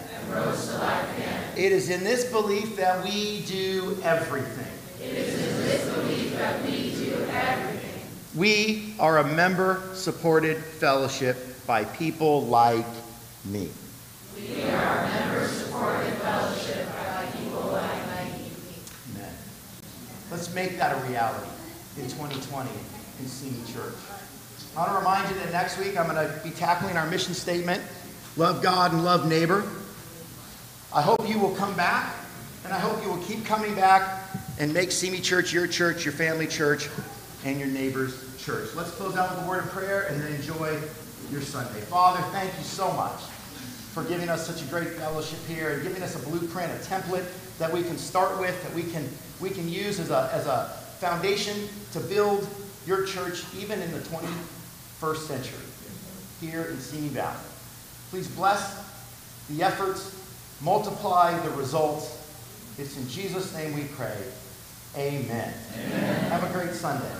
It 1.56 1.72
is 1.72 1.90
in 1.90 2.04
this 2.04 2.30
belief 2.30 2.76
that 2.76 3.02
we 3.02 3.42
do 3.46 3.98
everything. 4.04 4.72
It 5.02 5.12
is 5.12 5.34
in 5.34 5.56
this 5.66 5.92
belief 5.92 6.36
that 6.38 6.62
we 6.62 6.92
do 6.92 7.14
everything. 7.32 8.00
We 8.36 8.94
are 9.00 9.18
a 9.18 9.26
member 9.26 9.82
supported 9.94 10.58
fellowship 10.58 11.36
by 11.66 11.82
people 11.84 12.42
like 12.44 12.86
me. 13.44 13.70
We 14.36 14.62
are 14.70 14.98
a 14.98 15.08
member 15.08 15.48
supported 15.48 16.12
fellowship 16.18 16.86
by 16.86 17.26
people 17.36 17.72
like 17.72 18.06
me. 18.06 18.52
Amen. 19.16 19.34
Let's 20.30 20.52
make 20.54 20.76
that 20.76 20.92
a 20.92 21.08
reality 21.08 21.48
in 21.96 22.02
2020 22.02 22.68
in 23.20 23.26
Simi 23.26 23.56
Church. 23.72 23.94
I 24.76 24.80
want 24.80 24.92
to 24.92 24.98
remind 24.98 25.28
you 25.30 25.40
that 25.40 25.52
next 25.52 25.78
week 25.78 25.98
I'm 25.98 26.06
going 26.06 26.16
to 26.16 26.40
be 26.44 26.50
tackling 26.50 26.98
our 26.98 27.06
mission 27.06 27.32
statement 27.32 27.82
love 28.36 28.62
God 28.62 28.92
and 28.92 29.04
love 29.04 29.26
neighbor. 29.26 29.64
I 30.94 31.00
hope 31.00 31.26
you 31.26 31.38
will 31.38 31.54
come 31.54 31.74
back, 31.76 32.14
and 32.64 32.74
I 32.74 32.78
hope 32.78 33.02
you 33.02 33.08
will 33.08 33.22
keep 33.24 33.46
coming 33.46 33.74
back 33.74 34.22
and 34.58 34.72
make 34.72 34.92
Simi 34.92 35.20
Church 35.20 35.52
your 35.52 35.66
church, 35.66 36.04
your 36.04 36.12
family 36.12 36.46
church, 36.46 36.88
and 37.44 37.58
your 37.58 37.68
neighbor's 37.68 38.36
church. 38.38 38.74
Let's 38.74 38.90
close 38.92 39.16
out 39.16 39.34
with 39.34 39.44
a 39.44 39.48
word 39.48 39.64
of 39.64 39.70
prayer 39.70 40.08
and 40.08 40.20
then 40.20 40.32
enjoy 40.34 40.78
your 41.32 41.40
Sunday. 41.40 41.80
Father, 41.80 42.22
thank 42.32 42.54
you 42.58 42.64
so 42.64 42.92
much 42.92 43.20
for 43.94 44.04
giving 44.04 44.28
us 44.28 44.46
such 44.46 44.62
a 44.62 44.66
great 44.66 44.88
fellowship 44.88 45.38
here 45.46 45.70
and 45.70 45.82
giving 45.82 46.02
us 46.02 46.14
a 46.14 46.28
blueprint, 46.28 46.70
a 46.70 46.76
template 46.84 47.26
that 47.58 47.72
we 47.72 47.82
can 47.82 47.98
start 47.98 48.38
with, 48.38 48.62
that 48.62 48.74
we 48.74 48.84
can, 48.84 49.08
we 49.40 49.50
can 49.50 49.68
use 49.68 49.98
as 50.00 50.10
a, 50.10 50.30
as 50.32 50.46
a 50.46 50.66
foundation 50.98 51.68
to 51.92 52.00
build 52.00 52.46
your 52.86 53.04
church 53.04 53.44
even 53.56 53.80
in 53.82 53.92
the 53.92 53.98
21st 53.98 55.26
century. 55.26 55.58
here 56.40 56.64
in 56.64 56.78
Simi 56.78 57.08
Valley. 57.08 57.36
Please 58.10 58.28
bless 58.28 58.84
the 59.50 59.62
efforts, 59.62 60.14
multiply 60.60 61.38
the 61.40 61.50
results. 61.50 62.16
It's 62.78 62.96
in 62.96 63.08
Jesus' 63.08 63.54
name 63.54 63.74
we 63.74 63.84
pray. 63.84 64.16
Amen. 64.96 65.52
Amen. 65.74 66.30
Have 66.30 66.44
a 66.44 66.52
great 66.52 66.74
Sunday. 66.74 67.12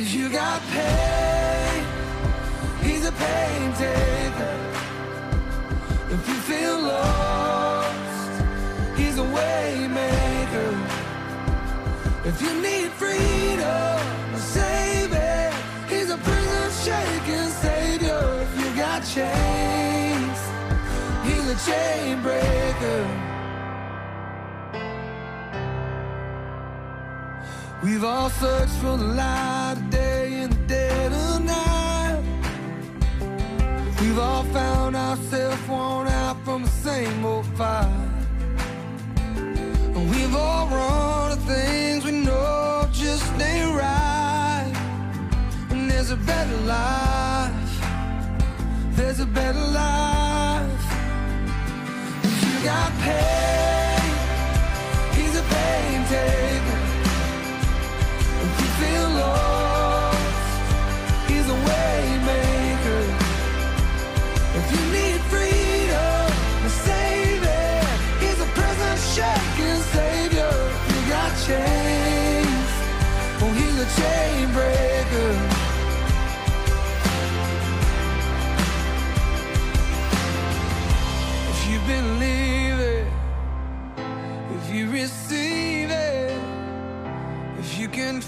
If 0.00 0.14
you 0.14 0.28
got 0.30 0.62
pain, 0.70 1.84
he's 2.84 3.04
a 3.04 3.10
pain 3.10 3.72
taker. 3.72 4.56
If 6.14 6.28
you 6.28 6.34
feel 6.50 6.78
lost, 6.82 8.42
he's 8.96 9.18
a 9.18 9.24
way 9.24 9.88
maker. 9.90 10.72
If 12.24 12.40
you 12.40 12.62
need 12.62 12.92
freedom, 12.92 13.98
a 14.38 14.38
savior, 14.38 15.52
he's 15.88 16.10
a 16.10 16.18
prison 16.18 16.70
shaking 16.84 17.48
savior. 17.64 18.46
If 18.46 18.52
you 18.60 18.76
got 18.76 19.00
chains, 19.02 20.38
he's 21.26 21.46
a 21.50 21.58
chain 21.68 22.22
breaker. 22.22 23.27
We've 27.90 28.04
all 28.04 28.28
searched 28.28 28.74
for 28.82 28.98
the 28.98 29.10
light 29.16 29.76
of 29.78 29.88
day 29.88 30.42
in 30.42 30.50
the 30.50 30.56
dead 30.66 31.10
of 31.10 31.42
night. 31.42 32.22
We've 33.98 34.18
all 34.18 34.42
found 34.44 34.94
ourselves 34.94 35.66
worn 35.66 36.06
out 36.06 36.36
from 36.44 36.64
the 36.64 36.68
same 36.68 37.24
old 37.24 37.46
fight. 37.56 37.88
And 39.36 40.10
we've 40.10 40.36
all 40.36 40.66
run 40.68 41.30
to 41.30 41.42
things 41.44 42.04
we 42.04 42.12
know 42.12 42.86
just 42.92 43.24
ain't 43.40 43.74
right. 43.74 44.70
And 45.70 45.90
there's 45.90 46.10
a 46.10 46.16
better 46.16 46.58
life. 46.58 47.72
There's 48.96 49.20
a 49.20 49.26
better 49.26 49.66
life. 49.82 50.86
If 52.22 52.44
you 52.44 52.64
got 52.64 52.92
pain, 53.00 54.12
he's 55.16 55.34
a 55.38 55.42
pain 55.42 56.04
taker. 56.06 56.77
You 59.18 59.47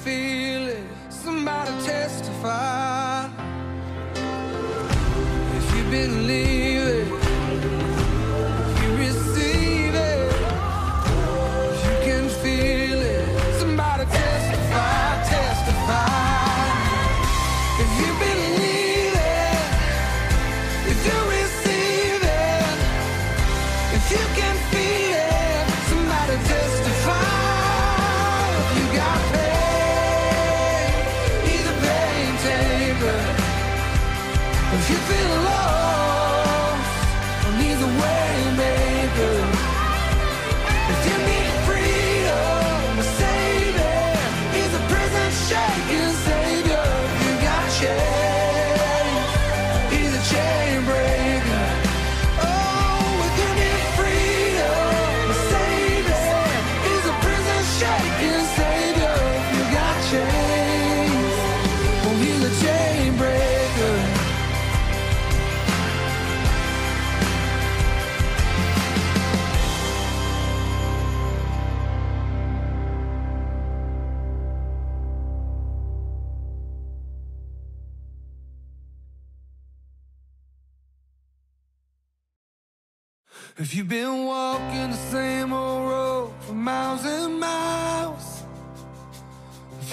feel 0.05 0.66
it, 0.68 0.84
somebody 1.11 1.70
testify. 1.84 3.28
If 5.59 5.76
you 5.76 5.84
believe 5.90 6.82
it, 6.82 6.99